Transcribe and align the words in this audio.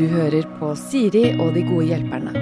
Du 0.00 0.06
hører 0.08 0.46
på 0.56 0.72
Siri 0.80 1.26
og 1.36 1.52
de 1.52 1.64
gode 1.68 1.90
hjelperne. 1.90 2.32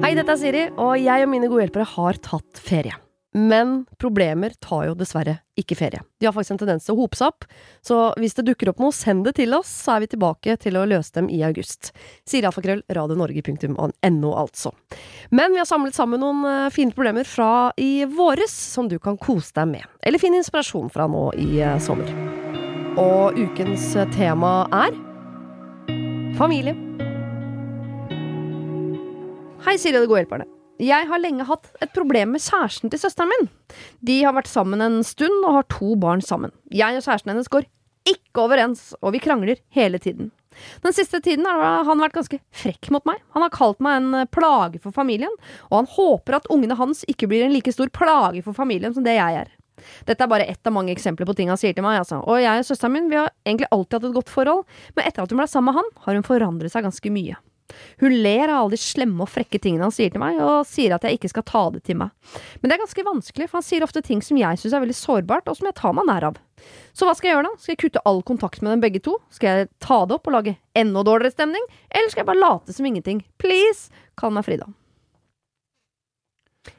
Hei, 0.00 0.12
dette 0.14 0.32
er 0.32 0.38
Siri, 0.38 0.64
og 0.78 0.96
jeg 1.02 1.24
og 1.26 1.30
mine 1.32 1.48
gode 1.50 1.64
hjelpere 1.64 1.88
har 1.96 2.20
tatt 2.22 2.60
ferie. 2.62 2.94
Men 3.36 3.84
problemer 3.98 4.54
tar 4.58 4.88
jo 4.88 4.94
dessverre 4.98 5.36
ikke 5.60 5.76
ferie. 5.78 6.00
De 6.18 6.26
har 6.26 6.34
faktisk 6.34 6.56
en 6.56 6.60
tendens 6.64 6.86
til 6.86 6.96
å 6.96 7.02
hope 7.02 7.18
seg 7.18 7.30
opp, 7.30 7.46
så 7.86 7.98
hvis 8.18 8.34
det 8.38 8.46
dukker 8.48 8.72
opp 8.72 8.82
noe, 8.82 8.94
send 8.96 9.22
det 9.28 9.36
til 9.38 9.54
oss, 9.54 9.70
så 9.84 9.96
er 9.96 10.04
vi 10.04 10.10
tilbake 10.14 10.56
til 10.62 10.80
å 10.80 10.86
løse 10.88 11.14
dem 11.14 11.30
i 11.30 11.38
august. 11.46 11.92
Sirialfakrøll, 12.26 12.82
radionorge.no, 12.90 14.34
altså. 14.34 14.74
Men 15.30 15.54
vi 15.54 15.62
har 15.62 15.70
samlet 15.70 15.98
sammen 15.98 16.22
noen 16.24 16.42
eh, 16.48 16.68
fine 16.74 16.94
problemer 16.96 17.28
fra 17.28 17.70
i 17.78 18.06
våres, 18.10 18.54
som 18.74 18.90
du 18.90 18.98
kan 19.02 19.20
kose 19.20 19.54
deg 19.58 19.74
med. 19.76 19.90
Eller 20.02 20.22
finne 20.22 20.42
inspirasjon 20.42 20.90
fra 20.90 21.06
nå 21.10 21.28
i 21.38 21.50
eh, 21.62 21.78
sommer. 21.82 22.39
Og 23.00 23.32
ukens 23.40 23.94
tema 24.12 24.66
er 24.76 24.92
familie. 26.36 26.74
Hei, 29.64 29.76
Siri 29.80 29.96
og 29.96 30.04
de 30.04 30.10
gode 30.10 30.20
hjelperne. 30.20 30.46
Jeg 30.80 31.08
har 31.08 31.20
lenge 31.22 31.46
hatt 31.48 31.70
et 31.80 31.92
problem 31.96 32.34
med 32.34 32.44
kjæresten 32.44 32.92
til 32.92 33.00
søsteren 33.00 33.32
min. 33.32 33.48
De 34.04 34.18
har 34.24 34.36
vært 34.36 34.50
sammen 34.52 34.84
en 34.84 35.00
stund 35.04 35.46
og 35.46 35.56
har 35.56 35.68
to 35.72 35.94
barn 36.00 36.20
sammen. 36.24 36.52
Jeg 36.68 36.98
og 36.98 37.06
kjæresten 37.06 37.32
hennes 37.32 37.48
går 37.52 37.64
ikke 38.10 38.44
overens, 38.44 38.90
og 39.00 39.14
vi 39.16 39.22
krangler 39.24 39.60
hele 39.76 40.00
tiden. 40.00 40.28
Den 40.84 40.92
siste 40.92 41.22
tiden 41.24 41.48
har 41.48 41.86
han 41.88 42.04
vært 42.04 42.18
ganske 42.18 42.40
frekk 42.52 42.90
mot 42.92 43.06
meg. 43.08 43.20
Han 43.32 43.46
har 43.46 43.54
kalt 43.54 43.80
meg 43.80 44.00
en 44.00 44.28
plage 44.32 44.80
for 44.82 44.92
familien, 44.92 45.32
og 45.70 45.82
han 45.82 45.90
håper 45.94 46.40
at 46.40 46.52
ungene 46.52 46.76
hans 46.76 47.04
ikke 47.08 47.30
blir 47.30 47.46
en 47.46 47.54
like 47.56 47.72
stor 47.72 47.88
plage 47.96 48.44
for 48.44 48.56
familien 48.56 48.92
som 48.96 49.06
det 49.06 49.16
jeg 49.16 49.40
er. 49.44 49.56
Dette 50.08 50.26
er 50.26 50.32
bare 50.32 50.48
ett 50.50 50.66
av 50.66 50.74
mange 50.76 50.94
eksempler 50.94 51.28
på 51.28 51.36
ting 51.38 51.52
han 51.52 51.60
sier 51.60 51.76
til 51.76 51.86
meg. 51.86 52.00
Altså. 52.02 52.22
Og 52.24 52.40
jeg 52.42 52.64
og 52.64 52.66
søsteren 52.70 52.96
min 52.96 53.10
vi 53.12 53.20
har 53.20 53.30
egentlig 53.44 53.70
alltid 53.70 53.98
hatt 53.98 54.10
et 54.10 54.18
godt 54.18 54.32
forhold, 54.32 54.66
men 54.96 55.06
etter 55.06 55.24
at 55.24 55.32
hun 55.32 55.42
ble 55.42 55.48
sammen 55.50 55.72
med 55.72 55.80
han, 55.80 55.94
har 56.06 56.18
hun 56.18 56.26
forandret 56.26 56.74
seg 56.74 56.86
ganske 56.86 57.14
mye. 57.14 57.38
Hun 58.00 58.14
ler 58.22 58.48
av 58.48 58.64
alle 58.64 58.74
de 58.74 58.80
slemme 58.82 59.24
og 59.24 59.30
frekke 59.30 59.60
tingene 59.62 59.86
han 59.86 59.94
sier 59.94 60.12
til 60.12 60.22
meg, 60.22 60.40
og 60.42 60.66
sier 60.68 60.94
at 60.96 61.04
jeg 61.06 61.18
ikke 61.18 61.32
skal 61.32 61.46
ta 61.46 61.64
det 61.74 61.84
til 61.86 62.00
meg. 62.00 62.10
Men 62.60 62.70
det 62.70 62.76
er 62.76 62.82
ganske 62.84 63.06
vanskelig, 63.06 63.48
for 63.50 63.60
han 63.60 63.66
sier 63.66 63.86
ofte 63.86 64.02
ting 64.06 64.24
som 64.24 64.40
jeg 64.40 64.60
syns 64.60 64.76
er 64.76 64.84
veldig 64.84 64.98
sårbart, 64.98 65.50
og 65.50 65.58
som 65.58 65.70
jeg 65.70 65.78
tar 65.78 65.94
meg 65.96 66.08
nær 66.10 66.30
av. 66.32 66.40
Så 66.96 67.06
hva 67.08 67.14
skal 67.16 67.30
jeg 67.30 67.38
gjøre 67.38 67.48
da? 67.48 67.62
Skal 67.62 67.74
jeg 67.74 67.82
kutte 67.84 68.04
all 68.10 68.20
kontakt 68.26 68.64
med 68.64 68.74
dem 68.74 68.84
begge 68.84 69.02
to? 69.04 69.16
Skal 69.32 69.62
jeg 69.62 69.70
ta 69.82 70.02
det 70.04 70.18
opp 70.18 70.28
og 70.28 70.36
lage 70.36 70.58
enda 70.76 71.04
dårligere 71.06 71.36
stemning? 71.36 71.64
Eller 71.88 72.12
skal 72.12 72.24
jeg 72.24 72.32
bare 72.32 72.42
late 72.42 72.76
som 72.76 72.90
ingenting? 72.90 73.24
Please, 73.40 73.88
kall 74.20 74.34
meg 74.34 74.48
Frida. 74.48 74.68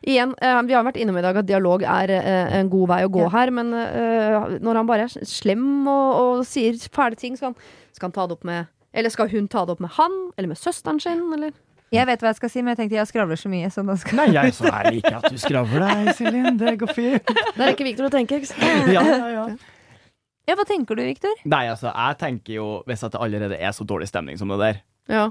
Igjen, 0.01 0.33
eh, 0.41 0.61
vi 0.67 0.73
har 0.73 0.83
vært 0.87 0.97
innom 1.01 1.17
i 1.19 1.23
dag 1.25 1.37
at 1.41 1.45
dialog 1.49 1.83
er 1.83 2.09
eh, 2.15 2.53
en 2.59 2.69
god 2.71 2.87
vei 2.89 3.01
å 3.05 3.09
gå 3.13 3.23
Ja. 3.25 3.29
her, 3.35 3.51
men 3.51 3.73
eh, 3.73 4.57
når 4.63 4.75
han 4.81 4.87
bare 4.89 5.07
er 5.09 5.25
slem 5.27 5.87
og, 5.87 6.13
og 6.21 6.45
sier 6.47 6.73
fæle 6.93 7.15
ting, 7.19 7.35
skal 7.37 7.51
han, 7.51 7.57
skal 7.93 8.07
han 8.09 8.15
ta 8.15 8.25
det 8.27 8.37
opp 8.39 8.43
med 8.47 8.65
Eller 8.93 9.09
skal 9.13 9.29
hun 9.31 9.47
ta 9.47 9.65
det 9.65 9.75
opp 9.77 9.83
med 9.83 9.91
han, 9.97 10.15
eller 10.37 10.51
med 10.51 10.57
søsteren 10.59 10.99
sin, 10.99 11.21
eller? 11.33 11.51
Jeg 11.91 12.07
vet 12.07 12.21
hva 12.23 12.29
jeg 12.31 12.37
skal 12.39 12.49
si, 12.53 12.61
men 12.63 12.71
jeg 12.71 12.77
tenkte 12.85 12.95
jeg 12.95 13.07
skravler 13.09 13.35
så 13.39 13.49
mye. 13.51 13.67
Så 13.71 13.81
da 13.83 13.95
skal... 13.99 14.15
Nei, 14.21 14.29
jeg, 14.31 14.53
så 14.55 14.69
er 14.71 14.87
ikke 14.95 15.11
at 15.17 15.25
du 15.27 15.37
skravler 15.37 15.83
deg, 15.83 16.55
Det 16.59 16.73
går 16.79 16.91
fint. 16.95 17.31
Det 17.57 17.65
er 17.65 17.73
ikke 17.73 17.83
Victor 17.83 18.07
å 18.07 18.11
tenke. 18.13 18.37
ikke 18.39 18.47
sant? 18.47 18.87
Ja, 18.95 19.03
ja, 19.03 19.27
ja. 19.35 19.43
Ja, 20.47 20.55
hva 20.55 20.63
tenker 20.67 20.95
du, 20.95 21.03
Viktor? 21.03 21.35
Nei, 21.51 21.65
altså, 21.69 21.91
jeg 21.91 22.17
tenker 22.19 22.53
jo 22.55 22.65
Hvis 22.87 23.03
at 23.05 23.11
det 23.13 23.19
allerede 23.21 23.59
er 23.59 23.75
så 23.75 23.85
dårlig 23.87 24.07
stemning 24.09 24.39
som 24.39 24.49
det 24.55 24.57
der, 24.63 24.79
Ja. 25.11 25.25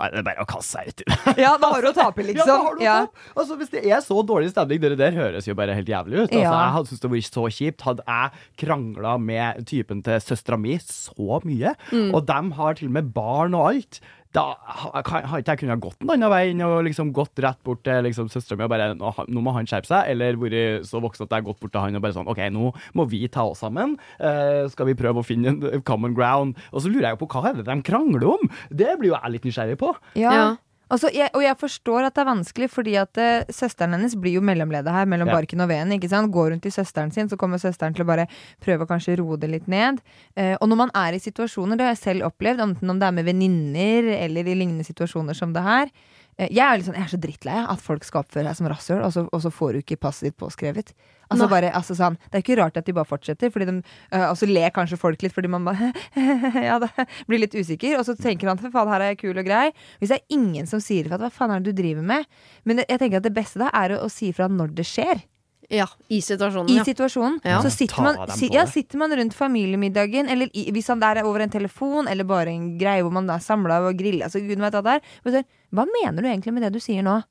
Er 0.00 0.14
det 0.16 0.22
bare 0.24 0.40
å 0.40 0.46
kaste 0.48 0.78
seg 0.78 0.88
uti 0.88 1.04
det. 1.04 1.34
Ja, 1.44 1.50
da 1.60 1.68
har 1.74 1.82
du 1.84 1.88
å 1.90 1.92
tape, 1.92 2.24
Ja, 2.32 2.46
da 2.48 2.56
har 2.64 2.74
du 2.78 2.82
ja. 2.84 2.94
Tape. 3.04 3.26
Altså, 3.36 3.56
Hvis 3.60 3.70
det 3.74 3.82
er 3.84 4.00
så 4.00 4.22
dårlig 4.24 4.48
stemning, 4.54 4.80
det 4.80 4.96
der 4.96 5.12
høres 5.12 5.44
jo 5.46 5.54
bare 5.58 5.74
helt 5.76 5.88
jævlig 5.92 6.22
ut. 6.22 6.30
Altså, 6.30 6.40
Ja. 6.40 6.54
Jeg 6.62 6.72
hadde 6.78 6.88
syntes 6.88 7.02
det 7.04 7.10
var 7.12 7.26
så 7.28 7.44
kjipt. 7.58 7.84
Hadde 7.84 8.06
jeg 8.08 8.30
krangla 8.64 9.12
med 9.20 9.66
typen 9.68 10.02
til 10.02 10.20
søstera 10.24 10.58
mi 10.58 10.78
så 10.80 11.42
mye, 11.44 11.74
Mm. 11.92 12.14
og 12.14 12.24
de 12.26 12.40
har 12.56 12.74
til 12.80 12.88
og 12.88 12.92
med 12.96 13.12
barn 13.12 13.54
og 13.54 13.68
alt, 13.74 14.00
da 14.32 14.44
har 14.56 15.02
ikke 15.02 15.42
jeg 15.52 15.60
kunnet 15.60 15.82
gått 15.82 16.00
en 16.00 16.12
annen 16.14 16.32
vei 16.32 16.42
enn 16.52 16.64
å 16.64 16.80
liksom 16.84 17.12
gått 17.14 17.40
rett 17.44 17.60
bort 17.66 17.82
til 17.84 18.00
liksom, 18.06 18.30
søstera 18.32 18.58
mi 18.58 18.66
og 18.66 18.72
bare 18.72 18.88
nå, 18.96 19.12
nå 19.28 19.44
må 19.44 19.54
han 19.56 19.68
skjerpe 19.68 19.90
seg, 19.90 20.08
eller 20.14 20.40
vært 20.40 20.88
så 20.88 21.02
voksen 21.04 21.26
at 21.26 21.34
jeg 21.34 21.42
har 21.42 21.48
gått 21.50 21.60
bort 21.60 21.74
til 21.74 21.84
han 21.84 21.98
og 21.98 22.04
bare 22.04 22.16
sånn 22.16 22.30
OK, 22.32 22.42
nå 22.54 22.72
må 22.98 23.06
vi 23.10 23.22
ta 23.32 23.44
oss 23.50 23.62
sammen. 23.62 23.98
Uh, 24.16 24.64
skal 24.72 24.88
vi 24.88 24.96
prøve 24.98 25.20
å 25.20 25.26
finne 25.26 25.54
en 25.54 25.84
common 25.86 26.16
ground? 26.16 26.56
Og 26.72 26.84
så 26.84 26.92
lurer 26.92 27.10
jeg 27.10 27.18
jo 27.18 27.22
på 27.24 27.30
hva 27.34 27.50
er 27.50 27.60
det 27.60 27.68
de 27.68 27.78
krangler 27.84 28.28
om? 28.34 28.52
Det 28.72 28.96
blir 29.00 29.12
jo 29.12 29.18
jeg 29.18 29.36
litt 29.36 29.48
nysgjerrig 29.48 29.78
på. 29.80 29.92
Ja. 30.18 30.54
Altså, 30.92 31.08
jeg, 31.14 31.30
og 31.32 31.40
jeg 31.40 31.56
forstår 31.56 32.04
at 32.04 32.14
det 32.16 32.20
er 32.20 32.28
vanskelig, 32.28 32.68
fordi 32.68 32.94
at 33.00 33.16
uh, 33.16 33.48
søsteren 33.48 33.96
hennes 33.96 34.12
blir 34.20 34.34
jo 34.36 34.42
mellomledet 34.44 34.92
her 34.92 35.06
mellom 35.08 35.30
Ja. 35.30 35.38
barken 35.38 35.64
og 35.64 35.70
veden. 35.70 35.94
ikke 35.96 36.10
sant? 36.12 36.28
Går 36.34 36.50
rundt 36.52 36.62
til 36.66 36.74
søsteren 36.74 37.12
sin, 37.14 37.30
så 37.32 37.38
kommer 37.40 37.56
søsteren 37.62 37.96
til 37.96 38.04
å 38.04 38.10
bare 38.10 38.26
prøve 38.60 38.84
å 38.84 38.90
kanskje 38.90 39.16
roe 39.22 39.38
det 39.40 39.48
litt 39.50 39.68
ned. 39.72 40.02
Uh, 40.36 40.54
og 40.60 40.68
når 40.68 40.76
man 40.84 40.92
er 40.94 41.16
i 41.16 41.22
situasjoner, 41.22 41.78
det 41.80 41.86
har 41.86 41.94
jeg 41.96 42.04
selv 42.04 42.28
opplevd, 42.28 42.60
enten 42.60 42.90
om 42.92 43.00
det 43.00 43.08
er 43.08 43.16
med 43.16 43.24
venninner 43.24 44.12
eller 44.18 44.44
i 44.44 44.54
lignende 44.58 44.84
situasjoner 44.84 45.34
som 45.38 45.54
det 45.56 45.64
her. 45.64 45.88
Uh, 46.36 46.48
jeg 46.50 46.60
er, 46.60 46.84
sånn, 46.84 47.00
jeg 47.00 47.08
er 47.08 47.14
så 47.14 47.22
drittlei 47.24 47.56
av 47.62 47.72
at 47.78 47.80
folk 47.88 48.04
skal 48.04 48.26
oppføre 48.26 48.52
seg 48.52 48.60
som 48.60 48.68
rasshøl, 48.68 49.02
og, 49.08 49.32
og 49.32 49.40
så 49.46 49.50
får 49.52 49.72
du 49.72 49.82
ikke 49.82 50.00
passet 50.04 50.28
ditt 50.28 50.36
påskrevet. 50.36 50.92
Altså 51.32 51.48
bare, 51.50 51.72
altså 51.74 51.96
sånn, 51.98 52.18
Det 52.28 52.38
er 52.38 52.44
ikke 52.44 52.58
rart 52.60 52.78
at 52.80 52.88
de 52.88 52.94
bare 52.96 53.08
fortsetter, 53.08 53.52
fordi 53.54 53.68
de, 53.68 53.76
eh, 54.12 54.26
og 54.28 54.36
så 54.38 54.48
ler 54.50 54.72
kanskje 54.74 55.00
folk 55.00 55.24
litt 55.24 55.34
fordi 55.34 55.50
man 55.52 55.66
bare 55.66 55.92
ja, 56.68 56.78
da, 56.82 56.90
blir 57.28 57.42
litt 57.44 57.56
usikker. 57.56 57.98
Og 58.00 58.06
så 58.08 58.16
tenker 58.18 58.50
han 58.50 58.60
at 58.60 58.72
faen, 58.72 58.92
her 58.92 59.04
er 59.04 59.14
jeg 59.14 59.22
kul 59.24 59.36
og 59.36 59.48
grei. 59.48 59.66
Hvis 60.00 60.14
det 60.14 60.20
er 60.20 60.38
ingen 60.38 60.70
som 60.70 60.82
sier 60.82 61.06
ifra, 61.06 61.20
hva 61.20 61.32
faen 61.32 61.54
er 61.54 61.62
det 61.62 61.72
du 61.72 61.82
driver 61.82 62.06
med? 62.06 62.28
Men 62.68 62.84
jeg 62.84 63.00
tenker 63.00 63.22
at 63.22 63.28
det 63.28 63.36
beste 63.36 63.62
da 63.62 63.72
er 63.82 63.96
å, 63.96 64.04
å 64.06 64.12
si 64.12 64.32
ifra 64.32 64.50
når 64.52 64.74
det 64.78 64.88
skjer. 64.88 65.26
ja. 65.72 65.86
I 66.08 66.20
situasjonen, 66.22 66.70
I 66.70 66.76
ja. 66.80 66.84
situasjonen. 66.84 67.38
Ja. 67.48 67.62
Så 67.64 67.70
sitter 67.72 68.04
man, 68.04 68.18
si, 68.36 68.50
ja, 68.52 68.66
sitter 68.68 69.00
man 69.00 69.14
rundt 69.16 69.34
familiemiddagen, 69.34 70.28
eller 70.28 70.50
i, 70.52 70.66
hvis 70.74 70.90
han 70.92 71.00
der 71.00 71.22
er 71.22 71.28
over 71.28 71.44
en 71.44 71.52
telefon, 71.52 72.10
eller 72.12 72.28
bare 72.28 72.52
en 72.52 72.74
greie 72.80 73.04
hvor 73.04 73.14
man 73.14 73.30
er 73.32 73.40
samla 73.40 73.80
og 73.86 73.96
griller, 73.96 74.26
altså 74.28 74.42
gud 74.44 74.60
vet 74.60 74.76
hva 74.76 74.82
det 74.84 74.98
er. 74.98 75.46
Hva 75.72 75.86
mener 75.88 76.20
du 76.20 76.28
egentlig 76.28 76.52
med 76.52 76.66
det 76.66 76.74
du 76.76 76.82
sier 76.82 77.06
nå? 77.06 77.22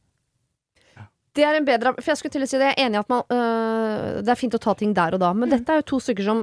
Det 1.37 1.43
er 1.47 1.55
en 1.55 1.65
bedre 1.67 1.93
For 1.99 2.11
jeg 2.11 2.19
skulle 2.19 2.33
til 2.35 2.43
å 2.43 2.47
si 2.49 2.57
det, 2.59 2.73
jeg 2.73 2.75
er 2.75 2.85
enig 2.89 2.97
i 2.97 3.01
at 3.01 3.11
man 3.11 3.21
øh, 3.31 4.21
Det 4.21 4.33
er 4.33 4.39
fint 4.39 4.57
å 4.57 4.59
ta 4.59 4.73
ting 4.75 4.91
der 4.97 5.15
og 5.15 5.21
da, 5.23 5.29
men 5.37 5.51
dette 5.53 5.71
er 5.71 5.79
jo 5.79 5.85
to 5.93 5.99
stykker 6.03 6.27
som 6.27 6.41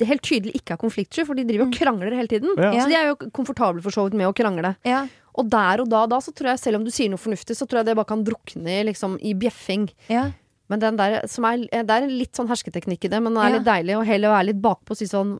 helt 0.00 0.22
tydelig 0.24 0.54
ikke 0.56 0.72
er 0.72 0.80
konfliktsky, 0.80 1.26
for 1.28 1.36
de 1.36 1.44
driver 1.44 1.66
og 1.66 1.74
krangler 1.76 2.14
hele 2.16 2.30
tiden. 2.30 2.54
Ja. 2.56 2.70
Så 2.80 2.86
de 2.88 2.96
er 2.96 3.10
jo 3.10 3.16
komfortable 3.36 3.82
for 3.84 3.92
så 3.92 4.06
vidt 4.06 4.16
med 4.16 4.30
å 4.30 4.32
krangle. 4.32 4.70
Ja, 4.88 5.02
Og 5.36 5.50
der 5.52 5.82
og 5.84 5.90
da, 5.92 6.06
da 6.08 6.16
så 6.24 6.32
tror 6.32 6.48
jeg, 6.54 6.62
selv 6.62 6.80
om 6.80 6.86
du 6.86 6.90
sier 6.94 7.10
noe 7.12 7.20
fornuftig, 7.20 7.58
så 7.58 7.66
tror 7.68 7.82
jeg 7.82 7.90
det 7.90 7.96
bare 7.98 8.08
kan 8.08 8.24
drukne 8.24 8.78
liksom, 8.88 9.18
i 9.20 9.34
bjeffing. 9.36 9.90
ja. 10.08 10.30
Men 10.72 10.80
den 10.80 10.96
der, 10.96 11.18
som 11.28 11.44
er, 11.44 11.66
det 11.68 11.92
er 11.92 12.06
litt 12.08 12.38
sånn 12.38 12.48
hersketeknikk 12.48 13.02
i 13.04 13.08
det, 13.12 13.18
men 13.20 13.34
det 13.36 13.42
er 13.44 13.54
litt 13.58 13.66
deilig 13.66 13.96
å 13.98 14.04
heller 14.08 14.32
være 14.32 14.46
litt 14.48 14.60
bakpå 14.64 14.94
og 14.94 14.96
si 15.02 15.04
sånn 15.10 15.34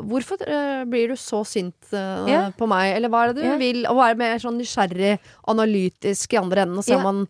Hvorfor 0.00 0.40
uh, 0.48 0.82
blir 0.88 1.12
du 1.12 1.16
så 1.20 1.42
sint 1.48 1.92
uh, 1.92 2.24
Ja. 2.28 2.40
på 2.56 2.64
meg, 2.70 2.94
eller 2.96 3.12
hva 3.12 3.26
er 3.26 3.32
det 3.34 3.42
du 3.42 3.46
Ja. 3.50 3.58
vil? 3.60 3.84
Å 3.88 3.92
være 3.98 4.16
mer 4.16 4.40
sånn 4.40 4.56
nysgjerrig, 4.56 5.18
analytisk 5.52 6.32
i 6.32 6.40
andre 6.40 6.64
enden, 6.64 6.80
og 6.80 6.84
se 6.86 6.96
om 6.96 7.04
han 7.08 7.20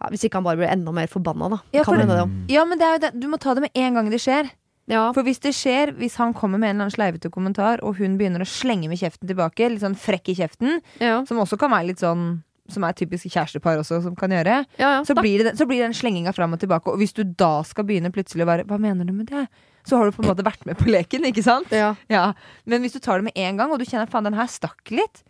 ja, 0.00 0.08
Hvis 0.10 0.24
ikke 0.24 0.34
han 0.40 0.44
bare 0.44 0.56
blir 0.56 0.70
enda 0.72 0.92
mer 0.92 1.06
forbanna, 1.06 1.48
da. 1.50 1.58
Ja, 1.72 1.82
for 1.84 1.96
det- 1.96 2.08
det 2.08 2.50
ja, 2.54 2.64
men 2.64 2.78
det 2.78 2.86
er 2.86 2.92
jo 2.98 2.98
det. 3.06 3.20
du 3.20 3.28
må 3.28 3.38
ta 3.38 3.54
det 3.54 3.60
med 3.62 3.70
en 3.74 3.94
gang 3.94 4.10
det 4.10 4.20
skjer. 4.20 4.50
Ja. 4.88 5.12
For 5.12 5.22
hvis 5.22 5.38
det 5.40 5.52
skjer, 5.54 5.92
hvis 5.96 6.16
han 6.16 6.32
kommer 6.34 6.58
med 6.58 6.70
en 6.70 6.76
eller 6.80 6.88
annen 6.90 6.96
sleivete 6.96 7.30
kommentar, 7.30 7.78
og 7.82 7.96
hun 7.98 8.16
begynner 8.18 8.40
å 8.40 8.48
slenge 8.48 8.88
med 8.88 8.98
kjeften 8.98 9.28
tilbake, 9.28 9.68
litt 9.70 9.80
sånn 9.82 9.94
frekk 9.94 10.28
i 10.30 10.34
kjeften, 10.34 10.80
Ja. 10.98 11.24
som 11.24 11.36
også 11.38 11.56
kan 11.58 11.70
være 11.70 11.86
litt 11.88 11.98
sånn 12.00 12.42
som 12.68 12.84
er 12.84 12.92
typisk 12.92 13.26
kjærestepar 13.26 13.78
også, 13.78 14.00
som 14.02 14.14
kan 14.16 14.30
gjøre, 14.30 14.64
Ja, 14.78 14.98
ja. 14.98 15.02
så 15.02 15.14
blir, 15.14 15.42
det, 15.42 15.56
så 15.58 15.66
blir 15.66 15.82
den 15.82 15.92
slenginga 15.92 16.32
fram 16.32 16.52
og 16.52 16.60
tilbake. 16.60 16.86
Og 16.86 16.98
hvis 16.98 17.12
du 17.12 17.24
da 17.24 17.62
skal 17.62 17.84
begynne 17.84 18.12
plutselig 18.12 18.42
å 18.42 18.46
være 18.46 18.64
Hva 18.66 18.78
mener 18.78 19.04
du 19.04 19.12
med 19.12 19.26
det? 19.26 19.48
Så 19.84 19.96
har 19.96 20.04
du 20.04 20.12
på 20.12 20.22
en 20.22 20.28
måte 20.34 20.44
vært 20.44 20.64
med 20.66 20.76
på 20.78 20.86
leken, 20.86 21.24
ikke 21.24 21.42
sant? 21.42 21.66
ja. 21.72 21.94
Ja. 22.08 22.32
Men 22.66 22.82
hvis 22.82 22.92
du 22.92 22.98
tar 23.00 23.18
det 23.18 23.24
med 23.24 23.32
en 23.36 23.56
gang, 23.56 23.70
og 23.72 23.78
du 23.78 23.84
kjenner 23.84 24.08
faen, 24.08 24.24
den 24.24 24.34
her 24.34 24.46
stakk 24.46 24.88
litt, 24.90 25.22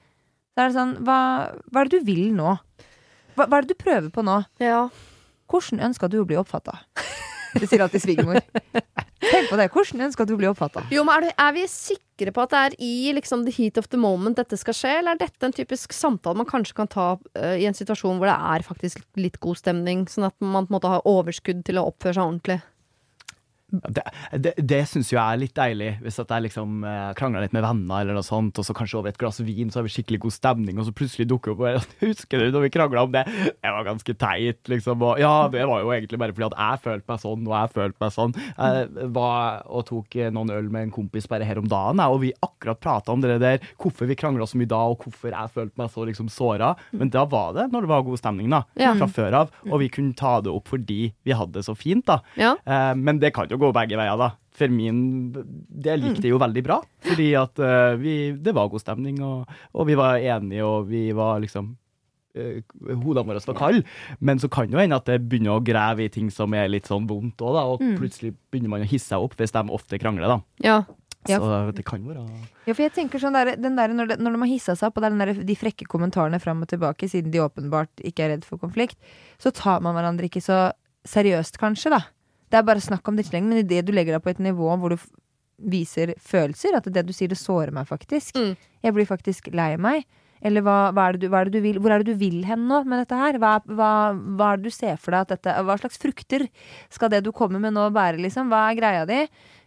så 0.57 0.59
er 0.59 0.69
det 0.69 0.77
sånn 0.77 0.97
Hva, 1.05 1.53
hva 1.73 1.81
er 1.81 1.85
det 1.89 2.01
du 2.01 2.05
vil 2.13 2.33
nå? 2.35 2.59
Hva, 3.37 3.47
hva 3.47 3.61
er 3.61 3.67
det 3.67 3.75
du 3.75 3.81
prøver 3.81 4.11
på 4.15 4.27
nå? 4.27 4.43
ja. 4.63 4.89
Hvordan 5.51 5.83
ønsker 5.89 6.11
du 6.11 6.21
å 6.23 6.27
bli 6.29 6.39
oppfatta? 6.39 6.77
Det 7.59 7.67
sier 7.67 7.83
alltid 7.83 8.05
svigermor. 8.05 8.39
Tenk 9.21 9.49
på 9.51 9.57
det. 9.59 9.67
Hvordan 9.75 10.05
ønsker 10.07 10.27
du 10.27 10.37
å 10.37 10.39
bli 10.39 10.47
oppfatta? 10.47 10.85
Jo, 10.95 11.03
men 11.07 11.17
er, 11.17 11.25
det, 11.27 11.33
er 11.43 11.55
vi 11.57 11.65
sikre 11.71 12.31
på 12.35 12.45
at 12.45 12.53
det 12.53 12.61
er 12.61 12.77
i 12.87 13.11
liksom, 13.17 13.43
the 13.47 13.55
heat 13.57 13.81
of 13.81 13.89
the 13.91 13.99
moment 13.99 14.39
dette 14.39 14.55
skal 14.61 14.77
skje, 14.77 14.93
eller 15.01 15.17
er 15.17 15.23
dette 15.25 15.49
en 15.49 15.57
typisk 15.57 15.95
samtale 15.97 16.39
man 16.39 16.49
kanskje 16.49 16.77
kan 16.79 16.91
ta 16.91 17.09
uh, 17.19 17.57
i 17.59 17.67
en 17.67 17.77
situasjon 17.77 18.21
hvor 18.21 18.31
det 18.31 18.37
er 18.55 18.67
faktisk 18.67 19.03
litt 19.19 19.41
god 19.43 19.59
stemning, 19.59 20.07
sånn 20.11 20.29
at 20.31 20.37
man 20.39 20.69
på 20.69 20.71
en 20.71 20.79
måte 20.79 20.93
har 20.95 21.11
overskudd 21.11 21.65
til 21.67 21.83
å 21.83 21.89
oppføre 21.91 22.17
seg 22.21 22.27
ordentlig? 22.29 22.61
Det, 23.71 24.03
det, 24.43 24.53
det 24.59 24.81
syns 24.91 25.13
jeg 25.13 25.21
er 25.21 25.41
litt 25.41 25.55
deilig, 25.57 25.93
hvis 26.03 26.19
at 26.23 26.33
jeg 26.35 26.47
liksom 26.49 26.85
eh, 26.87 27.11
krangler 27.19 27.45
litt 27.45 27.55
med 27.57 27.65
venner, 27.65 28.03
eller 28.03 28.19
noe 28.19 28.27
sånt, 28.27 28.59
og 28.59 28.67
så 28.67 28.75
kanskje 28.77 28.99
over 29.01 29.13
et 29.13 29.21
glass 29.21 29.41
vin 29.45 29.71
så 29.71 29.81
har 29.81 29.87
vi 29.87 29.95
skikkelig 29.95 30.21
god 30.27 30.37
stemning, 30.37 30.81
og 30.81 30.89
så 30.89 30.95
plutselig 30.97 31.29
dukker 31.31 31.55
opp 31.55 31.65
og 31.65 31.89
Husker 32.11 32.43
du 32.43 32.55
når 32.55 32.67
vi 32.67 32.73
krangla 32.75 33.05
om 33.07 33.13
det? 33.15 33.25
Det 33.31 33.73
var 33.75 33.87
ganske 33.87 34.15
teit, 34.19 34.61
liksom. 34.71 35.03
Og 35.07 35.21
ja, 35.23 35.35
det 35.53 35.67
var 35.69 35.85
jo 35.85 35.93
egentlig 35.95 36.21
bare 36.21 36.35
fordi 36.35 36.49
at 36.51 36.59
jeg 36.59 36.83
følte 36.87 37.13
meg 37.13 37.23
sånn, 37.23 37.47
og 37.47 37.55
jeg 37.57 37.73
følte 37.77 38.05
meg 38.05 38.15
sånn. 38.15 38.35
Jeg 38.51 39.11
var 39.15 39.63
og 39.71 39.87
tok 39.91 40.17
noen 40.35 40.55
øl 40.55 40.71
med 40.73 40.89
en 40.89 40.95
kompis 40.95 41.29
bare 41.31 41.47
her 41.47 41.61
om 41.61 41.69
dagen, 41.71 42.03
og 42.11 42.21
vi 42.25 42.33
akkurat 42.43 42.81
prata 42.83 43.15
om 43.15 43.23
det 43.23 43.39
der, 43.43 43.61
hvorfor 43.81 44.09
vi 44.11 44.19
krangla 44.19 44.49
så 44.49 44.59
mye 44.61 44.71
da, 44.71 44.81
og 44.91 45.05
hvorfor 45.05 45.35
jeg 45.35 45.55
følte 45.55 45.81
meg 45.81 45.93
så 45.95 46.07
liksom 46.09 46.31
såra. 46.33 46.73
Men 46.97 47.13
da 47.13 47.25
var 47.31 47.55
det 47.57 47.69
når 47.73 47.87
det 47.87 47.93
var 47.93 48.07
god 48.07 48.21
stemning, 48.21 48.51
da. 48.53 48.65
Ja. 48.81 48.95
Fra 48.99 49.09
før 49.11 49.39
av. 49.43 49.55
Og 49.69 49.81
vi 49.83 49.91
kunne 49.93 50.17
ta 50.19 50.39
det 50.45 50.53
opp 50.53 50.71
fordi 50.71 51.01
vi 51.27 51.37
hadde 51.37 51.59
det 51.59 51.67
så 51.67 51.77
fint, 51.79 52.07
da. 52.09 52.21
Ja. 52.41 52.55
Eh, 52.65 52.93
men 52.99 53.21
det 53.23 53.33
kan 53.37 53.51
jo 53.51 53.60
gå 53.63 53.73
begge 53.77 53.99
veier, 54.01 54.17
da. 54.21 54.33
For 54.61 54.73
min 54.73 55.31
Det 55.33 55.95
likte 56.01 56.27
jeg 56.27 56.35
jo 56.35 56.41
veldig 56.43 56.65
bra. 56.67 56.81
Fordi 57.07 57.29
at 57.39 57.61
uh, 57.63 57.95
vi 58.01 58.33
Det 58.37 58.55
var 58.57 58.71
god 58.73 58.83
stemning, 58.83 59.21
og, 59.25 59.51
og 59.73 59.89
vi 59.89 59.99
var 59.99 60.19
enige, 60.19 60.65
og 60.67 60.91
vi 60.91 61.09
var 61.17 61.41
liksom 61.45 61.73
uh, 62.37 62.61
Hodene 62.91 63.27
våre 63.31 63.45
var 63.47 63.59
kalde. 63.59 63.85
Men 64.21 64.43
så 64.43 64.51
kan 64.53 64.71
jo 64.71 64.81
hende 64.81 64.99
at 64.99 65.09
det 65.09 65.21
begynner 65.27 65.59
å 65.59 65.65
grave 65.65 66.07
i 66.07 66.13
ting 66.13 66.33
som 66.35 66.55
er 66.55 66.71
litt 66.73 66.91
sånn 66.91 67.09
vondt 67.11 67.45
òg. 67.45 67.61
Og 67.77 67.85
plutselig 68.01 68.35
begynner 68.51 68.77
man 68.77 68.87
å 68.87 68.91
hisse 68.91 69.15
seg 69.15 69.23
opp 69.23 69.39
hvis 69.39 69.55
de 69.57 69.67
ofte 69.71 70.01
krangler, 70.03 70.37
da. 70.37 70.41
Ja. 70.65 70.81
Ja. 71.29 71.37
Så 71.37 71.73
det 71.77 71.85
kan 71.85 72.01
være 72.09 72.23
Ja, 72.65 72.73
for 72.73 72.81
jeg 72.81 72.95
tenker 72.97 73.21
sånn 73.21 73.35
der, 73.37 73.53
den 73.61 73.77
der, 73.77 73.93
når, 73.93 74.15
de, 74.15 74.17
når 74.25 74.37
de 74.37 74.41
har 74.41 74.49
hissa 74.49 74.77
seg 74.79 74.89
opp, 74.89 74.97
og 74.97 75.05
det 75.05 75.11
er 75.11 75.17
den 75.17 75.25
der, 75.25 75.43
de 75.51 75.57
frekke 75.59 75.89
kommentarene 75.91 76.41
fram 76.41 76.63
og 76.65 76.71
tilbake, 76.71 77.09
siden 77.13 77.33
de 77.35 77.43
åpenbart 77.45 78.01
ikke 78.09 78.25
er 78.25 78.33
redd 78.35 78.47
for 78.49 78.61
konflikt, 78.63 78.97
så 79.37 79.53
tar 79.53 79.85
man 79.85 79.99
hverandre 79.99 80.31
ikke 80.31 80.41
så 80.45 80.71
seriøst, 81.09 81.61
kanskje, 81.61 81.93
da. 81.93 82.01
Det 82.51 82.59
er 82.59 82.67
bare 82.67 82.83
snakk 82.83 83.07
om 83.09 83.17
det 83.17 83.27
ikke 83.27 83.37
lenger, 83.39 83.53
men 83.55 83.65
idet 83.65 83.85
du 83.87 83.93
legger 83.95 84.17
deg 84.17 84.25
på 84.25 84.33
et 84.35 84.43
nivå 84.43 84.71
hvor 84.81 84.95
du 84.95 84.99
viser 85.71 86.15
følelser, 86.19 86.75
at 86.79 86.89
det 86.89 87.05
du 87.07 87.13
sier, 87.13 87.29
det 87.31 87.39
sårer 87.39 87.73
meg 87.75 87.87
faktisk. 87.89 88.35
Mm. 88.39 88.57
Jeg 88.87 88.97
blir 88.97 89.09
faktisk 89.09 89.51
lei 89.55 89.75
meg. 89.81 90.07
Eller 90.41 90.65
hva, 90.65 90.89
hva, 90.97 91.11
er 91.11 91.19
du, 91.21 91.27
hva 91.29 91.43
er 91.43 91.51
det 91.51 91.59
du 91.59 91.65
vil 91.67 91.77
Hvor 91.85 91.93
er 91.93 92.01
det 92.01 92.15
du 92.15 92.17
vil 92.17 92.39
hen 92.49 92.63
nå 92.65 92.79
med 92.89 93.03
dette 93.03 93.17
her? 93.21 93.37
Hva, 93.37 93.59
hva, 93.69 93.89
hva 94.17 94.47
er 94.55 94.61
det 94.63 94.71
du 94.71 94.73
ser 94.73 94.97
for 94.97 95.13
deg 95.13 95.27
at 95.27 95.35
dette 95.35 95.53
Hva 95.69 95.75
slags 95.77 96.01
frukter 96.01 96.47
skal 96.89 97.11
det 97.13 97.21
du 97.27 97.29
kommer 97.37 97.61
med 97.61 97.75
nå 97.77 97.91
bære, 97.93 98.17
liksom? 98.25 98.49
Hva 98.49 98.63
er 98.71 98.79
greia 98.79 99.03
di? 99.05 99.19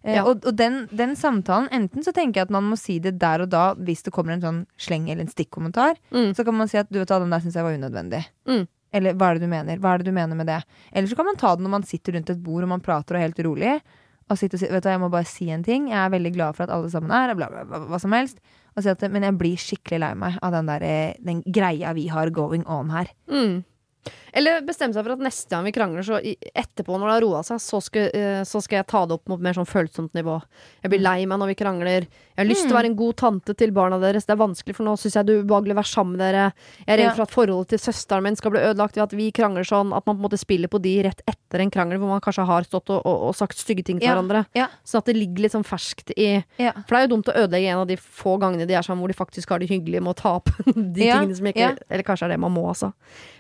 Eh, 0.02 0.16
Ja. 0.16 0.24
Og, 0.26 0.42
og 0.50 0.58
den, 0.58 0.88
den 0.90 1.14
samtalen, 1.16 1.70
enten 1.72 2.02
så 2.02 2.12
tenker 2.12 2.42
jeg 2.42 2.50
at 2.50 2.56
man 2.58 2.66
må 2.72 2.76
si 2.82 2.98
det 3.00 3.14
der 3.22 3.46
og 3.46 3.52
da 3.54 3.68
hvis 3.78 4.02
det 4.04 4.12
kommer 4.18 4.34
en 4.34 4.42
sånn 4.42 4.64
sleng 4.82 5.06
eller 5.12 5.28
en 5.28 5.32
stikkommentar. 5.32 5.94
Mm. 6.10 6.34
Så 6.34 6.44
kan 6.44 6.58
man 6.58 6.68
si 6.68 6.82
at 6.82 6.90
du 6.90 6.98
vet 6.98 7.14
hva, 7.14 7.22
den 7.22 7.32
der 7.38 7.46
syns 7.46 7.56
jeg 7.56 7.68
var 7.70 7.78
unødvendig. 7.78 8.24
Mm. 8.50 8.66
Eller 8.94 9.18
hva 9.18 9.32
er 9.32 9.40
det 9.40 9.48
du 9.48 9.52
mener? 9.52 9.82
Hva 9.82 9.94
er 9.94 10.02
det 10.02 10.12
du 10.12 10.16
mener 10.16 10.38
med 10.38 10.50
det? 10.52 10.62
Eller 10.94 11.10
så 11.10 11.18
kan 11.18 11.28
man 11.28 11.40
ta 11.40 11.56
det 11.56 11.66
når 11.66 11.76
man 11.80 11.86
sitter 11.90 12.18
rundt 12.18 12.30
et 12.30 12.42
bord 12.46 12.66
og 12.66 12.74
man 12.76 12.84
prater 12.84 13.18
og 13.18 13.22
er 13.22 13.28
helt 13.28 13.44
rolig. 13.48 13.76
Og 14.32 14.40
sitter 14.40 14.56
og 14.56 14.62
sitter, 14.62 14.76
vet 14.78 14.86
du 14.86 14.92
jeg 14.94 15.02
må 15.02 15.10
bare 15.12 15.28
si 15.28 15.50
en 15.52 15.66
ting. 15.66 15.90
Jeg 15.92 16.00
er 16.00 16.14
veldig 16.14 16.34
glad 16.36 16.58
for 16.58 16.66
at 16.66 16.74
alle 16.76 16.92
sammen 16.94 17.12
er, 17.12 17.34
bla, 17.38 17.50
hva 17.90 18.00
som 18.00 18.16
helst. 18.16 18.40
Og 18.74 18.86
si 18.86 18.92
at, 18.94 19.04
men 19.12 19.26
jeg 19.28 19.38
blir 19.40 19.60
skikkelig 19.60 20.00
lei 20.02 20.14
meg 20.18 20.40
av 20.46 20.56
den, 20.56 20.70
der, 20.72 20.86
eh, 20.88 21.20
den 21.22 21.44
greia 21.46 21.94
vi 21.98 22.08
har 22.14 22.32
going 22.34 22.64
on 22.70 22.94
her. 22.94 23.12
Mm. 23.30 23.64
Eller 24.34 24.62
bestemme 24.66 24.94
seg 24.96 25.06
for 25.06 25.14
at 25.14 25.22
neste 25.22 25.50
gang 25.54 25.64
vi 25.68 25.72
krangler, 25.76 26.02
så 26.06 26.18
etterpå 26.20 26.96
når 26.98 27.06
det 27.10 27.14
har 27.14 27.22
roa 27.26 27.42
seg, 27.46 27.60
så 27.62 27.80
skal, 27.86 28.10
eh, 28.18 28.42
så 28.50 28.62
skal 28.64 28.80
jeg 28.82 28.88
ta 28.90 29.06
det 29.06 29.14
opp 29.20 29.30
mot 29.30 29.40
mer 29.40 29.54
sånn 29.54 29.68
følsomt 29.70 30.14
nivå. 30.18 30.40
Jeg 30.82 30.90
blir 30.92 31.04
lei 31.04 31.26
meg 31.30 31.38
når 31.40 31.52
vi 31.54 31.56
krangler. 31.60 32.08
Jeg 32.34 32.42
har 32.42 32.50
lyst 32.50 32.66
til 32.66 32.74
å 32.74 32.80
være 32.80 32.90
en 32.90 32.96
god 32.98 33.16
tante 33.22 33.54
til 33.56 33.72
barna 33.72 34.00
deres. 34.02 34.26
Det 34.26 34.34
er 34.34 34.42
vanskelig, 34.42 34.76
for 34.76 34.84
nå 34.88 34.96
syns 34.98 35.14
jeg 35.20 35.28
det 35.28 35.36
er 35.38 35.44
ubehagelig 35.46 35.76
å 35.76 35.80
være 35.80 35.92
sammen 35.94 36.18
med 36.18 36.24
dere. 36.26 36.48
Jeg 36.82 36.88
er 36.90 36.98
redd 36.98 37.06
Ja. 37.12 37.14
for 37.14 37.22
at 37.28 37.32
forholdet 37.36 37.68
til 37.70 37.80
søsteren 37.80 38.24
min 38.24 38.36
skal 38.36 38.52
bli 38.52 38.60
ødelagt 38.66 38.96
ved 38.98 39.04
at 39.04 39.12
vi 39.14 39.32
krangler 39.32 39.64
sånn. 39.64 39.94
At 39.96 40.06
man 40.08 40.18
på 40.18 40.24
en 40.26 40.30
måte 40.30 40.40
spiller 40.42 40.68
på 40.68 40.82
de 40.82 40.96
rett 41.04 41.22
etter 41.28 41.62
en 41.62 41.70
krangel 41.70 42.00
hvor 42.02 42.10
man 42.10 42.20
kanskje 42.22 42.46
har 42.48 42.64
stått 42.64 42.90
og, 42.90 43.06
og, 43.06 43.22
og 43.30 43.36
sagt 43.36 43.56
stygge 43.62 43.86
ting 43.86 44.00
til 44.00 44.08
Ja. 44.10 44.16
hverandre. 44.16 44.46
Ja. 44.58 44.68
Sånn 44.84 44.98
at 45.04 45.06
det 45.06 45.16
ligger 45.16 45.44
litt 45.46 45.54
sånn 45.54 45.64
ferskt 45.68 46.10
i. 46.18 46.42
For 46.58 46.90
det 46.90 47.00
er 47.04 47.08
jo 47.08 47.14
dumt 47.16 47.30
å 47.30 47.38
ødelegge 47.38 47.70
en 47.70 47.84
av 47.86 47.88
de 47.88 47.96
få 48.02 48.40
gangene 48.42 48.66
de 48.68 48.74
er 48.74 48.82
sammen 48.82 49.00
hvor 49.06 49.14
de 49.14 49.20
faktisk 49.22 49.50
har 49.54 49.60
det 49.60 49.70
hyggelig 49.70 50.02
med 50.02 50.16
å 50.16 50.18
ta 50.18 50.36
opp 50.42 50.50
de 50.66 51.06
tingene 51.06 51.36
som 51.38 51.46
ikke. 51.46 51.78
Eller 51.90 52.04
kanskje 52.04 52.26
er 52.26 52.30
det 52.34 52.40
man 52.40 52.52
må, 52.52 52.66
altså. 52.74 52.94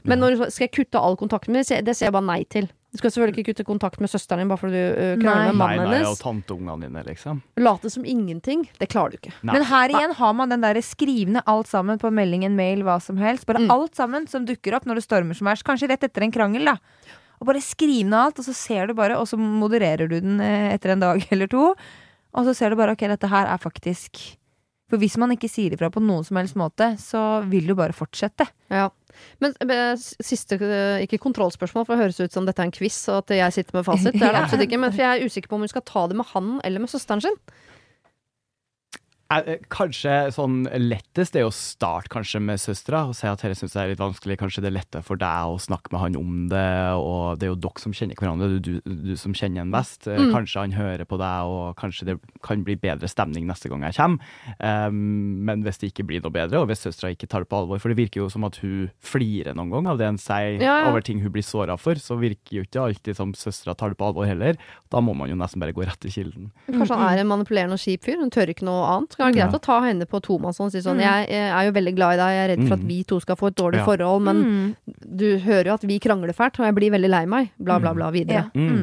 Men 0.03 0.19
når, 0.19 0.37
skal 0.53 0.67
jeg 0.69 0.73
kutte 0.77 1.01
all 1.01 1.17
kontakt 1.19 1.49
med 1.49 1.65
dem? 1.65 1.83
Det 1.85 1.95
sier 1.97 2.07
jeg 2.11 2.15
bare 2.15 2.27
nei 2.29 2.43
til. 2.49 2.69
Du 2.93 2.99
skal 3.01 3.09
selvfølgelig 3.09 3.41
ikke 3.41 3.47
kutte 3.55 3.63
kontakt 3.65 3.97
med 4.03 4.11
søsteren 4.11 4.43
din 4.43 4.49
bare 4.51 4.61
fordi 4.61 4.77
du 4.77 4.91
uh, 4.93 5.13
krangler 5.17 5.47
med 5.49 5.57
Nei. 5.57 5.67
Nei, 5.73 5.77
mannen 5.79 5.89
nei, 5.89 6.01
og 6.03 6.11
hennes. 6.11 6.19
tanteungene 6.21 6.75
dine, 6.85 7.01
liksom. 7.07 7.39
Late 7.57 7.89
som 7.89 8.05
ingenting. 8.05 8.67
Det 8.77 8.87
klarer 8.91 9.15
du 9.15 9.17
ikke. 9.17 9.31
Nei. 9.41 9.55
Men 9.57 9.65
her 9.71 9.93
igjen 9.95 10.13
har 10.19 10.35
man 10.37 10.53
den 10.53 10.61
der 10.61 10.77
skrivende 10.85 11.41
alt 11.49 11.71
sammen 11.71 11.97
på 11.97 12.11
melding, 12.13 12.45
en 12.45 12.55
mail, 12.59 12.83
hva 12.85 12.99
som 13.01 13.17
helst. 13.17 13.47
Bare 13.49 13.63
Mm. 13.65 13.71
alt 13.73 13.97
sammen 13.97 14.27
som 14.29 14.45
dukker 14.45 14.77
opp 14.77 14.85
når 14.85 15.01
det 15.01 15.05
stormer 15.07 15.33
som 15.39 15.49
verst. 15.49 15.65
Kanskje 15.65 15.89
rett 15.89 16.05
etter 16.05 16.21
en 16.27 16.31
krangel, 16.31 16.69
da. 16.69 16.77
Og 17.41 17.47
bare 17.49 17.63
skriv 17.65 18.05
ned 18.05 18.13
alt, 18.13 18.37
og 18.39 18.45
så 18.45 18.53
ser 18.53 18.87
du 18.87 18.93
bare, 18.93 19.17
og 19.17 19.25
så 19.27 19.41
modererer 19.41 20.07
du 20.07 20.19
den 20.21 20.37
eh, 20.39 20.75
etter 20.77 20.93
en 20.93 21.01
dag 21.01 21.25
eller 21.33 21.49
to. 21.49 21.73
Og 22.33 22.45
så 22.45 22.53
ser 22.55 22.69
du 22.69 22.77
bare 22.77 22.93
ok, 22.93 23.07
dette 23.09 23.27
her 23.29 23.49
er 23.49 23.57
faktisk 23.57 24.21
For 24.89 25.01
hvis 25.01 25.17
man 25.17 25.31
ikke 25.33 25.49
sier 25.49 25.73
ifra 25.73 25.89
på 25.89 26.01
noen 26.03 26.21
som 26.27 26.37
helst 26.37 26.53
måte, 26.59 26.91
så 27.01 27.41
vil 27.49 27.65
du 27.65 27.73
bare 27.73 27.93
fortsette. 27.97 28.45
Ja. 28.69 28.91
Men 29.43 29.53
øh, 29.71 29.97
siste, 29.97 30.57
øh, 30.61 31.01
ikke 31.05 31.17
kontrollspørsmål, 31.17 31.85
for 31.85 31.93
det 31.93 32.03
høres 32.03 32.19
ut 32.19 32.33
som 32.33 32.45
dette 32.45 32.61
er 32.61 32.69
en 32.69 32.75
quiz, 32.75 33.07
og 33.07 33.23
at 33.23 33.37
jeg 33.37 33.53
sitter 33.53 33.77
med 33.77 33.83
fasit. 33.87 34.13
Det 34.13 34.21
er 34.21 34.35
det 34.35 34.43
absolutt 34.45 34.67
ikke. 34.67 34.81
Men 34.81 34.93
for 34.93 35.01
jeg 35.01 35.19
er 35.19 35.25
usikker 35.25 35.51
på 35.51 35.59
om 35.59 35.65
hun 35.65 35.71
skal 35.71 35.85
ta 35.87 36.07
det 36.07 36.19
med 36.19 36.29
han 36.33 36.57
eller 36.63 36.83
med 36.83 36.91
søsteren 36.91 37.21
sin. 37.21 37.37
Eh, 39.47 39.57
Kanskje 39.73 40.13
sånn 40.35 40.63
lettest 40.69 41.35
er 41.39 41.47
å 41.47 41.51
starte 41.53 42.09
kanskje 42.13 42.41
med 42.43 42.59
søstera 42.61 43.05
og 43.09 43.15
si 43.17 43.25
at 43.27 43.41
dette 43.41 43.57
syns 43.57 43.73
jeg 43.73 43.83
er 43.87 43.91
litt 43.93 44.01
vanskelig. 44.01 44.37
Kanskje 44.41 44.61
det 44.63 44.69
er 44.71 44.77
lettere 44.77 45.03
for 45.03 45.15
deg 45.21 45.53
å 45.53 45.59
snakke 45.61 45.91
med 45.93 46.01
han 46.03 46.17
om 46.19 46.33
det, 46.51 46.65
og 46.99 47.39
det 47.39 47.47
er 47.47 47.51
jo 47.53 47.59
dere 47.63 47.81
som 47.83 47.93
kjenner 47.95 48.19
hverandre, 48.19 48.49
det 48.49 48.57
er 48.59 48.81
du, 48.85 48.93
du 49.09 49.15
som 49.19 49.33
kjenner 49.33 49.63
han 49.65 49.73
best. 49.73 50.07
Eh, 50.07 50.19
Mm. 50.23 50.31
Kanskje 50.31 50.61
han 50.61 50.71
hører 50.77 51.03
på 51.09 51.17
deg, 51.19 51.49
og 51.51 51.75
kanskje 51.75 52.05
det 52.07 52.15
kan 52.45 52.61
bli 52.63 52.75
bedre 52.79 53.07
stemning 53.11 53.47
neste 53.49 53.67
gang 53.69 53.81
jeg 53.83 53.95
kommer. 53.97 54.23
Um, 54.63 55.43
men 55.45 55.63
hvis 55.65 55.79
det 55.81 55.89
ikke 55.91 56.05
blir 56.07 56.21
noe 56.23 56.31
bedre, 56.33 56.61
og 56.61 56.69
hvis 56.69 56.83
søstera 56.85 57.11
ikke 57.13 57.27
tar 57.31 57.43
det 57.43 57.49
på 57.51 57.57
alvor, 57.59 57.81
for 57.81 57.91
det 57.91 57.97
virker 57.99 58.21
jo 58.23 58.29
som 58.31 58.45
at 58.47 58.57
hun 58.63 58.89
flirer 59.03 59.55
noen 59.57 59.71
gang 59.73 59.89
av 59.91 59.99
det 59.99 60.07
en 60.07 60.19
sier 60.21 60.61
Ja, 60.61 60.77
ja. 60.83 60.89
over 60.91 61.01
ting 61.05 61.19
hun 61.23 61.33
blir 61.33 61.43
såra 61.45 61.75
for, 61.79 61.99
så 61.99 62.15
virker 62.21 62.59
jo 62.59 62.63
ikke 62.67 62.81
alltid 62.85 63.17
som 63.19 63.33
søstera 63.37 63.75
tar 63.77 63.93
det 63.93 63.99
på 63.99 64.07
alvor 64.07 64.27
heller. 64.29 64.57
Da 64.93 65.01
må 65.03 65.15
man 65.17 65.29
jo 65.31 65.35
nesten 65.39 65.59
bare 65.63 65.73
gå 65.75 65.83
rett 65.87 65.99
til 66.03 66.13
kilden. 66.13 66.51
Kanskje 66.69 66.97
han 66.99 67.09
er 67.17 67.21
en 67.23 67.31
manipulerende 67.33 67.77
og 67.77 67.83
kjip 67.83 68.05
fyr. 68.07 68.19
Hun 68.21 68.31
tør 68.33 68.53
ikke 68.53 68.67
noe 68.67 68.85
annet. 68.95 69.17
Kan 69.23 69.31
være 69.31 69.37
greit 69.39 69.53
Ja. 69.53 69.59
å 69.59 69.61
ta 69.61 69.79
henne 69.81 70.05
på 70.05 70.19
tomannshånd 70.21 70.67
og 70.67 70.71
si 70.71 70.79
sånn 70.83 70.97
Mm. 70.99 71.05
jeg, 71.07 71.29
jeg 71.29 71.49
er 71.49 71.63
jo 71.65 71.71
veldig 71.79 71.95
glad 71.95 72.13
i 72.13 72.17
deg, 72.17 72.29
jeg 72.35 72.43
er 72.43 72.49
redd 72.57 72.67
for 72.67 72.73
at 72.75 72.79
Mm. 72.83 72.87
vi 72.87 73.03
to 73.03 73.19
skal 73.19 73.35
få 73.35 73.47
et 73.47 73.55
dårlig 73.55 73.79
Ja. 73.79 73.85
forhold, 73.85 74.21
men 74.23 74.35
Mm. 74.43 74.75
du 75.17 75.37
hører 75.39 75.65
jo 75.65 75.73
at 75.73 75.81
vi 75.83 75.99
krangler 75.99 76.33
fælt, 76.33 76.59
og 76.59 76.65
jeg 76.65 76.75
blir 76.75 76.91
veldig 76.91 77.09
lei 77.09 77.25
meg. 77.25 77.51
Bla, 77.59 77.79
bla, 77.79 77.93
bla 77.93 78.11
videre. 78.11 78.51
Ja. 78.53 78.81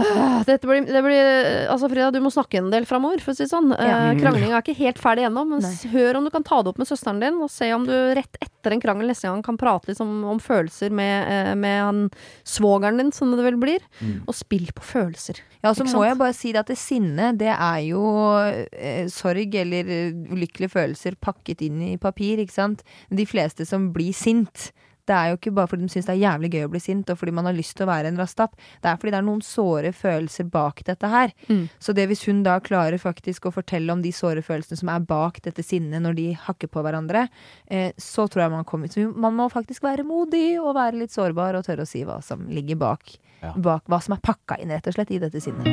Mm. 0.00 0.06
Ah, 0.18 0.42
Dette 0.46 0.66
blir, 0.66 0.86
det 0.88 1.02
blir 1.04 1.26
Altså, 1.70 1.88
Frida, 1.90 2.08
du 2.14 2.18
må 2.24 2.30
snakke 2.32 2.58
en 2.62 2.70
del 2.72 2.86
framover, 2.88 3.20
for 3.22 3.32
å 3.32 3.36
si 3.36 3.44
det 3.44 3.52
sånn. 3.52 3.70
Ja. 3.76 4.10
Eh, 4.10 4.16
Kranglinga 4.20 4.56
er 4.58 4.64
ikke 4.64 4.78
helt 4.80 5.00
ferdig 5.02 5.26
ennå, 5.28 5.44
men 5.48 5.62
Nei. 5.64 5.72
hør 5.92 6.18
om 6.18 6.26
du 6.26 6.32
kan 6.34 6.46
ta 6.46 6.62
det 6.62 6.72
opp 6.72 6.80
med 6.80 6.88
søsteren 6.88 7.20
din, 7.22 7.38
og 7.44 7.52
se 7.52 7.68
om 7.74 7.84
du 7.86 7.94
rett 8.16 8.40
etter 8.42 8.74
en 8.74 8.82
krangel 8.82 9.10
neste 9.10 9.28
gang 9.28 9.42
kan 9.44 9.58
prate 9.60 9.90
liksom 9.90 10.10
om, 10.32 10.40
følelser 10.42 10.94
med, 10.94 11.28
eh, 11.30 11.54
med 11.58 11.78
han 11.82 12.02
svogeren 12.48 12.98
din, 13.02 13.12
som 13.14 13.34
det 13.36 13.46
vel 13.46 13.58
blir. 13.60 13.84
Mm. 14.00 14.22
Og 14.26 14.36
spill 14.36 14.70
på 14.74 14.86
følelser. 14.86 15.42
Ja, 15.62 15.74
så 15.74 15.84
må 15.86 15.94
sant? 15.94 16.08
jeg 16.08 16.20
bare 16.24 16.36
si 16.36 16.54
det 16.54 16.64
at 16.64 16.72
det 16.72 16.78
sinne, 16.80 17.32
det 17.38 17.52
er 17.52 17.80
jo 17.86 18.02
eh, 18.72 19.06
sorg 19.12 19.54
eller 19.62 19.92
ulykkelige 20.32 20.72
følelser 20.72 21.18
pakket 21.20 21.62
inn 21.68 21.82
i 21.92 21.96
papir, 22.00 22.42
ikke 22.42 22.56
sant. 22.56 22.82
De 23.12 23.28
fleste 23.28 23.68
som 23.68 23.92
blir 23.94 24.16
sint, 24.16 24.72
det 25.08 25.14
er 25.16 25.30
jo 25.32 25.38
ikke 25.38 25.52
bare 25.56 25.70
fordi 25.70 25.86
de 25.88 25.92
syns 25.92 26.06
det 26.06 26.14
er 26.14 26.20
jævlig 26.22 26.50
gøy 26.54 26.64
å 26.66 26.70
bli 26.70 26.80
sint, 26.82 27.10
og 27.10 27.18
fordi 27.18 27.32
man 27.34 27.48
har 27.48 27.56
lyst 27.56 27.74
til 27.78 27.86
å 27.86 27.90
være 27.90 28.12
en 28.12 28.20
rastapp. 28.20 28.52
Det 28.82 28.90
er 28.90 29.00
fordi 29.00 29.14
det 29.14 29.18
er 29.18 29.26
noen 29.26 29.42
såre 29.42 29.90
følelser 29.96 30.46
bak 30.52 30.84
dette 30.86 31.10
her. 31.10 31.32
Mm. 31.48 31.64
Så 31.82 31.94
det 31.96 32.06
hvis 32.10 32.22
hun 32.28 32.44
da 32.46 32.58
klarer 32.62 33.02
faktisk 33.02 33.48
å 33.48 33.54
fortelle 33.54 33.92
om 33.94 34.04
de 34.04 34.12
såre 34.14 34.44
følelsene 34.46 34.78
som 34.78 34.92
er 34.92 35.02
bak 35.08 35.40
dette 35.42 35.64
sinnet 35.66 36.04
når 36.04 36.18
de 36.18 36.28
hakker 36.46 36.70
på 36.70 36.84
hverandre, 36.86 37.26
eh, 37.66 37.90
så 37.98 38.28
tror 38.30 38.44
jeg 38.44 38.54
man 38.54 38.64
kommer 38.68 38.92
Så 38.92 39.08
man 39.14 39.34
må 39.34 39.48
faktisk 39.50 39.82
være 39.82 40.04
modig 40.06 40.60
og 40.60 40.74
være 40.76 40.98
litt 41.02 41.14
sårbar 41.14 41.56
og 41.58 41.64
tørre 41.66 41.86
å 41.86 41.88
si 41.88 42.04
hva 42.06 42.20
som 42.22 42.46
ligger 42.50 42.76
bak, 42.78 43.16
Ja. 43.42 43.52
bak 43.56 43.86
hva 43.90 43.98
som 44.02 44.14
er 44.14 44.22
pakka 44.22 44.60
inn, 44.62 44.70
rett 44.70 44.86
og 44.86 44.94
slett, 44.94 45.10
i 45.10 45.18
dette 45.18 45.40
sinnet. 45.42 45.66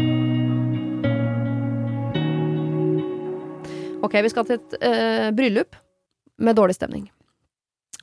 Ok, 4.01 4.13
vi 4.23 4.29
skal 4.31 4.45
til 4.47 4.57
et 4.57 4.75
eh, 4.81 5.29
bryllup 5.35 5.75
med 6.39 6.55
dårlig 6.55 6.77
stemning. 6.79 7.09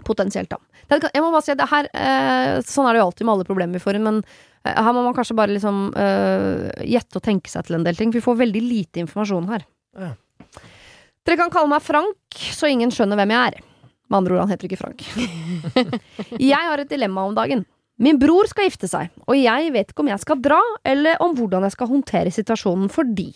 Potensielt, 0.06 0.52
da. 0.52 0.60
Jeg 0.88 1.22
må 1.22 1.32
bare 1.32 1.42
si 1.42 1.56
det 1.58 1.66
her 1.66 1.88
eh, 1.90 2.58
Sånn 2.62 2.86
er 2.86 2.94
det 2.94 3.00
jo 3.00 3.08
alltid 3.08 3.26
med 3.26 3.32
alle 3.34 3.46
problemer 3.48 3.74
vi 3.74 3.82
får 3.82 3.98
inn, 3.98 4.06
men 4.06 4.20
eh, 4.22 4.70
her 4.76 4.92
må 4.94 5.02
man 5.02 5.16
kanskje 5.16 5.36
bare 5.38 5.54
liksom 5.56 5.88
eh, 5.98 6.84
gjette 6.86 7.18
og 7.18 7.24
tenke 7.26 7.50
seg 7.50 7.66
til 7.66 7.80
en 7.80 7.86
del 7.86 7.98
ting. 7.98 8.12
For 8.12 8.20
vi 8.20 8.26
får 8.28 8.42
veldig 8.44 8.62
lite 8.62 9.02
informasjon 9.02 9.48
her. 9.50 9.66
Ja. 9.98 10.12
Dere 11.26 11.40
kan 11.40 11.50
kalle 11.50 11.72
meg 11.72 11.82
Frank, 11.82 12.42
så 12.54 12.70
ingen 12.70 12.92
skjønner 12.94 13.18
hvem 13.18 13.34
jeg 13.34 13.50
er. 13.50 13.64
Med 14.06 14.20
andre 14.20 14.36
ord, 14.36 14.44
han 14.44 14.52
heter 14.54 14.68
ikke 14.68 14.78
Frank. 14.78 15.02
jeg 16.52 16.68
har 16.70 16.82
et 16.82 16.92
dilemma 16.92 17.26
om 17.26 17.34
dagen. 17.34 17.64
Min 17.98 18.20
bror 18.20 18.46
skal 18.46 18.68
gifte 18.68 18.86
seg, 18.90 19.10
og 19.24 19.38
jeg 19.40 19.72
vet 19.74 19.90
ikke 19.90 20.04
om 20.04 20.10
jeg 20.12 20.22
skal 20.22 20.38
dra, 20.44 20.60
eller 20.86 21.18
om 21.24 21.34
hvordan 21.34 21.64
jeg 21.66 21.74
skal 21.74 21.90
håndtere 21.90 22.34
situasjonen 22.34 22.92
fordi 22.92 23.30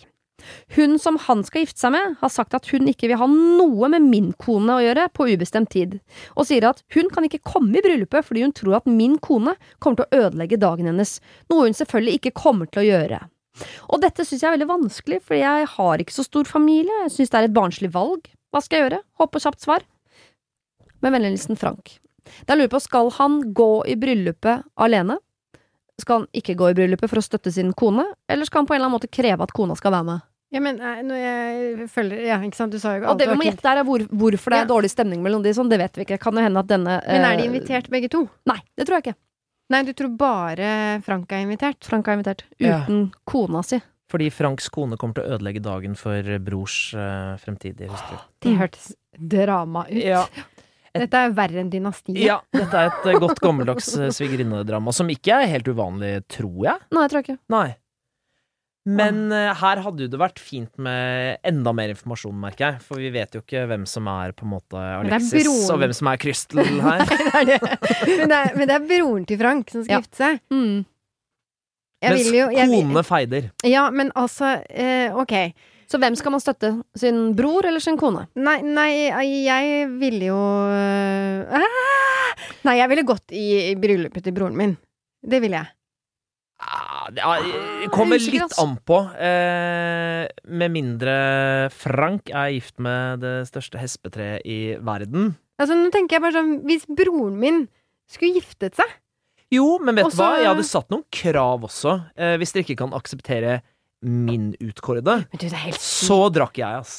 hun 0.77 0.99
som 1.03 1.19
han 1.27 1.43
skal 1.47 1.65
gifte 1.65 1.83
seg 1.83 1.95
med, 1.95 2.15
har 2.21 2.33
sagt 2.33 2.55
at 2.57 2.69
hun 2.73 2.89
ikke 2.91 3.11
vil 3.11 3.21
ha 3.21 3.29
noe 3.31 3.91
med 3.93 4.07
min 4.07 4.31
kone 4.41 4.77
å 4.77 4.85
gjøre 4.85 5.09
på 5.17 5.29
ubestemt 5.33 5.73
tid, 5.75 5.99
og 6.37 6.49
sier 6.49 6.69
at 6.71 6.83
hun 6.95 7.11
kan 7.13 7.27
ikke 7.27 7.43
komme 7.47 7.77
i 7.79 7.85
bryllupet 7.85 8.27
fordi 8.27 8.45
hun 8.47 8.55
tror 8.57 8.81
at 8.81 8.89
min 8.91 9.19
kone 9.23 9.57
kommer 9.79 10.01
til 10.01 10.09
å 10.09 10.25
ødelegge 10.27 10.61
dagen 10.61 10.91
hennes, 10.91 11.19
noe 11.53 11.69
hun 11.69 11.77
selvfølgelig 11.77 12.21
ikke 12.21 12.37
kommer 12.43 12.71
til 12.71 12.85
å 12.85 12.89
gjøre. 12.89 13.23
Og 13.93 14.03
dette 14.03 14.25
synes 14.25 14.43
jeg 14.43 14.49
er 14.49 14.57
veldig 14.57 14.71
vanskelig, 14.71 15.23
fordi 15.27 15.41
jeg 15.43 15.73
har 15.75 16.03
ikke 16.03 16.17
så 16.17 16.27
stor 16.27 16.49
familie, 16.49 17.03
jeg 17.05 17.17
synes 17.17 17.33
det 17.33 17.41
er 17.41 17.49
et 17.49 17.57
barnslig 17.57 17.91
valg. 17.95 18.31
Hva 18.51 18.63
skal 18.65 18.79
jeg 18.79 18.87
gjøre? 18.89 19.03
Håper 19.21 19.45
kjapt 19.45 19.67
svar. 19.67 19.85
Med 21.01 21.15
vennlig 21.15 21.59
Frank. 21.59 21.99
Da 22.47 22.55
lurer 22.55 22.69
jeg 22.69 22.75
på, 22.75 22.83
skal 22.85 23.11
han 23.17 23.41
gå 23.57 23.73
i 23.89 23.97
bryllupet 23.99 24.67
alene? 24.81 25.19
Skal 26.01 26.23
han 26.23 26.29
ikke 26.37 26.57
gå 26.57 26.71
i 26.71 26.77
bryllupet 26.77 27.11
for 27.11 27.21
å 27.21 27.25
støtte 27.25 27.53
sin 27.53 27.75
kone, 27.77 28.07
eller 28.31 28.49
skal 28.49 28.63
han 28.63 28.71
på 28.71 28.75
en 28.75 28.81
eller 28.81 28.89
annen 28.89 28.99
måte 29.01 29.13
kreve 29.13 29.45
at 29.45 29.55
kona 29.57 29.77
skal 29.79 29.95
være 29.97 30.09
med? 30.09 30.27
Ja, 30.51 30.61
men 30.65 30.81
eh, 30.83 31.01
når 31.07 31.21
jeg 31.23 31.89
følger 31.93 32.23
Ja, 32.27 32.39
ikke 32.43 32.59
sant, 32.59 32.75
du 32.75 32.81
sa 32.83 32.97
jo 32.99 33.07
Og 33.13 33.19
det 33.21 33.29
vi 33.31 33.37
må 33.39 33.47
gjette 33.47 33.71
er 33.71 33.85
hvor, 33.87 34.03
hvorfor 34.11 34.51
det 34.51 34.59
er 34.59 34.65
Ja. 34.65 34.71
dårlig 34.73 34.91
stemning 34.91 35.23
mellom 35.23 35.45
de, 35.45 35.53
sånn, 35.55 35.71
det 35.71 35.79
vet 35.79 35.95
vi 36.01 36.07
ikke. 36.09 36.19
Kan 36.23 36.35
jo 36.35 36.43
hende 36.43 36.59
at 36.65 36.71
denne 36.71 36.97
Men 37.07 37.27
er 37.29 37.37
de 37.39 37.45
eh, 37.45 37.51
invitert 37.53 37.91
begge 37.93 38.11
to? 38.11 38.25
Nei, 38.51 38.59
det 38.77 38.89
tror 38.89 38.99
jeg 38.99 39.07
ikke. 39.09 39.19
Nei, 39.71 39.83
du 39.87 39.93
tror 39.95 40.11
bare 40.19 40.71
Frank 41.07 41.31
er 41.33 41.45
invitert? 41.47 41.87
Frank 41.87 42.09
er 42.11 42.19
invitert. 42.19 42.43
Ja. 42.59 42.81
Uten 42.83 43.13
kona 43.31 43.63
si. 43.63 43.79
Fordi 44.11 44.27
Franks 44.35 44.67
kone 44.75 44.99
kommer 44.99 45.15
til 45.21 45.23
å 45.29 45.37
ødelegge 45.37 45.63
dagen 45.63 45.95
for 45.95 46.27
brors 46.43 46.81
uh, 46.99 47.37
fremtidige 47.39 47.93
hustru. 47.93 48.17
Det 48.43 48.57
hørtes 48.59 48.89
drama 49.15 49.85
ut. 49.87 50.01
Ja. 50.03 50.25
Dette 50.91 51.21
er 51.23 51.31
verre 51.37 51.61
enn 51.63 51.71
dynastiet. 51.71 52.19
ja, 52.19 52.41
dette 52.51 52.75
er 52.75 52.89
et 52.91 53.05
eh, 53.07 53.19
godt 53.23 53.39
gammeldags 53.39 53.93
eh, 53.95 54.09
svigerinnedrama, 54.11 54.91
som 54.91 55.07
ikke 55.13 55.37
er 55.45 55.47
helt 55.53 55.69
uvanlig, 55.71 56.17
tror 56.35 56.65
jeg. 56.67 56.83
Nei, 56.91 57.05
jeg 57.05 57.13
tror 57.13 57.23
ikke. 57.23 57.37
Nei. 57.55 57.67
Men 58.89 59.27
eh, 59.37 59.51
her 59.61 59.81
hadde 59.85 60.07
jo 60.07 60.09
det 60.09 60.19
vært 60.21 60.39
fint 60.41 60.71
med 60.81 61.37
enda 61.45 61.73
mer 61.77 61.91
informasjon, 61.93 62.33
merker 62.41 62.65
jeg. 62.71 62.81
For 62.87 63.03
vi 63.03 63.11
vet 63.13 63.35
jo 63.37 63.43
ikke 63.45 63.67
hvem 63.69 63.83
som 63.87 64.07
er 64.09 64.33
på 64.33 64.47
en 64.47 64.55
måte 64.55 64.81
Alexis, 64.81 65.35
broren. 65.45 65.67
og 65.75 65.83
hvem 65.83 65.93
som 65.99 66.09
er 66.09 66.21
Crystal 66.23 66.71
her. 66.87 67.05
Det 67.11 67.27
er 67.35 67.45
det. 67.51 67.59
Men, 67.61 68.25
det 68.33 68.39
er, 68.39 68.55
men 68.57 68.71
det 68.71 68.77
er 68.79 68.87
broren 68.89 69.27
til 69.29 69.41
Frank 69.43 69.69
som 69.75 69.85
skal 69.85 69.99
Ja. 69.99 70.01
gifte 70.01 70.23
seg. 70.23 70.41
Mm. 70.55 70.79
Jeg 72.01 72.15
Mens 72.17 72.31
vil 72.31 72.39
jo 72.39 72.47
jeg 72.57 72.71
vil, 72.73 72.87
kone 72.89 73.03
feider. 73.05 73.51
Ja, 73.69 73.83
men 73.93 74.09
altså 74.17 74.55
eh, 74.73 75.13
Ok. 75.13 75.37
Så 75.91 75.99
hvem 75.99 76.15
skal 76.17 76.31
man 76.33 76.41
støtte? 76.41 76.69
Sin 76.97 77.35
bror 77.37 77.67
eller 77.67 77.83
sin 77.83 77.97
kone? 77.99 78.29
Nei, 78.39 78.61
nei, 78.63 79.11
jeg 79.43 79.89
ville 79.99 80.29
jo 80.31 80.37
øh, 80.71 81.51
ah! 81.59 82.45
Nei, 82.69 82.77
jeg 82.79 82.89
ville 82.93 83.03
gått 83.09 83.35
i, 83.35 83.45
i 83.73 83.75
bryllupet 83.77 84.23
til 84.23 84.33
broren 84.37 84.55
min. 84.57 84.77
Det 85.21 85.41
ville 85.43 85.59
jeg. 85.59 85.69
Ah, 86.61 87.07
det 87.09 87.23
ja, 87.25 87.37
det 87.81 87.89
kommer 87.95 88.21
litt 88.21 88.57
an 88.61 88.75
på. 88.85 88.99
Eh, 89.17 90.27
med 90.53 90.75
mindre 90.75 91.15
Frank 91.73 92.29
er 92.31 92.53
gift 92.53 92.77
med 92.83 93.23
det 93.25 93.37
største 93.49 93.81
hespetreet 93.81 94.45
i 94.45 94.77
verden. 94.85 95.33
Altså, 95.61 95.77
nå 95.77 95.89
tenker 95.93 96.17
jeg 96.19 96.25
bare 96.25 96.37
sånn 96.39 96.53
Hvis 96.69 96.87
broren 96.89 97.35
min 97.41 97.59
skulle 98.09 98.39
giftet 98.39 98.79
seg 98.79 98.89
Jo, 99.53 99.75
men 99.83 99.99
vet 99.99 100.09
du 100.09 100.17
hva? 100.17 100.31
Jeg 100.41 100.49
hadde 100.49 100.65
satt 100.69 100.89
noen 100.93 101.05
krav 101.13 101.67
også. 101.69 101.97
Eh, 102.17 102.37
hvis 102.41 102.55
dere 102.55 102.65
ikke 102.65 102.79
kan 102.85 102.95
akseptere 102.97 103.59
min 104.01 104.55
utkårede, 104.63 105.19
Men 105.29 105.41
du, 105.41 105.45
det 105.45 105.65
helt 105.67 105.77
sykt. 105.81 106.07
så 106.09 106.21
drakk 106.33 106.57
jeg, 106.57 106.85
ass. 106.85 106.95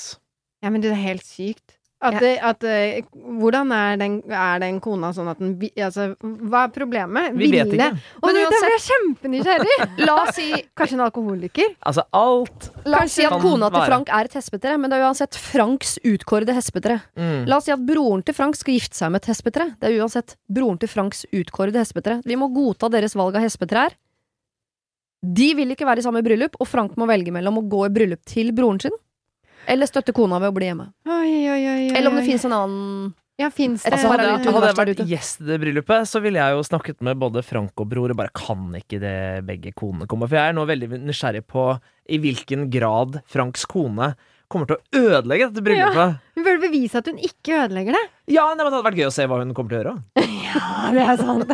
Ja, 0.62 0.70
men 0.70 0.84
du, 0.84 0.90
det 0.92 0.98
er 0.98 1.08
helt 1.08 1.26
sykt. 1.26 1.78
At, 2.02 2.16
at, 2.18 2.64
eh, 2.66 3.04
hvordan 3.38 3.70
er 3.78 3.98
den, 4.02 4.16
er 4.34 4.58
den 4.64 4.80
kona 4.82 5.12
sånn 5.14 5.28
at 5.30 5.38
den 5.38 5.52
Altså, 5.78 6.08
hva 6.20 6.64
er 6.66 6.72
problemet? 6.74 7.36
Vi 7.38 7.52
vet 7.54 7.70
ikke. 7.76 7.90
Og 8.18 8.26
Men 8.26 8.36
du, 8.36 8.40
da 8.40 8.48
uansett- 8.48 8.64
ble 8.66 8.72
jeg 8.74 8.86
kjempenysgjerrig! 8.88 9.76
La 10.08 10.16
oss 10.24 10.34
si, 10.40 10.48
Kanskje 10.74 10.98
en 10.98 11.04
alkoholiker? 11.06 11.76
Altså, 11.86 12.08
alt 12.18 12.72
la 12.90 13.04
oss 13.06 13.14
si 13.20 13.28
at 13.30 13.38
kona 13.44 13.70
til. 13.70 13.86
Frank 13.86 14.10
er 14.10 14.32
et 14.32 14.38
hespetre, 14.40 14.74
men 14.82 14.90
det 14.90 14.98
er 14.98 15.06
uansett 15.06 15.38
Franks 15.38 16.00
utkårede 16.02 16.56
hespetre. 16.58 16.98
mm. 17.14 17.46
La 17.46 17.62
oss 17.62 17.70
si 17.70 17.76
at 17.76 17.86
broren 17.86 18.26
til 18.26 18.34
Frank 18.34 18.58
skal 18.58 18.80
gifte 18.80 18.98
seg 18.98 19.14
med 19.14 19.22
et 19.22 19.30
hespetre. 19.36 19.70
Det 19.78 19.92
er 19.92 20.02
uansett 20.02 20.36
broren 20.50 20.82
til 20.82 20.90
Franks 20.90 21.26
utkårede 21.30 21.78
hespetre. 21.86 22.18
Vi 22.26 22.36
må 22.36 22.50
godta 22.56 22.90
deres 22.90 23.14
valg 23.14 23.38
av 23.38 23.46
hespetrær. 23.46 23.94
De 25.22 25.52
vil 25.54 25.70
ikke 25.76 25.86
være 25.86 26.02
i 26.02 26.06
samme 26.08 26.24
bryllup, 26.26 26.56
og 26.58 26.66
Frank 26.66 26.96
må 26.98 27.06
velge 27.06 27.30
mellom 27.34 27.60
å 27.62 27.66
gå 27.70 27.84
i 27.86 27.92
bryllup 27.94 28.24
til 28.26 28.50
broren 28.58 28.80
sin, 28.82 28.96
eller 29.68 29.90
støtte 29.90 30.14
kona 30.16 30.40
ved 30.42 30.52
å 30.52 30.56
bli 30.56 30.70
hjemme. 30.70 30.92
Oi, 31.08 31.34
oi, 31.52 31.62
oi. 31.74 31.90
Eller 31.94 32.12
om 32.12 32.18
det 32.20 32.26
finnes 32.28 32.46
en 32.50 32.56
annen 32.58 33.12
Ja, 33.40 33.50
fins 33.50 33.84
det 33.84 33.94
Altså, 33.94 34.10
hadde, 34.12 34.22
parallelt 34.22 34.46
hadde 34.46 34.68
jeg 34.68 34.78
vært 34.78 35.00
gjestebryllupet 35.00 35.12
gjest 35.12 35.42
i 35.42 35.48
det 35.48 35.60
bryllupet, 35.64 36.10
så 36.12 36.22
ville 36.22 36.42
jeg 36.42 36.58
jo 36.58 36.66
snakket 36.68 37.00
med 37.08 37.22
både 37.22 37.42
Frank 37.46 37.82
og 37.82 37.90
bror 37.90 38.14
og 38.14 38.20
bare 38.20 38.34
kan 38.38 38.68
ikke 38.78 39.00
det 39.02 39.16
begge 39.48 39.72
konene 39.74 40.10
komme? 40.10 40.28
For 40.30 40.38
jeg 40.38 40.52
er 40.52 40.58
nå 40.58 40.66
veldig 40.70 41.02
nysgjerrig 41.02 41.46
på 41.50 41.66
i 42.12 42.20
hvilken 42.22 42.68
grad 42.74 43.22
Franks 43.32 43.66
kone 43.70 44.12
kommer 44.52 44.70
til 44.70 44.78
å 44.78 45.02
ødelegge 45.02 45.48
dette 45.50 45.64
bryllupet. 45.66 46.20
Hun 46.36 46.46
burde 46.48 46.64
bevise 46.64 47.00
at 47.02 47.08
hun 47.10 47.20
ikke 47.22 47.58
ødelegger 47.64 47.98
det. 47.98 48.04
Ja, 48.32 48.46
nei, 48.56 48.64
men 48.64 48.72
Det 48.72 48.78
hadde 48.78 48.88
vært 48.90 49.00
gøy 49.02 49.08
å 49.10 49.14
se 49.16 49.28
hva 49.28 49.40
hun 49.42 49.56
kommer 49.58 49.74
til 49.74 49.80
å 49.80 49.84
gjøre. 49.84 49.98
Ja, 50.52 50.90
det 50.92 51.04
er 51.08 51.16
sant. 51.16 51.52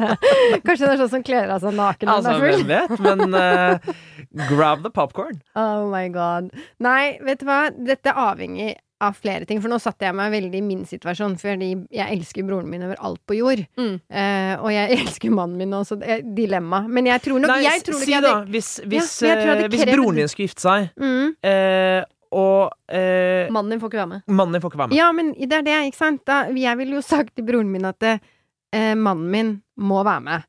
Kanskje 0.65 0.87
det 0.87 0.93
er 0.95 1.01
sånn 1.03 1.11
som 1.11 1.23
kler 1.25 1.51
av 1.53 1.61
seg 1.61 1.75
naken 1.77 2.09
når 2.09 2.15
Altså, 2.15 2.31
er 2.31 2.39
full. 2.41 2.63
Hvem 2.65 2.71
vet? 2.71 3.03
Men 3.05 3.35
uh, 3.37 4.47
grab 4.49 4.81
the 4.81 4.89
popcorn. 4.89 5.37
Oh 5.53 5.85
my 5.91 6.07
god. 6.09 6.49
Nei, 6.81 7.19
vet 7.21 7.43
du 7.43 7.45
hva? 7.45 7.59
Dette 7.77 8.15
avhenger 8.17 8.73
av 9.03 9.13
flere 9.13 9.45
ting. 9.45 9.61
For 9.61 9.71
nå 9.71 9.77
satte 9.81 10.07
jeg 10.07 10.15
meg 10.17 10.31
veldig 10.33 10.57
i 10.57 10.65
min 10.65 10.83
situasjon, 10.89 11.37
fordi 11.41 11.69
jeg 11.93 12.17
elsker 12.17 12.45
broren 12.47 12.69
min 12.71 12.85
over 12.87 12.97
alt 13.09 13.21
på 13.29 13.37
jord. 13.37 13.63
Mm. 13.77 13.95
Uh, 14.09 14.53
og 14.57 14.69
jeg 14.73 14.93
elsker 15.03 15.33
mannen 15.33 15.61
min 15.61 15.77
også. 15.77 15.99
Dilemma. 16.37 16.83
Men 16.89 17.11
jeg 17.11 17.25
tror 17.27 17.41
nok 17.43 17.53
Nei, 17.53 17.61
jeg 17.67 17.85
tror 17.87 18.01
si 18.01 18.13
jeg 18.13 18.25
da, 18.25 18.35
hadde- 18.39 18.55
hvis, 18.55 18.71
hvis, 18.85 19.15
ja, 19.21 19.33
jeg 19.33 19.43
tror 19.43 19.53
jeg 19.53 19.67
eh, 19.67 19.73
hvis 19.75 19.89
broren 19.93 20.21
din 20.21 20.31
skulle 20.31 20.49
gifte 20.49 20.65
seg, 20.65 20.89
mm. 20.97 21.35
eh, 21.51 21.99
og 22.35 22.73
eh, 22.91 23.47
Mannen 23.53 23.71
din 23.75 23.79
får 23.81 23.91
ikke 23.91 24.01
være 24.01 24.11
med. 24.15 24.21
mannen 24.27 24.57
din 24.57 24.61
får 24.63 24.71
ikke 24.73 24.81
være 24.83 24.91
med 24.91 24.97
Ja, 24.97 25.07
men 25.15 25.33
det 25.37 25.53
er 25.59 25.65
det, 25.67 25.77
ikke 25.91 25.99
sant? 26.01 26.21
Da, 26.27 26.41
jeg 26.51 26.77
ville 26.79 26.97
jo 26.99 27.01
sagt 27.05 27.35
til 27.37 27.45
broren 27.47 27.69
min 27.71 27.85
at 27.87 28.03
eh, 28.11 28.19
mannen 28.95 29.27
min 29.31 29.51
må 29.77 30.03
være 30.03 30.23
med. 30.25 30.47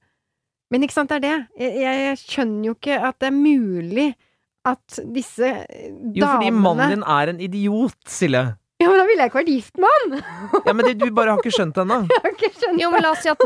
Men 0.71 0.85
ikke 0.85 0.97
sant, 0.99 1.09
det 1.13 1.21
er 1.21 1.25
det. 1.25 1.37
Jeg, 1.63 1.77
jeg, 1.81 2.01
jeg 2.09 2.19
skjønner 2.25 2.67
jo 2.71 2.75
ikke 2.77 2.97
at 3.09 3.19
det 3.23 3.29
er 3.31 3.37
mulig 3.37 4.09
at 4.69 4.99
disse 5.15 5.49
damene 5.49 6.17
Jo, 6.19 6.27
fordi 6.29 6.51
mannen 6.53 6.91
din 6.97 7.05
er 7.09 7.31
en 7.33 7.39
idiot, 7.41 7.97
Silje. 8.11 8.43
Ja, 8.79 8.87
men 8.93 9.01
da 9.01 9.05
ville 9.09 9.25
jeg 9.25 9.31
ikke 9.33 9.39
vært 9.41 9.49
gift 9.51 9.81
med 9.83 9.95
han! 9.95 10.21
Ja, 10.69 10.73
men 10.77 10.85
det, 10.87 10.93
Du 11.01 11.09
bare 11.15 11.33
har 11.33 11.41
ikke 11.41 11.51
skjønt 11.57 11.75
det 11.75 11.83
ennå. 11.83 11.97
Jo, 12.79 12.91
men 12.93 13.03
la 13.03 13.11
oss 13.15 13.25
si 13.25 13.31
at 13.33 13.41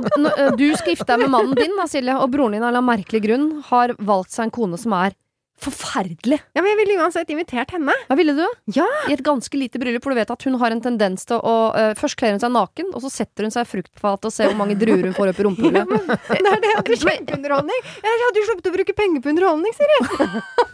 du 0.58 0.64
skal 0.76 0.92
gifte 0.92 1.06
deg 1.08 1.22
med 1.22 1.30
mannen 1.32 1.54
din, 1.56 1.72
da, 1.78 1.86
Silje, 1.88 2.16
og 2.20 2.28
broren 2.34 2.56
din 2.58 2.66
av 2.66 2.74
en 2.76 2.84
merkelig 2.84 3.22
grunn 3.24 3.46
har 3.70 3.94
valgt 4.02 4.34
seg 4.34 4.48
en 4.48 4.52
kone 4.58 4.80
som 4.80 4.92
er 4.98 5.14
forferdelig. 5.62 6.38
Ja, 6.56 6.62
men 6.62 6.72
jeg 6.72 6.78
ville 6.82 6.98
uansett 7.02 7.30
invitert 7.32 7.72
henne. 7.74 7.94
Hva 8.08 8.16
ville 8.18 8.34
du? 8.36 8.44
Ja. 8.74 8.86
I 9.08 9.16
et 9.16 9.24
ganske 9.26 9.58
lite 9.58 9.80
bryllup, 9.82 10.04
for 10.04 10.14
du 10.14 10.18
vet 10.18 10.32
at 10.34 10.46
hun 10.46 10.58
har 10.60 10.74
en 10.74 10.82
tendens 10.84 11.26
til 11.28 11.38
å 11.38 11.56
uh, 11.74 11.92
Først 11.98 12.18
kler 12.18 12.34
hun 12.34 12.42
seg 12.42 12.52
naken, 12.54 12.90
og 12.96 13.04
så 13.04 13.10
setter 13.12 13.46
hun 13.46 13.54
seg 13.54 13.66
i 13.66 13.70
fruktfatet 13.70 14.28
og 14.28 14.34
ser 14.34 14.50
hvor 14.50 14.58
mange 14.58 14.76
druer 14.80 15.04
hun 15.06 15.16
får 15.16 15.32
opp 15.32 15.42
i 15.42 15.46
rumpehullet. 15.46 15.92
Det 16.32 16.54
er 16.54 16.64
det 16.64 16.72
at 16.78 16.88
du 16.88 16.96
kjempeunderholdning. 17.04 17.86
Jeg 18.02 18.24
hadde 18.24 18.42
jo 18.42 18.48
sluppet 18.48 18.70
å 18.70 18.74
bruke 18.78 18.96
penger 18.98 19.22
på 19.22 19.32
underholdning, 19.34 19.76
Siri. 19.76 20.00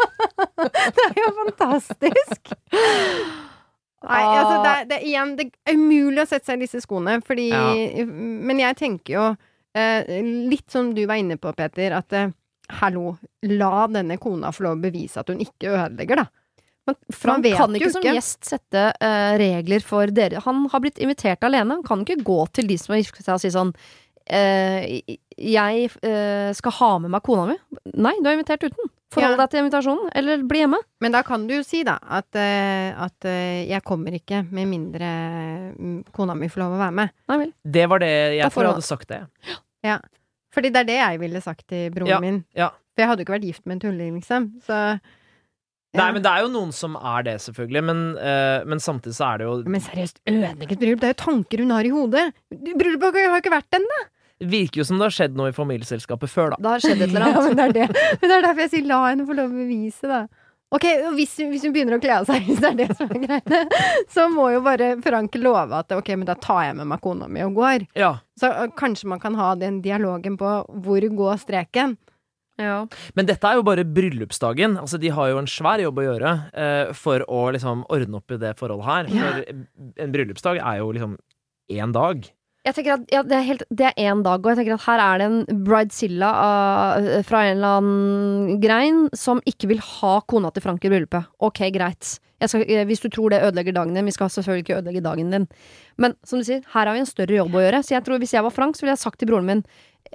det 0.99 1.07
er 1.11 1.21
jo 1.23 1.35
fantastisk. 1.43 2.55
Nei, 4.09 4.23
altså 4.23 4.59
det 4.63 4.71
er, 4.71 4.85
det 4.87 4.97
er 5.01 5.05
igjen 5.09 5.31
Det 5.35 5.45
er 5.67 5.75
umulig 5.75 6.21
å 6.23 6.29
sette 6.31 6.47
seg 6.47 6.61
i 6.61 6.67
disse 6.69 6.83
skoene, 6.85 7.17
fordi 7.27 7.49
Ja. 7.51 8.05
Men 8.07 8.61
jeg 8.63 8.79
tenker 8.79 9.15
jo 9.17 9.25
uh, 9.35 10.01
litt 10.49 10.71
som 10.71 10.93
du 10.95 11.03
var 11.07 11.19
inne 11.21 11.39
på, 11.41 11.53
Peter, 11.59 11.97
at 11.99 12.15
eh, 12.15 12.31
hallo, 12.81 13.17
la 13.49 13.87
denne 13.93 14.19
kona 14.21 14.53
få 14.55 14.67
lov 14.67 14.77
å 14.79 14.83
bevise 14.83 15.21
at 15.21 15.31
hun 15.33 15.41
ikke 15.45 15.73
ødelegger, 15.73 16.25
da. 16.25 16.29
Men 16.89 16.97
for 17.13 17.35
han, 17.35 17.45
han 17.45 17.57
kan 17.59 17.77
ikke 17.77 17.93
som 17.93 18.05
ikke. 18.05 18.17
gjest 18.17 18.49
sette 18.49 18.83
uh, 18.97 19.33
regler 19.41 19.85
for 19.85 20.09
dere. 20.15 20.41
Han 20.47 20.67
har 20.73 20.81
blitt 20.81 21.01
invitert 21.05 21.45
alene. 21.45 21.77
Han 21.77 21.85
kan 21.85 22.05
ikke 22.05 22.23
gå 22.25 22.39
til 22.57 22.71
de 22.71 22.79
som 22.81 22.95
har 22.95 23.03
giftet 23.03 23.27
seg 23.27 23.35
og 23.35 23.43
si 23.43 23.51
sånn 23.53 23.75
uh, 23.75 24.87
jeg 25.37 25.91
uh, 26.01 26.49
skal 26.57 26.77
ha 26.79 26.93
med 27.05 27.13
meg 27.13 27.27
kona 27.29 27.45
mi. 27.51 27.59
Nei, 27.93 28.15
du 28.23 28.31
er 28.31 28.39
invitert 28.39 28.65
uten. 28.65 28.89
Forhold 29.13 29.37
Ja. 29.37 29.41
deg 29.41 29.53
til 29.53 29.63
invitasjonen, 29.63 30.09
eller 30.21 30.43
bli 30.49 30.65
hjemme. 30.65 30.81
Men 31.01 31.15
da 31.17 31.23
kan 31.25 31.47
du 31.49 31.55
jo 31.55 31.63
si, 31.65 31.79
da, 31.89 31.95
at, 32.13 32.37
at 32.37 33.25
jeg 33.25 33.81
kommer 33.89 34.13
ikke 34.13 34.43
med 34.53 34.69
mindre 34.69 35.09
mm, 35.73 36.03
kona 36.13 36.37
mi 36.37 36.51
får 36.53 36.61
lov 36.61 36.75
å 36.77 36.81
være 36.83 36.97
med. 36.99 37.15
Nei 37.33 37.39
vel. 37.41 37.55
Det 37.65 37.87
var 37.89 38.05
det 38.05 38.11
jeg 38.13 38.37
jeg 38.43 38.53
hadde 38.53 38.85
sagt 38.85 39.09
det. 39.09 39.23
Fordi 40.59 40.73
det 40.75 40.83
er 40.83 40.91
det 40.91 40.99
jeg 40.99 41.23
ville 41.23 41.41
sagt 41.45 41.65
til 41.71 41.89
broren 41.95 42.11
Ja, 42.11 42.19
min. 42.25 42.43
ja. 42.59 42.69
For 42.95 43.05
jeg 43.05 43.13
hadde 43.13 43.23
jo 43.23 43.29
ikke 43.29 43.37
vært 43.39 43.47
gift 43.53 43.65
med 43.71 43.77
en 43.79 43.83
tulling, 43.87 44.19
liksom. 44.19 44.51
Så 44.67 44.83
Nei, 45.97 46.11
men 46.13 46.21
det 46.23 46.29
er 46.31 46.43
jo 46.45 46.51
noen 46.53 46.73
som 46.77 46.99
er 47.01 47.23
det, 47.25 47.37
selvfølgelig. 47.41 47.81
Men, 47.89 48.01
uh, 48.21 48.67
men 48.69 48.83
samtidig 48.83 49.17
så 49.17 49.31
er 49.33 49.41
det 49.41 49.47
jo 49.49 49.55
Men 49.73 49.81
seriøst, 49.87 50.19
ødelegget 50.29 50.75
et 50.77 50.83
bryllup? 50.83 51.01
Det 51.01 51.09
er 51.09 51.15
jo 51.15 51.21
tanker 51.23 51.63
hun 51.65 51.71
har 51.73 51.89
i 51.89 51.93
hodet! 51.95 52.25
Bryllupet 52.53 53.17
har 53.17 53.31
jo 53.39 53.41
ikke 53.41 53.55
vært 53.55 53.79
ennå! 53.81 54.01
Virker 54.53 54.83
jo 54.83 54.85
som 54.87 55.01
det 55.01 55.07
har 55.09 55.15
skjedd 55.17 55.35
noe 55.41 55.49
i 55.51 55.57
familieselskapet 55.57 56.31
før, 56.31 56.53
da. 56.53 56.59
Det 56.63 56.71
har 56.75 56.85
skjedd 56.85 57.01
et 57.03 57.09
eller 57.09 57.25
Ja, 57.25 57.41
annet. 57.41 57.49
men 57.49 57.57
det 57.57 57.65
er 57.65 57.73
det. 57.79 58.05
Men 58.21 58.31
det 58.31 58.37
er 58.37 58.45
derfor 58.51 58.63
jeg 58.67 58.73
sier 58.75 58.87
la 58.93 58.99
henne 59.09 59.27
få 59.27 59.35
lov 59.41 59.49
å 59.55 59.57
bevise, 59.63 60.11
da. 60.13 60.21
Ok, 60.69 60.85
og 61.09 61.15
hvis, 61.17 61.33
hvis 61.49 61.63
hun 61.65 61.73
begynner 61.73 61.97
å 61.97 62.01
kle 62.03 62.19
av 62.21 62.27
seg, 62.29 62.45
hvis 62.49 62.61
det 62.61 62.73
er 62.75 62.81
det 62.83 62.97
som 62.99 63.09
er 63.09 63.23
greiene, 63.23 63.61
så 64.13 64.27
må 64.33 64.51
jo 64.53 64.61
bare 64.65 64.91
Frank 65.05 65.39
love 65.41 65.81
at 65.81 65.95
ok, 65.97 66.13
men 66.19 66.29
da 66.29 66.37
tar 66.37 66.67
jeg 66.67 66.77
med 66.81 66.91
meg 66.91 67.01
kona 67.05 67.29
mi 67.31 67.45
og 67.47 67.57
går. 67.57 67.87
Ja. 67.99 68.19
Så 68.39 68.51
øh, 68.53 68.69
kanskje 68.77 69.09
man 69.09 69.23
kan 69.23 69.39
ha 69.39 69.55
den 69.59 69.81
dialogen 69.85 70.37
på 70.41 70.59
hvor 70.85 71.09
går 71.23 71.41
streken. 71.41 71.97
Ja. 72.59 72.83
Men 73.15 73.29
dette 73.29 73.47
er 73.47 73.61
jo 73.61 73.65
bare 73.67 73.87
bryllupsdagen. 73.87 74.75
Altså, 74.81 74.99
de 74.99 75.13
har 75.15 75.31
jo 75.31 75.39
en 75.41 75.49
svær 75.51 75.81
jobb 75.81 76.01
å 76.03 76.07
gjøre 76.09 76.33
eh, 76.51 76.91
for 76.99 77.23
å 77.31 77.45
liksom 77.55 77.85
ordne 77.87 78.19
opp 78.19 78.35
i 78.35 78.41
det 78.43 78.57
forholdet 78.59 78.89
her. 78.89 79.13
For 79.15 80.03
en 80.03 80.15
bryllupsdag 80.15 80.59
er 80.59 80.81
jo 80.83 80.91
liksom 80.97 81.15
én 81.71 81.95
dag. 81.95 82.27
Jeg 82.67 82.75
tenker 82.75 82.97
at 82.99 83.13
ja, 83.15 83.21
det, 83.25 83.37
er 83.39 83.45
helt, 83.47 83.63
det 83.71 83.87
er 83.87 84.01
én 84.11 84.23
dag, 84.27 84.43
og 84.45 84.51
jeg 84.51 84.59
tenker 84.59 84.75
at 84.75 84.85
her 84.85 85.01
er 85.01 85.21
det 85.23 85.27
en 85.31 85.65
bridezilla 85.65 86.29
av- 86.43 87.07
fra 87.25 87.45
en 87.47 87.57
eller 87.57 87.77
annen 87.79 88.59
grein 88.61 89.05
som 89.17 89.41
ikke 89.49 89.71
vil 89.71 89.79
ha 89.81 90.17
kona 90.29 90.51
til 90.53 90.65
Frank 90.67 90.85
i 90.85 90.91
bryllupet. 90.93 91.31
Ok, 91.41 91.63
greit. 91.73 92.17
Skal, 92.45 92.63
eh, 92.71 92.85
hvis 92.87 93.01
du 93.03 93.09
tror 93.11 93.31
det 93.33 93.41
ødelegger 93.47 93.75
dagen 93.75 93.95
din, 93.97 94.05
vi 94.07 94.13
skal 94.15 94.29
selvfølgelig 94.31 94.65
ikke 94.67 94.77
ødelegge 94.83 95.03
dagen 95.07 95.31
din. 95.33 95.47
Men 95.99 96.15
som 96.27 96.39
du 96.39 96.45
sier, 96.47 96.61
her 96.75 96.87
har 96.87 96.93
vi 96.95 97.01
en 97.01 97.09
større 97.09 97.39
jobb 97.41 97.57
å 97.57 97.63
gjøre. 97.65 97.81
Så 97.87 97.95
jeg 97.97 98.05
tror 98.07 98.21
hvis 98.23 98.35
jeg 98.37 98.45
var 98.47 98.55
Frank, 98.55 98.77
så 98.77 98.85
ville 98.85 98.95
jeg 98.95 99.03
sagt 99.07 99.19
til 99.23 99.31
broren 99.31 99.47
min 99.49 99.63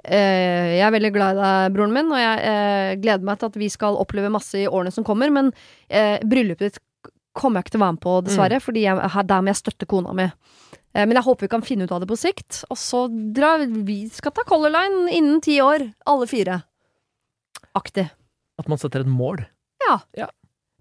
eh, 0.04 0.78
Jeg 0.78 0.86
er 0.86 0.94
veldig 0.94 1.12
glad 1.16 1.36
i 1.36 1.40
deg, 1.42 1.74
broren 1.74 1.92
min, 1.96 2.12
og 2.12 2.20
jeg 2.22 2.38
eh, 2.54 2.94
gleder 3.02 3.24
meg 3.28 3.38
til 3.40 3.50
at 3.50 3.58
vi 3.60 3.68
skal 3.72 3.98
oppleve 4.00 4.30
masse 4.32 4.54
i 4.62 4.68
årene 4.68 4.92
som 4.94 5.04
kommer, 5.04 5.32
men 5.32 5.50
eh, 5.90 6.20
bryllupet 6.24 6.70
ditt 6.70 6.78
kommer 7.34 7.58
jeg 7.60 7.66
ikke 7.66 7.74
til 7.74 7.80
å 7.82 7.84
være 7.88 7.96
med 7.98 8.04
på, 8.04 8.14
dessverre, 8.28 8.60
fordi 8.62 8.84
jeg, 8.86 9.26
der 9.26 9.42
må 9.42 9.50
jeg 9.50 9.60
støtte 9.64 9.86
kona 9.90 10.12
mi. 10.14 10.28
Eh, 10.94 11.06
Men 11.06 11.16
jeg 11.18 11.26
håper 11.26 11.46
vi 11.48 11.52
kan 11.56 11.62
finne 11.66 11.84
ut 11.88 11.92
av 11.92 12.00
det 12.04 12.08
på 12.10 12.18
sikt. 12.18 12.62
Og 12.70 12.78
så 12.78 13.06
drar 13.34 13.64
vi 13.86 14.04
skal 14.08 14.32
ta 14.32 14.44
Color 14.46 14.70
Line 14.74 15.10
innen 15.12 15.40
ti 15.44 15.58
år, 15.62 15.88
alle 16.06 16.26
fire. 16.30 16.62
Aktig. 17.74 18.08
At 18.58 18.68
man 18.70 18.78
setter 18.78 19.02
et 19.02 19.10
mål. 19.10 19.42
Ja. 19.84 19.98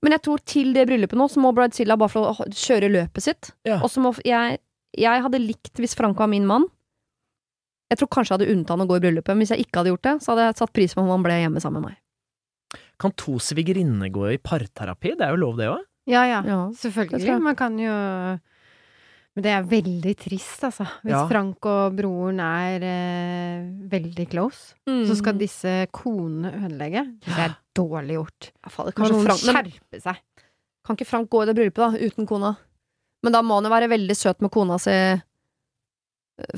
Men 0.03 0.13
jeg 0.17 0.21
tror 0.25 0.41
til 0.45 0.73
det 0.75 0.85
bryllupet 0.87 1.17
nå, 1.17 1.25
så 1.31 1.41
må 1.41 1.53
Bridezilla 1.55 1.95
bare 1.99 2.11
få 2.11 2.23
kjøre 2.51 2.91
løpet 2.91 3.23
sitt. 3.25 3.51
Ja. 3.67 3.79
Og 3.81 3.89
så 3.91 4.03
må 4.03 4.13
jeg 4.25 4.59
Jeg 4.93 5.21
hadde 5.25 5.39
likt 5.41 5.79
hvis 5.81 5.95
Frank 5.97 6.19
var 6.21 6.27
min 6.29 6.45
mann. 6.45 6.67
Jeg 7.89 7.97
tror 7.97 8.09
kanskje 8.13 8.33
jeg 8.35 8.39
hadde 8.39 8.53
unntatt 8.53 8.77
han 8.77 8.83
å 8.85 8.89
gå 8.89 8.97
i 8.99 9.01
bryllupet, 9.01 9.33
men 9.33 9.41
hvis 9.41 9.53
jeg 9.55 9.65
ikke 9.65 9.79
hadde 9.81 9.89
gjort 9.89 10.03
det, 10.05 10.13
så 10.21 10.31
hadde 10.31 10.45
jeg 10.45 10.57
satt 10.59 10.73
pris 10.73 10.93
på 10.93 11.01
om 11.01 11.09
han 11.09 11.23
ble 11.25 11.39
hjemme 11.41 11.61
sammen 11.63 11.81
med 11.81 11.95
meg. 11.95 12.79
Kan 13.01 13.13
to 13.17 13.39
svigerinner 13.41 14.11
gå 14.13 14.27
i 14.35 14.37
parterapi? 14.37 15.15
Det 15.17 15.25
er 15.25 15.33
jo 15.33 15.41
lov, 15.41 15.57
det 15.57 15.71
òg. 15.71 15.81
Ja, 16.05 16.23
ja. 16.29 16.43
Ja, 16.45 16.59
Selvfølgelig. 16.77 17.39
Man 17.41 17.57
kan 17.57 17.79
jo 17.81 17.93
Men 19.35 19.43
det 19.47 19.49
er 19.49 19.63
veldig 19.65 20.11
trist, 20.21 20.61
altså. 20.63 20.85
Hvis 21.01 21.09
Ja. 21.15 21.27
Frank 21.27 21.65
og 21.65 21.95
broren 21.97 22.39
er 22.39 22.83
eh, 22.85 23.63
veldig 23.89 24.27
close, 24.29 24.75
Mm. 24.87 25.07
så 25.09 25.15
skal 25.17 25.33
disse 25.39 25.87
konene 25.91 26.51
ødelegge. 26.53 27.03
Det 27.25 27.37
er 27.39 27.55
dårlig 27.75 28.17
gjort. 28.19 28.51
Ja, 28.63 28.69
fader, 28.69 28.91
Kan 28.93 29.05
kanskje 29.07 29.15
noen 29.15 29.25
Frank, 29.25 29.67
skjerpe 29.73 30.01
seg? 30.03 30.21
kan 30.85 30.95
ikke 30.97 31.07
Frank 31.07 31.29
gå 31.29 31.41
i 31.41 31.45
det 31.49 31.55
bryllupet, 31.55 31.75
da, 31.81 31.97
uten 31.97 32.27
kona? 32.27 32.57
Men 33.23 33.31
da 33.33 33.41
må 33.41 33.55
han 33.55 33.63
jo 33.63 33.69
være 33.71 33.87
veldig 33.89 34.15
søt 34.19 34.41
med 34.41 34.51
kona 34.51 34.77
si 34.77 34.91
eh, 34.91 35.19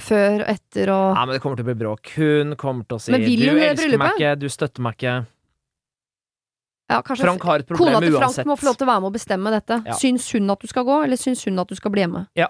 før 0.01 0.41
og 0.41 0.47
etter 0.49 0.89
og 0.89 1.15
Nei, 1.15 1.25
men 1.27 1.33
det 1.35 1.41
kommer 1.43 1.55
til 1.59 1.63
å 1.65 1.69
bli 1.69 1.77
bråk. 1.85 2.11
Hun 2.17 2.55
kommer 2.59 2.83
til 2.89 2.97
å 2.97 3.01
si 3.01 3.11
Men 3.11 3.21
vil 3.21 3.39
'du 3.39 3.55
elsker 3.59 3.97
meg 3.97 3.99
bryllupet?» 3.99 4.19
ikke, 4.19 4.39
du 4.39 4.47
støtter 4.49 4.81
meg 4.81 4.97
ikke'. 4.97 5.25
ja, 6.89 7.01
kanskje 7.01 7.23
Frank 7.23 7.41
har 7.43 7.59
et 7.59 7.67
problem 7.67 7.93
uansett. 7.93 8.01
Kona 8.01 8.05
til 8.05 8.17
Frank 8.19 8.29
uansett. 8.31 8.45
må 8.51 8.55
få 8.59 8.65
lov 8.67 8.75
til 8.77 8.85
å 8.87 8.91
være 8.91 9.01
med 9.01 9.07
og 9.07 9.13
bestemme 9.15 9.51
dette. 9.55 9.79
Ja. 9.85 9.93
Syns 9.93 10.27
hun 10.33 10.49
at 10.51 10.59
du 10.59 10.67
skal 10.67 10.83
gå, 10.85 11.03
eller 11.03 11.15
syns 11.17 11.45
hun 11.45 11.59
at 11.59 11.67
du 11.67 11.75
skal 11.75 11.91
bli 11.91 12.01
hjemme? 12.03 12.27
Ja. 12.35 12.47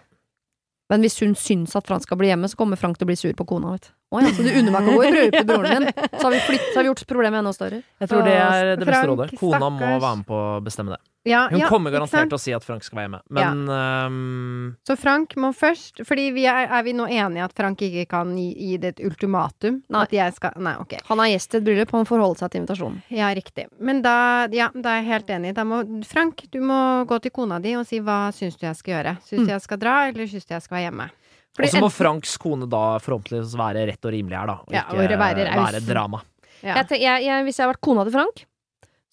Men 0.90 1.02
hvis 1.02 1.20
hun 1.24 1.34
syns 1.36 1.76
at 1.76 1.88
Frank 1.88 2.06
skal 2.06 2.20
bli 2.20 2.30
hjemme, 2.30 2.50
så 2.50 2.60
kommer 2.60 2.80
Frank 2.80 3.00
til 3.00 3.08
å 3.08 3.12
bli 3.12 3.18
sur 3.20 3.34
på 3.38 3.48
kona. 3.50 3.74
Vet. 3.76 3.90
Å 4.16 4.22
ja, 4.24 4.32
så 4.36 4.46
du 4.46 4.52
unner 4.54 4.72
meg 4.76 4.86
ikke 4.86 4.94
å 4.94 5.00
gå 5.00 5.04
i 5.04 5.12
bryllup 5.16 5.36
til 5.40 5.50
broren 5.50 5.86
din? 5.86 5.92
Så 6.16 6.24
har 6.24 6.32
vi, 6.36 6.40
flytt, 6.48 6.70
så 6.72 6.80
har 6.80 6.86
vi 6.88 6.92
gjort 6.94 7.04
problemet 7.10 7.42
enda 7.44 7.52
større. 7.56 7.82
Jeg 8.02 8.12
tror 8.12 8.24
det 8.28 8.38
er 8.40 8.72
det 8.80 8.88
beste 8.88 9.10
rådet. 9.12 9.28
Kona 9.40 9.68
må 9.74 9.92
være 10.00 10.16
med 10.22 10.26
på 10.30 10.40
å 10.40 10.56
bestemme 10.66 10.96
det. 10.96 11.02
Ja, 11.26 11.48
Hun 11.50 11.58
ja, 11.58 11.66
kommer 11.72 11.90
garantert 11.90 12.30
til 12.30 12.38
å 12.38 12.40
si 12.40 12.52
at 12.54 12.62
Frank 12.62 12.84
skal 12.86 13.00
være 13.00 13.08
hjemme, 13.08 13.20
men 13.34 13.62
ehm, 13.74 14.76
Så 14.86 14.94
Frank 15.00 15.32
må 15.42 15.50
først 15.58 16.04
Fordi 16.06 16.28
vi 16.36 16.44
er, 16.46 16.68
er 16.70 16.84
vi 16.86 16.94
nå 16.94 17.08
enige 17.10 17.48
at 17.48 17.56
Frank 17.58 17.82
ikke 17.82 18.04
kan 18.12 18.36
gi, 18.38 18.52
gi 18.54 18.78
det 18.84 18.92
et 18.94 19.02
ultimatum? 19.08 19.80
Nei. 19.90 20.04
At 20.06 20.14
jeg 20.14 20.36
skal 20.38 20.54
Nei, 20.62 20.76
ok. 20.84 20.94
Han 21.10 21.24
er 21.26 21.32
gjest 21.34 21.56
i 21.56 21.58
et 21.58 21.66
bryllup, 21.66 21.96
han 21.98 22.06
får 22.06 22.22
holde 22.22 22.38
seg 22.44 22.54
til 22.54 22.62
invitasjonen. 22.62 23.02
Ja, 23.10 23.32
riktig. 23.34 23.66
Men 23.82 24.04
da, 24.06 24.16
ja, 24.54 24.70
da 24.76 24.94
er 24.94 25.02
jeg 25.02 25.10
helt 25.16 25.34
enig. 25.40 25.56
Da 25.58 25.66
må, 25.66 25.82
Frank, 26.06 26.46
du 26.54 26.60
må 26.62 26.78
gå 27.10 27.18
til 27.26 27.34
kona 27.34 27.58
di 27.64 27.74
og 27.80 27.88
si 27.90 28.04
hva 28.06 28.28
syns 28.36 28.62
du 28.62 28.68
jeg 28.70 28.78
skal 28.78 29.00
gjøre. 29.00 29.18
Syns 29.26 29.42
Mm. 29.42 29.48
du 29.50 29.52
jeg 29.58 29.66
skal 29.66 29.82
dra, 29.82 29.96
eller 30.08 30.30
syns 30.30 30.46
du 30.46 30.54
jeg 30.54 30.62
skal 30.64 30.78
være 30.78 30.86
hjemme? 30.92 31.10
Og 31.56 31.72
så 31.72 31.82
må 31.84 31.92
Franks 31.94 32.36
kone 32.42 32.68
da 32.68 32.98
forhåpentligvis 33.04 33.54
være 33.60 33.86
rett 33.88 34.08
og 34.08 34.12
rimelig 34.12 34.36
her, 34.36 34.50
da. 34.50 34.58
Og 34.66 34.76
Ja, 34.76 34.84
ikke 34.90 35.06
og 35.06 35.22
være 35.22 35.48
være 35.56 35.82
drama. 35.86 36.20
Ja. 36.60 36.82
Jeg, 36.82 37.00
jeg, 37.00 37.24
jeg, 37.28 37.46
hvis 37.46 37.60
jeg 37.60 37.66
har 37.66 37.72
vært 37.72 37.86
kona 37.86 38.04
til 38.08 38.16
Frank, 38.16 38.44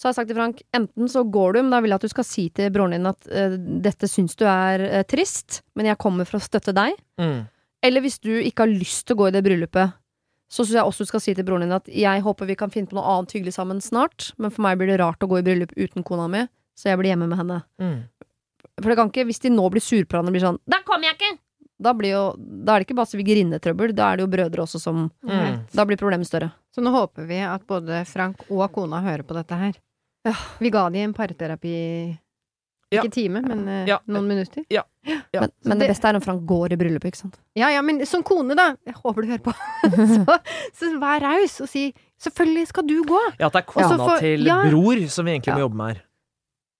så 0.02 0.08
har 0.08 0.14
jeg 0.14 0.18
sagt 0.18 0.30
til 0.32 0.38
Frank 0.40 0.62
enten 0.74 1.10
så 1.10 1.22
går 1.22 1.54
du, 1.54 1.62
men 1.62 1.70
da 1.70 1.78
vil 1.82 1.92
jeg 1.92 2.00
at 2.00 2.06
du 2.08 2.10
skal 2.10 2.26
si 2.26 2.48
til 2.50 2.72
broren 2.74 2.96
din 2.96 3.06
at 3.06 3.28
uh, 3.30 3.54
dette 3.84 4.08
syns 4.10 4.34
du 4.38 4.42
er 4.50 4.82
uh, 4.82 5.02
trist, 5.06 5.60
men 5.78 5.86
jeg 5.86 6.00
kommer 6.02 6.26
for 6.26 6.40
å 6.40 6.42
støtte 6.42 6.74
deg. 6.74 6.96
Mm. 7.22 7.44
Eller 7.86 8.02
hvis 8.02 8.18
du 8.22 8.32
ikke 8.34 8.66
har 8.66 8.72
lyst 8.72 9.06
til 9.06 9.14
å 9.14 9.20
gå 9.20 9.28
i 9.30 9.34
det 9.36 9.44
bryllupet, 9.46 9.94
så 10.52 10.66
syns 10.66 10.74
jeg 10.80 10.90
også 10.90 11.06
du 11.06 11.12
skal 11.12 11.22
si 11.22 11.36
til 11.38 11.46
broren 11.46 11.62
din 11.64 11.76
at 11.76 11.86
jeg 11.86 12.24
håper 12.26 12.50
vi 12.50 12.58
kan 12.58 12.72
finne 12.74 12.90
på 12.90 12.98
noe 12.98 13.06
annet 13.14 13.36
hyggelig 13.36 13.54
sammen 13.54 13.78
snart, 13.84 14.32
men 14.42 14.50
for 14.50 14.66
meg 14.66 14.80
blir 14.80 14.90
det 14.90 14.98
rart 15.00 15.22
å 15.22 15.30
gå 15.30 15.38
i 15.38 15.46
bryllup 15.46 15.72
uten 15.78 16.04
kona 16.06 16.26
mi, 16.32 16.42
så 16.74 16.90
jeg 16.90 17.00
blir 17.00 17.12
hjemme 17.12 17.30
med 17.30 17.38
henne. 17.38 17.62
Mm. 17.78 17.96
For 18.82 18.90
det 18.90 18.98
kan 18.98 19.12
ikke, 19.12 19.28
hvis 19.30 19.42
de 19.44 19.54
nå 19.54 19.70
blir 19.70 19.84
sur 19.84 20.02
på 20.02 20.16
hverandre 20.16 20.32
og 20.32 20.36
blir 20.36 20.44
sånn 20.48 20.60
Da 20.70 20.82
kommer 20.88 21.12
jeg 21.12 21.20
ikke! 21.20 21.32
Da, 21.82 21.92
blir 21.98 22.12
jo, 22.14 22.22
da 22.38 22.76
er 22.76 22.82
det 22.82 22.86
ikke 22.88 22.96
bare 23.00 23.10
svigerinnetrøbbel, 23.10 23.94
da 23.98 24.12
er 24.12 24.16
det 24.20 24.26
jo 24.26 24.32
brødre 24.36 24.62
også 24.66 24.80
som 24.80 25.10
Mm. 25.24 25.64
Da 25.74 25.84
blir 25.88 25.96
problemet 26.00 26.26
større. 26.28 26.52
Så 26.74 26.80
nå 26.84 26.90
håper 26.94 27.26
vi 27.28 27.38
at 27.44 27.66
både 27.66 28.04
Frank 28.06 28.44
og 28.50 28.70
kona 28.72 29.00
hører 29.02 29.22
på 29.26 29.34
dette 29.34 29.58
her. 29.58 29.72
Ja. 30.24 30.34
Vi 30.60 30.70
ga 30.70 30.88
de 30.90 30.98
en 31.02 31.12
parterapi 31.14 32.18
Ja. 32.92 33.00
Ikke 33.02 33.10
time, 33.14 33.40
men 33.40 33.66
eh, 33.68 33.86
Ja. 33.88 33.98
noen 34.06 34.26
minutter. 34.28 34.64
Ja. 34.70 34.82
Men, 35.32 35.48
men 35.64 35.78
det 35.80 35.88
beste 35.88 36.04
er 36.10 36.14
om 36.14 36.20
Frank 36.20 36.42
går 36.46 36.72
i 36.74 36.76
bryllupet, 36.76 37.08
ikke 37.08 37.16
sant. 37.22 37.38
Ja, 37.56 37.70
ja, 37.72 37.80
men 37.82 38.04
som 38.06 38.22
kone, 38.22 38.54
da. 38.54 38.76
Jeg 38.86 38.94
håper 38.94 39.22
du 39.22 39.28
hører 39.28 39.40
på. 39.46 39.54
så, 40.12 40.36
så 40.76 40.90
vær 41.00 41.22
raus 41.24 41.54
og 41.64 41.68
si 41.72 41.94
'selvfølgelig 42.20 42.66
skal 42.68 42.84
du 42.86 43.02
gå'. 43.02 43.32
Ja, 43.40 43.46
at 43.46 43.52
det 43.56 43.62
er 43.64 43.66
kona 43.72 43.96
for, 43.96 44.18
til 44.20 44.44
ja. 44.44 44.58
bror 44.68 45.08
som 45.08 45.24
vi 45.24 45.32
egentlig 45.32 45.48
Ja. 45.48 45.54
må 45.56 45.60
jobbe 45.64 45.76
med 45.76 45.86
her. 45.96 46.02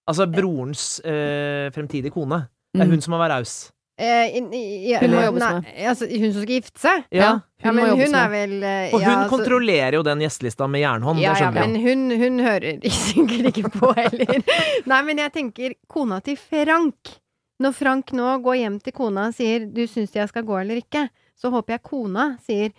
Altså 0.06 0.26
brorens 0.26 1.00
øh, 1.04 1.72
fremtidige 1.72 2.10
kone. 2.12 2.46
Det 2.74 2.80
er 2.82 2.84
Mm. 2.84 2.90
hun 2.90 3.00
som 3.00 3.12
må 3.12 3.18
være 3.18 3.38
raus. 3.38 3.72
Eh, 4.02 4.36
in- 4.36 4.52
i- 4.52 4.90
ja, 4.90 4.98
Hun 4.98 5.10
må 5.12 5.20
jobbe 5.22 5.38
jobbes 5.38 5.42
nei, 5.44 5.52
med. 5.60 5.88
Altså, 5.92 6.08
hun 6.10 6.32
som 6.32 6.42
skal 6.42 6.54
gifte 6.56 6.80
seg? 6.82 7.04
Ja. 7.14 7.28
hun, 7.32 7.42
Ja, 7.62 7.68
Hun 7.70 7.76
må 7.76 7.82
men 7.86 8.00
hun 8.00 8.14
er 8.18 8.28
vel 8.32 8.54
eh, 8.66 8.86
Og 8.90 8.98
hun 8.98 9.02
ja, 9.02 9.16
altså- 9.22 9.30
kontrollerer 9.36 9.94
jo 9.94 10.02
den 10.02 10.18
gjestelista 10.24 10.66
med 10.68 10.80
jernhånd. 10.82 11.20
Ja, 11.22 11.34
det 11.34 11.40
ja, 11.44 11.50
men 11.54 11.76
hun, 11.76 12.10
hun 12.18 12.38
hører 12.42 12.80
sikkert 12.90 13.52
ikke 13.52 13.70
på 13.70 13.92
heller. 13.94 14.42
Nei, 14.90 15.02
men 15.06 15.18
jeg 15.22 15.32
tenker 15.32 15.74
kona 15.88 16.18
til 16.20 16.36
Frank. 16.36 17.14
Når 17.62 17.74
Frank 17.78 18.10
nå 18.18 18.42
går 18.42 18.56
hjem 18.58 18.80
til 18.82 18.92
kona 18.92 19.28
og 19.28 19.34
sier 19.38 19.66
'du 19.70 19.86
syns 19.86 20.10
jeg 20.12 20.26
skal 20.28 20.42
gå 20.42 20.56
eller 20.60 20.80
ikke', 20.82 21.08
så 21.38 21.50
håper 21.50 21.74
jeg 21.78 21.82
kona 21.82 22.36
sier 22.44 22.72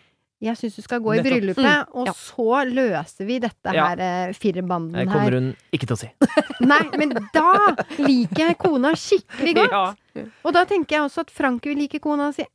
'jeg 0.44 0.58
syns 0.60 0.76
du 0.76 0.82
skal 0.84 1.00
gå 1.00 1.14
i 1.16 1.22
Nettopp. 1.22 1.32
bryllupet', 1.32 1.86
og 1.96 2.08
ja. 2.08 2.14
så 2.14 2.50
løser 2.68 3.26
vi 3.26 3.40
dette 3.40 3.74
Ja. 3.74 3.88
her 3.96 4.34
firerbanden 4.34 4.92
firebanden 4.92 4.92
Det 4.94 5.08
her. 5.08 5.14
kommer 5.14 5.32
hun 5.40 5.56
ikke 5.74 5.88
til 5.88 5.96
å 5.96 6.00
si. 6.00 6.10
Nei, 6.62 6.84
men 6.98 7.10
da 7.34 7.76
liker 8.00 8.48
jeg 8.48 8.58
kona 8.58 8.92
skikkelig 8.94 9.56
godt. 9.56 9.72
Ja. 9.72 10.24
Og 10.46 10.54
da 10.54 10.66
tenker 10.66 10.98
jeg 10.98 11.02
også 11.08 11.20
at 11.22 11.32
Frank 11.32 11.64
vil 11.64 11.78
like 11.78 12.00
kona 12.02 12.32
si 12.34 12.46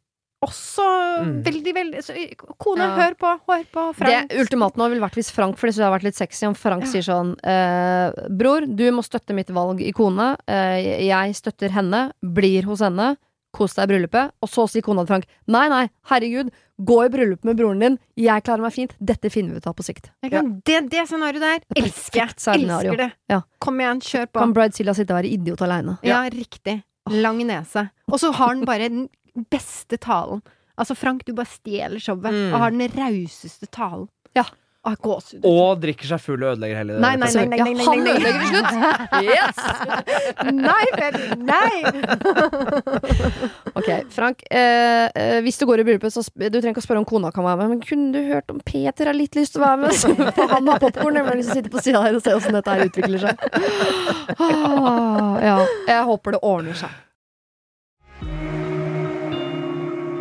også 0.45 0.85
Mm. 1.19 1.43
veldig, 1.43 1.73
veldig 1.75 1.99
så, 2.05 2.15
Kone, 2.63 2.79
Ja. 2.79 2.95
hør 2.97 3.15
på, 3.19 3.41
hør 3.49 3.65
på 3.75 3.95
Frank. 3.97 4.29
Det 4.29 4.39
ultimaten 4.39 4.89
ville 4.89 5.01
vært 5.03 5.17
hvis 5.19 5.33
Frank, 5.33 5.57
for 5.59 5.67
det 5.67 5.75
har 5.83 5.91
vært 5.99 6.05
litt 6.05 6.15
sexy, 6.15 6.47
om 6.47 6.55
Frank 6.55 6.85
sier 6.87 7.03
sånn 7.03 7.35
eh, 7.43 8.13
Bror, 8.31 8.61
du 8.65 8.85
må 8.93 9.03
støtte 9.03 9.35
mitt 9.35 9.49
valg 9.51 9.81
i 9.83 9.91
kone. 9.91 10.37
Eh, 10.47 11.09
jeg 11.09 11.35
støtter 11.35 11.71
henne. 11.71 12.13
Blir 12.23 12.63
hos 12.65 12.79
henne. 12.81 13.17
Kos 13.59 13.75
deg 13.75 13.89
i 13.89 13.93
bryllupet. 13.93 14.33
Og 14.45 14.51
så 14.53 14.65
sier 14.71 14.85
kona 14.87 15.03
til 15.03 15.11
Frank 15.17 15.27
nei, 15.51 15.65
nei, 15.73 15.85
herregud, 16.13 16.51
gå 16.79 16.99
i 17.05 17.11
bryllup 17.11 17.43
med 17.49 17.59
broren 17.59 17.81
din. 17.83 17.97
Jeg 18.23 18.45
klarer 18.47 18.63
meg 18.63 18.75
fint. 18.77 18.93
Dette 19.03 19.31
finner 19.35 19.57
vi 19.57 19.59
ut 19.63 19.67
av 19.67 19.75
på 19.79 19.83
sikt. 19.87 20.13
Jeg 20.23 20.31
kan, 20.37 20.53
det, 20.69 20.77
det 20.93 21.05
scenarioet 21.11 21.43
der 21.43 21.83
elsker 21.83 22.21
jeg. 22.23 22.37
Elsker 22.63 23.01
det. 23.03 23.09
Ja. 23.33 23.41
Kom 23.65 23.81
igjen, 23.83 24.03
kjør 24.07 24.29
på. 24.31 24.45
Kan 24.45 24.55
Bridezilla 24.55 24.95
sitte 24.95 25.15
og 25.17 25.19
være 25.21 25.33
idiot 25.35 25.65
aleine? 25.67 25.97
Ja, 26.07 26.21
riktig. 26.31 26.79
Lang 27.11 27.41
nese. 27.49 27.89
Og 28.13 28.21
så 28.23 28.31
har 28.37 28.53
han 28.55 28.63
bare 28.69 28.87
den 28.93 29.09
beste 29.51 29.99
talen. 30.03 30.43
Altså, 30.79 30.95
Frank, 30.95 31.25
du 31.27 31.33
bare 31.35 31.51
stjeler 31.51 31.99
showet 31.99 32.31
Mm. 32.31 32.53
og 32.55 32.61
har 32.63 32.71
den 32.71 32.87
rauseste 32.95 33.67
talen. 33.75 34.07
Ja. 34.39 34.45
Gåsehud. 34.97 35.45
Og 35.49 35.81
drikker 35.83 36.09
seg 36.11 36.21
full 36.23 36.43
og 36.43 36.55
ødelegger 36.55 36.77
hele 36.81 36.99
Nei, 37.03 37.15
nei, 37.21 37.29
nei, 37.35 37.45
nei, 37.47 37.59
nei, 37.59 37.73
nei, 37.73 37.75
nei, 37.79 37.85
Han 37.89 38.01
ødelegger 38.13 38.41
til 38.43 38.51
slutt! 38.53 38.71
Yes! 39.29 39.57
Nei, 40.55 40.87
baby! 40.97 41.25
Nei! 41.49 41.75
Ok, 43.79 43.89
Frank. 44.15 44.43
Eh, 44.51 45.07
eh, 45.13 45.39
hvis 45.45 45.59
du 45.61 45.67
går 45.69 45.83
i 45.83 45.87
bryllupet, 45.89 46.15
så 46.15 46.23
sp 46.25 46.49
du 46.49 46.57
trenger 46.59 46.75
ikke 46.75 46.85
å 46.85 46.87
spørre 46.87 47.03
om 47.03 47.09
kona 47.09 47.33
kan 47.35 47.47
være 47.47 47.63
med. 47.63 47.75
Men 47.77 47.83
kunne 47.85 48.13
du 48.15 48.31
hørt 48.33 48.51
om 48.53 48.61
Peter 48.65 49.11
har 49.11 49.17
litt 49.17 49.37
lyst 49.39 49.57
til 49.57 49.63
å 49.63 49.67
være 49.67 49.83
med? 49.85 49.97
Så 50.01 50.09
han 50.55 50.71
har 50.71 50.81
popkorn. 50.83 51.19
Jeg 51.19 51.27
vil 51.29 51.41
liksom 51.43 51.59
sitte 51.61 51.73
på 51.75 51.83
sida 51.85 52.03
her 52.05 52.17
og 52.17 52.25
se 52.25 52.37
åssen 52.37 52.57
dette 52.57 52.75
her 52.75 52.87
utvikler 52.89 53.21
seg. 53.27 53.35
Ah, 54.39 55.37
ja. 55.43 55.59
Jeg 55.89 56.09
håper 56.09 56.37
det 56.37 56.43
ordner 56.47 56.79
seg. 56.79 56.97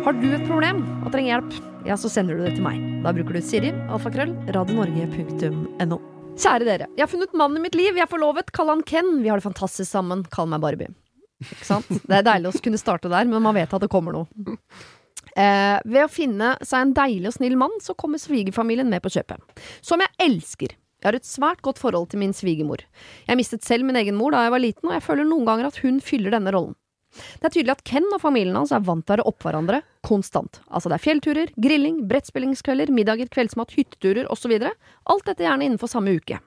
Har 0.04 0.14
du 0.14 0.28
et 0.30 0.44
problem 0.46 0.78
og 1.02 1.10
trenger 1.12 1.32
hjelp, 1.34 1.56
ja, 1.88 1.96
så 1.98 2.10
sender 2.12 2.38
du 2.38 2.44
det 2.46 2.54
til 2.56 2.64
meg. 2.64 2.78
Da 3.04 3.12
bruker 3.16 3.36
du 3.36 3.42
Siri, 3.44 3.72
alfakrøll, 3.90 4.30
radionorge.no. 4.54 5.98
Kjære 6.38 6.66
dere. 6.68 6.86
Jeg 6.94 7.02
har 7.02 7.10
funnet 7.10 7.34
mannen 7.36 7.58
i 7.58 7.64
mitt 7.64 7.76
liv. 7.78 7.96
Jeg 7.98 8.04
er 8.06 8.10
forlovet. 8.10 8.52
Kall 8.54 8.70
han 8.70 8.84
Ken. 8.86 9.08
Vi 9.24 9.30
har 9.30 9.40
det 9.40 9.46
fantastisk 9.48 9.90
sammen. 9.90 10.22
Kall 10.30 10.46
meg 10.52 10.62
Barbie. 10.62 10.92
Ikke 11.42 11.66
sant? 11.66 11.90
Det 11.90 12.14
er 12.20 12.26
deilig 12.26 12.52
å 12.52 12.62
kunne 12.62 12.78
starte 12.80 13.10
der, 13.10 13.26
men 13.30 13.42
man 13.42 13.56
vet 13.58 13.74
at 13.74 13.82
det 13.82 13.90
kommer 13.90 14.14
noe. 14.14 14.54
Eh, 15.34 15.78
ved 15.86 16.04
å 16.04 16.10
finne 16.10 16.54
seg 16.66 16.84
en 16.86 16.94
deilig 16.96 17.32
og 17.32 17.36
snill 17.40 17.58
mann, 17.58 17.74
så 17.82 17.94
kommer 17.98 18.22
svigerfamilien 18.22 18.88
med 18.90 19.02
på 19.04 19.12
kjøpet. 19.14 19.42
Som 19.82 20.02
jeg 20.02 20.14
elsker. 20.28 20.74
Jeg 20.98 21.06
har 21.06 21.18
et 21.18 21.26
svært 21.26 21.62
godt 21.62 21.78
forhold 21.78 22.08
til 22.10 22.22
min 22.22 22.34
svigermor. 22.34 22.82
Jeg 23.28 23.38
mistet 23.38 23.66
selv 23.66 23.86
min 23.86 23.98
egen 24.00 24.18
mor 24.18 24.34
da 24.34 24.46
jeg 24.46 24.54
var 24.54 24.62
liten, 24.62 24.88
og 24.88 24.96
jeg 24.96 25.04
føler 25.06 25.28
noen 25.28 25.46
ganger 25.46 25.68
at 25.70 25.78
hun 25.84 26.00
fyller 26.02 26.34
denne 26.34 26.54
rollen. 26.54 26.74
Det 27.12 27.48
er 27.48 27.54
tydelig 27.54 27.74
at 27.74 27.84
Ken 27.88 28.06
og 28.12 28.20
familien 28.22 28.56
hans 28.58 28.72
er 28.74 28.84
vant 28.84 29.04
til 29.06 29.14
å 29.14 29.16
være 29.16 29.30
oppå 29.30 29.48
hverandre 29.48 29.80
konstant. 30.06 30.60
Altså 30.68 30.90
det 30.90 30.98
er 30.98 31.04
fjellturer, 31.06 31.52
grilling, 31.56 32.02
brettspillingskvelder, 32.10 32.92
middager, 32.94 33.30
kveldsmat, 33.32 33.74
hytteturer 33.78 34.28
osv. 34.32 34.54
Alt 34.58 35.28
dette 35.30 35.46
gjerne 35.46 35.66
innenfor 35.66 35.90
samme 35.90 36.14
uke. 36.18 36.40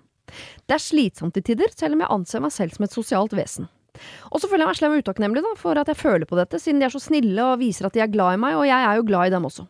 Det 0.68 0.78
er 0.78 0.84
slitsomt 0.84 1.36
til 1.36 1.46
tider, 1.52 1.74
selv 1.76 1.98
om 1.98 2.06
jeg 2.06 2.14
anser 2.16 2.44
meg 2.44 2.56
selv 2.56 2.78
som 2.78 2.88
et 2.88 2.96
sosialt 2.96 3.36
vesen. 3.36 3.68
Og 4.32 4.40
så 4.40 4.48
føler 4.48 4.64
jeg 4.64 4.72
meg 4.72 4.80
slem 4.80 4.96
og 4.96 5.04
utakknemlig 5.04 5.44
for 5.60 5.78
at 5.78 5.90
jeg 5.92 6.00
føler 6.00 6.30
på 6.30 6.40
dette, 6.40 6.60
siden 6.62 6.80
de 6.80 6.88
er 6.88 6.94
så 6.94 7.02
snille 7.04 7.44
og 7.44 7.60
viser 7.62 7.90
at 7.90 7.98
de 7.98 8.04
er 8.04 8.12
glad 8.12 8.38
i 8.38 8.42
meg, 8.42 8.56
og 8.58 8.68
jeg 8.70 8.88
er 8.88 8.98
jo 8.98 9.08
glad 9.10 9.28
i 9.28 9.34
dem 9.36 9.48
også. 9.50 9.68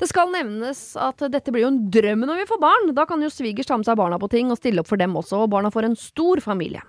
Det 0.00 0.08
skal 0.10 0.32
nevnes 0.34 0.80
at 1.00 1.22
dette 1.32 1.52
blir 1.54 1.64
jo 1.64 1.70
en 1.72 1.84
drøm 1.92 2.26
når 2.28 2.42
vi 2.42 2.48
får 2.50 2.60
barn. 2.60 2.90
Da 2.96 3.06
kan 3.08 3.22
jo 3.24 3.30
svigers 3.32 3.70
ta 3.70 3.78
med 3.78 3.88
seg 3.88 3.96
barna 3.96 4.18
på 4.20 4.28
ting 4.32 4.50
og 4.52 4.58
stille 4.60 4.82
opp 4.82 4.90
for 4.90 5.00
dem 5.00 5.16
også, 5.16 5.44
og 5.44 5.52
barna 5.54 5.72
får 5.72 5.88
en 5.88 5.96
stor 5.96 6.42
familie. 6.44 6.82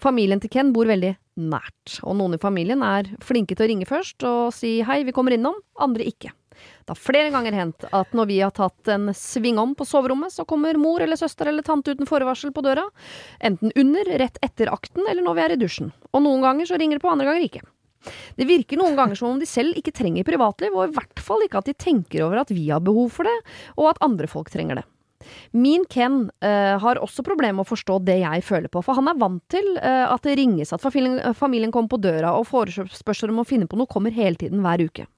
Familien 0.00 0.40
til 0.40 0.52
Ken 0.52 0.72
bor 0.72 0.88
veldig 0.88 1.14
nært, 1.40 2.00
og 2.04 2.16
noen 2.18 2.36
i 2.36 2.42
familien 2.42 2.82
er 2.84 3.08
flinke 3.24 3.56
til 3.56 3.66
å 3.66 3.70
ringe 3.70 3.88
først 3.88 4.24
og 4.28 4.52
si 4.56 4.78
hei, 4.86 5.02
vi 5.04 5.14
kommer 5.16 5.36
innom, 5.36 5.58
andre 5.80 6.06
ikke. 6.08 6.32
Det 6.60 6.92
har 6.92 6.98
flere 6.98 7.32
ganger 7.32 7.56
hendt 7.56 7.86
at 7.96 8.14
når 8.16 8.28
vi 8.28 8.38
har 8.42 8.52
tatt 8.56 8.90
en 8.92 9.12
sving 9.16 9.60
om 9.60 9.72
på 9.76 9.86
soverommet, 9.88 10.32
så 10.34 10.44
kommer 10.48 10.76
mor 10.80 11.00
eller 11.00 11.16
søster 11.16 11.48
eller 11.48 11.64
tante 11.64 11.94
uten 11.94 12.08
forvarsel 12.08 12.52
på 12.52 12.64
døra, 12.66 12.84
enten 13.40 13.72
under, 13.80 14.12
rett 14.20 14.40
etter 14.44 14.72
akten 14.72 15.06
eller 15.06 15.24
når 15.24 15.38
vi 15.38 15.44
er 15.44 15.54
i 15.54 15.60
dusjen. 15.60 15.92
Og 16.12 16.24
noen 16.26 16.44
ganger 16.44 16.68
så 16.68 16.80
ringer 16.80 16.98
det 16.98 17.04
på, 17.04 17.12
andre 17.12 17.28
ganger 17.30 17.46
ikke. 17.46 17.64
Det 18.36 18.48
virker 18.48 18.80
noen 18.80 18.96
ganger 18.96 19.18
som 19.18 19.34
om 19.34 19.40
de 19.40 19.48
selv 19.48 19.76
ikke 19.76 19.94
trenger 19.96 20.26
privatliv, 20.28 20.72
og 20.74 20.88
i 20.88 20.96
hvert 20.96 21.20
fall 21.24 21.44
ikke 21.44 21.60
at 21.60 21.68
de 21.68 21.76
tenker 21.76 22.24
over 22.26 22.42
at 22.42 22.52
vi 22.52 22.70
har 22.70 22.84
behov 22.84 23.12
for 23.12 23.28
det, 23.28 23.36
og 23.76 23.92
at 23.92 24.00
andre 24.04 24.28
folk 24.30 24.52
trenger 24.52 24.80
det. 24.80 24.86
Min 25.52 25.84
Ken 25.90 26.22
uh, 26.44 26.76
har 26.82 27.00
også 27.02 27.24
problemer 27.26 27.60
med 27.60 27.66
å 27.66 27.70
forstå 27.70 28.00
det 28.06 28.20
jeg 28.22 28.44
føler 28.46 28.72
på, 28.72 28.82
for 28.84 28.98
han 28.98 29.10
er 29.10 29.20
vant 29.20 29.42
til 29.52 29.66
uh, 29.78 30.08
at 30.10 30.24
det 30.26 30.36
ringes, 30.40 30.72
at 30.72 30.84
familien, 30.84 31.34
familien 31.36 31.74
kommer 31.74 31.92
på 31.92 32.00
døra, 32.02 32.34
og 32.38 32.48
forespørsler 32.50 33.32
om 33.34 33.42
å 33.42 33.48
finne 33.48 33.68
på 33.70 33.78
noe 33.80 33.90
kommer 33.90 34.14
hele 34.14 34.40
tiden 34.40 34.64
hver 34.64 34.84
uke. 34.86 35.08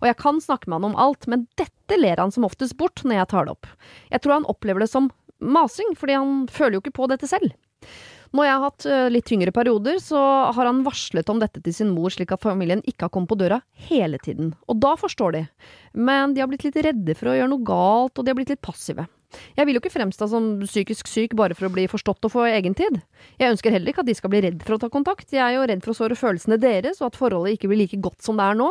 Og 0.00 0.08
jeg 0.08 0.18
kan 0.20 0.40
snakke 0.44 0.68
med 0.68 0.80
han 0.80 0.92
om 0.92 0.98
alt, 1.00 1.28
men 1.30 1.46
dette 1.60 1.98
ler 2.00 2.20
han 2.20 2.32
som 2.34 2.46
oftest 2.48 2.76
bort 2.80 3.04
når 3.04 3.22
jeg 3.22 3.30
tar 3.32 3.46
det 3.46 3.54
opp. 3.56 3.70
Jeg 4.12 4.24
tror 4.24 4.38
han 4.38 4.50
opplever 4.50 4.84
det 4.84 4.90
som 4.92 5.08
masing, 5.44 5.94
fordi 5.98 6.18
han 6.18 6.44
føler 6.52 6.78
jo 6.78 6.84
ikke 6.84 6.98
på 7.00 7.08
dette 7.12 7.28
selv. 7.30 7.54
Når 8.34 8.48
jeg 8.48 8.54
har 8.54 8.64
hatt 8.64 8.86
eh, 8.90 9.08
litt 9.14 9.26
tyngre 9.30 9.52
perioder, 9.54 10.00
så 10.02 10.18
har 10.56 10.66
han 10.66 10.82
varslet 10.86 11.28
om 11.30 11.38
dette 11.38 11.60
til 11.62 11.74
sin 11.76 11.92
mor, 11.94 12.10
slik 12.10 12.32
at 12.34 12.42
familien 12.42 12.82
ikke 12.82 13.06
har 13.06 13.12
kommet 13.14 13.30
på 13.30 13.38
døra 13.38 13.60
hele 13.86 14.18
tiden. 14.18 14.50
Og 14.66 14.80
da 14.82 14.96
forstår 14.98 15.36
de. 15.36 15.42
Men 15.94 16.34
de 16.34 16.42
har 16.42 16.50
blitt 16.50 16.66
litt 16.66 16.80
redde 16.82 17.14
for 17.14 17.30
å 17.30 17.36
gjøre 17.38 17.52
noe 17.52 17.66
galt, 17.66 18.18
og 18.18 18.24
de 18.24 18.32
har 18.32 18.38
blitt 18.40 18.50
litt 18.50 18.64
passive. 18.64 19.06
Jeg 19.58 19.66
vil 19.66 19.76
jo 19.76 19.82
ikke 19.82 19.92
fremstå 19.94 20.28
som 20.30 20.48
psykisk 20.62 21.08
syk 21.10 21.34
bare 21.38 21.56
for 21.58 21.68
å 21.68 21.72
bli 21.74 21.86
forstått 21.90 22.26
og 22.26 22.32
få 22.34 22.46
egentid. 22.48 23.00
Jeg 23.40 23.54
ønsker 23.54 23.74
heller 23.74 23.92
ikke 23.92 24.04
at 24.04 24.10
de 24.10 24.16
skal 24.18 24.32
bli 24.32 24.42
redd 24.44 24.64
for 24.66 24.76
å 24.76 24.80
ta 24.82 24.90
kontakt. 24.92 25.32
Jeg 25.34 25.42
er 25.42 25.56
jo 25.56 25.66
redd 25.70 25.84
for 25.84 25.94
å 25.94 25.98
såre 25.98 26.18
følelsene 26.18 26.58
deres, 26.62 27.00
og 27.02 27.10
at 27.10 27.18
forholdet 27.18 27.56
ikke 27.56 27.70
blir 27.72 27.82
like 27.82 28.00
godt 28.04 28.24
som 28.24 28.38
det 28.40 28.46
er 28.46 28.58
nå. 28.58 28.70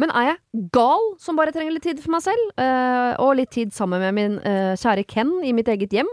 Men 0.00 0.12
er 0.16 0.32
jeg 0.32 0.68
gal 0.74 1.10
som 1.22 1.38
bare 1.38 1.54
trenger 1.54 1.76
litt 1.76 1.86
tid 1.88 2.02
for 2.04 2.14
meg 2.16 2.24
selv, 2.24 2.52
eh, 2.60 3.12
og 3.20 3.36
litt 3.40 3.52
tid 3.54 3.74
sammen 3.76 4.02
med 4.04 4.16
min 4.18 4.38
eh, 4.48 4.76
kjære 4.78 5.06
Ken 5.08 5.34
i 5.44 5.54
mitt 5.56 5.68
eget 5.72 5.94
hjem? 5.96 6.10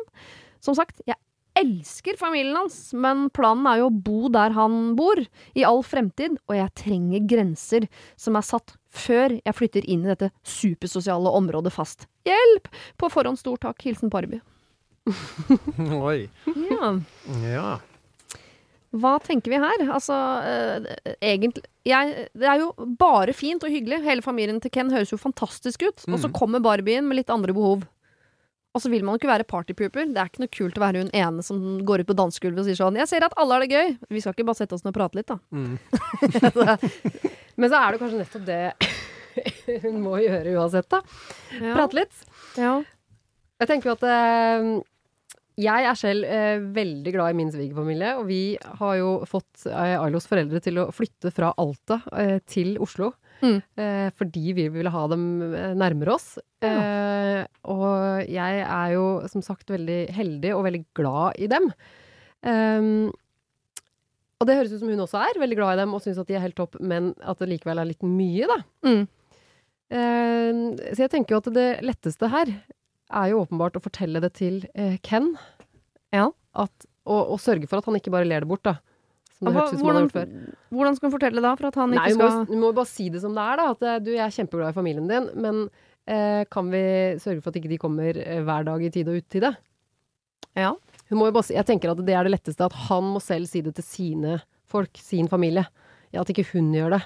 Som 0.64 0.78
sagt, 0.78 1.00
jeg 1.08 1.20
elsker 1.56 2.18
familien 2.20 2.56
hans, 2.58 2.78
men 2.98 3.30
planen 3.34 3.68
er 3.70 3.80
jo 3.82 3.90
å 3.90 3.96
bo 4.08 4.32
der 4.34 4.56
han 4.58 4.96
bor, 4.98 5.22
i 5.56 5.64
all 5.68 5.84
fremtid, 5.88 6.40
og 6.50 6.58
jeg 6.58 6.74
trenger 6.82 7.30
grenser 7.32 7.88
som 8.20 8.36
er 8.36 8.46
satt 8.46 8.76
før 8.96 9.36
jeg 9.46 9.56
flytter 9.58 9.86
inn 9.92 10.06
i 10.06 10.12
dette 10.14 10.32
supersosiale 10.44 11.32
området 11.36 11.72
fast. 11.76 12.08
Hjelp! 12.28 12.68
På 12.98 13.10
forhånd 13.12 13.38
stor 13.42 13.58
takk. 13.58 13.82
Hilsen 13.86 14.10
Barbie. 14.14 14.42
Oi. 16.02 16.30
Ja. 16.72 16.94
Ja. 17.44 17.74
Hva 18.96 19.18
tenker 19.20 19.52
vi 19.52 19.58
her? 19.60 19.82
Altså, 19.92 20.16
eh, 20.48 21.16
egentlig 21.20 21.66
jeg, 21.86 22.30
Det 22.34 22.48
er 22.48 22.62
jo 22.64 22.70
bare 22.98 23.34
fint 23.36 23.64
og 23.68 23.70
hyggelig. 23.74 24.00
Hele 24.06 24.24
familien 24.24 24.62
til 24.64 24.72
Ken 24.72 24.90
høres 24.94 25.12
jo 25.12 25.20
fantastisk 25.20 25.84
ut. 25.84 26.06
Og 26.08 26.18
så 26.24 26.30
Mm. 26.32 26.34
kommer 26.40 26.64
Barbien 26.64 27.06
med 27.08 27.18
litt 27.20 27.30
andre 27.30 27.54
behov. 27.54 27.84
Og 28.76 28.82
så 28.82 28.90
vil 28.92 29.04
man 29.04 29.16
jo 29.16 29.20
ikke 29.20 29.30
være 29.32 29.44
partypooper. 29.48 30.10
Det 30.14 30.18
er 30.20 30.28
ikke 30.32 30.40
noe 30.44 30.52
kult 30.52 30.76
å 30.80 30.84
være 30.84 30.98
hun 31.04 31.12
ene 31.14 31.44
som 31.44 31.60
går 31.86 32.02
ut 32.04 32.08
på 32.08 32.16
dansegulvet 32.16 32.60
og 32.60 32.66
sier 32.66 32.76
sånn 32.80 32.96
'Jeg 32.98 33.08
ser 33.08 33.24
at 33.24 33.34
alle 33.38 33.54
har 33.54 33.60
det 33.62 33.72
gøy'. 33.72 33.98
Vi 34.10 34.20
skal 34.20 34.34
ikke 34.34 34.46
bare 34.46 34.56
sette 34.56 34.74
oss 34.74 34.84
ned 34.84 34.96
og 34.96 35.00
prate 35.00 35.16
litt, 35.16 35.28
da. 35.28 35.38
Mm. 35.54 35.80
Men 37.62 37.72
så 37.72 37.80
er 37.82 37.94
det 37.94 38.02
kanskje 38.02 38.22
nettopp 38.22 38.48
det 38.50 38.62
hun 39.86 40.02
må 40.04 40.18
gjøre 40.24 40.56
uansett, 40.56 40.90
da. 40.92 41.02
Ja. 41.60 41.72
Prate 41.76 42.02
litt. 42.02 42.26
Ja. 42.60 42.76
Jeg 43.62 43.72
tenker 43.72 43.92
jo 43.92 43.96
at 43.96 44.06
eh, 44.12 44.70
jeg 45.66 45.88
er 45.88 45.96
selv 46.00 46.28
eh, 46.28 46.64
veldig 46.76 47.12
glad 47.16 47.32
i 47.32 47.38
min 47.40 47.52
svigerfamilie, 47.52 48.16
og 48.20 48.26
vi 48.28 48.58
har 48.80 48.98
jo 49.00 49.12
fått 49.30 49.68
eh, 49.72 49.96
Ailos 49.96 50.28
foreldre 50.28 50.60
til 50.64 50.82
å 50.82 50.90
flytte 50.96 51.32
fra 51.36 51.54
Alta 51.62 52.02
eh, 52.20 52.38
til 52.44 52.76
Oslo. 52.84 53.14
Mm. 53.40 53.60
Eh, 53.80 54.08
fordi 54.16 54.56
vi 54.58 54.68
ville 54.72 54.92
ha 54.92 55.06
dem 55.12 55.26
eh, 55.48 55.72
nærmere 55.78 56.16
oss. 56.16 56.36
Ja. 56.66 57.44
og 57.70 58.26
jeg 58.26 58.62
er 58.64 58.94
jo 58.96 59.04
som 59.30 59.44
sagt 59.46 59.70
veldig 59.70 60.08
heldig 60.16 60.54
og 60.56 60.64
veldig 60.66 60.80
glad 60.98 61.38
i 61.38 61.50
dem. 61.52 61.68
Um, 62.42 63.12
og 64.42 64.48
det 64.50 64.56
høres 64.58 64.74
ut 64.76 64.82
som 64.82 64.90
hun 64.92 65.00
også 65.06 65.20
er, 65.30 65.38
veldig 65.40 65.58
glad 65.60 65.76
i 65.78 65.82
dem 65.84 65.94
og 65.96 66.02
syns 66.04 66.18
at 66.22 66.28
de 66.28 66.36
er 66.36 66.44
helt 66.44 66.58
topp, 66.60 66.76
men 66.84 67.14
at 67.24 67.40
det 67.40 67.48
likevel 67.54 67.80
er 67.82 67.88
litt 67.92 68.04
mye, 68.04 68.50
da. 68.52 68.58
Mm. 68.88 69.04
Eh, 69.96 70.64
så 70.96 71.06
jeg 71.06 71.12
tenker 71.14 71.36
jo 71.36 71.42
at 71.44 71.52
det 71.56 71.68
letteste 71.86 72.30
her 72.34 72.52
er 72.56 73.30
jo 73.32 73.44
åpenbart 73.44 73.78
å 73.78 73.84
fortelle 73.86 74.22
det 74.24 74.34
til 74.40 74.64
eh, 74.74 74.98
Ken. 75.06 75.32
Ja. 76.16 76.30
At, 76.58 76.88
og, 77.06 77.36
og 77.36 77.40
sørge 77.44 77.70
for 77.70 77.80
at 77.80 77.88
han 77.90 77.98
ikke 78.00 78.14
bare 78.14 78.28
ler 78.28 78.44
det 78.46 78.50
bort, 78.50 78.64
da. 78.66 78.78
Som 79.36 79.50
det 79.50 79.54
Hva- 79.54 79.66
hørtes 79.66 79.76
ut 79.76 79.82
som 79.82 79.90
han 79.92 79.98
har 80.00 80.06
gjort 80.06 80.16
før. 80.16 80.30
hvordan 80.72 80.96
skal 80.98 81.08
hun 81.10 81.14
fortelle 81.18 81.40
det 81.42 81.46
da, 81.46 81.54
for 81.60 81.68
at 81.70 81.78
han 81.82 81.92
Nei, 81.92 82.06
ikke 82.08 82.16
skal 82.32 82.46
du 82.50 82.56
må 82.62 82.70
bare 82.78 82.88
si 82.92 83.10
det 83.14 83.22
som 83.24 83.36
det 83.36 83.44
er, 83.46 83.60
da. 83.62 83.66
At 83.76 83.84
eh, 83.86 83.98
du, 84.04 84.12
jeg 84.16 84.24
er 84.26 84.36
kjempeglad 84.40 84.72
i 84.74 84.78
familien 84.80 85.10
din, 85.12 85.30
men 85.46 85.62
eh, 86.08 86.44
kan 86.52 86.72
vi 86.74 86.84
sørge 87.24 87.44
for 87.44 87.52
at 87.54 87.60
ikke 87.62 87.72
de 87.76 87.80
kommer 87.82 88.20
eh, 88.24 88.42
hver 88.48 88.68
dag 88.68 88.84
i 88.88 88.92
tide 88.96 89.12
og 89.16 89.22
utide? 89.24 89.54
Ja. 90.56 90.74
Hun 91.10 91.20
må 91.20 91.28
jo 91.30 91.36
bare 91.36 91.48
si, 91.48 91.56
jeg 91.58 91.68
tenker 91.68 91.92
at 91.94 92.00
det 92.06 92.16
er 92.18 92.26
det 92.26 92.34
letteste, 92.34 92.66
at 92.66 92.78
han 92.88 93.12
må 93.14 93.22
selv 93.24 93.50
si 93.50 93.62
det 93.66 93.76
til 93.78 93.86
sine 93.86 94.40
folk, 94.70 94.98
sin 94.98 95.30
familie. 95.30 95.68
Ja, 96.14 96.24
at 96.24 96.32
ikke 96.32 96.48
hun 96.54 96.72
gjør 96.74 96.96
det. 96.98 97.04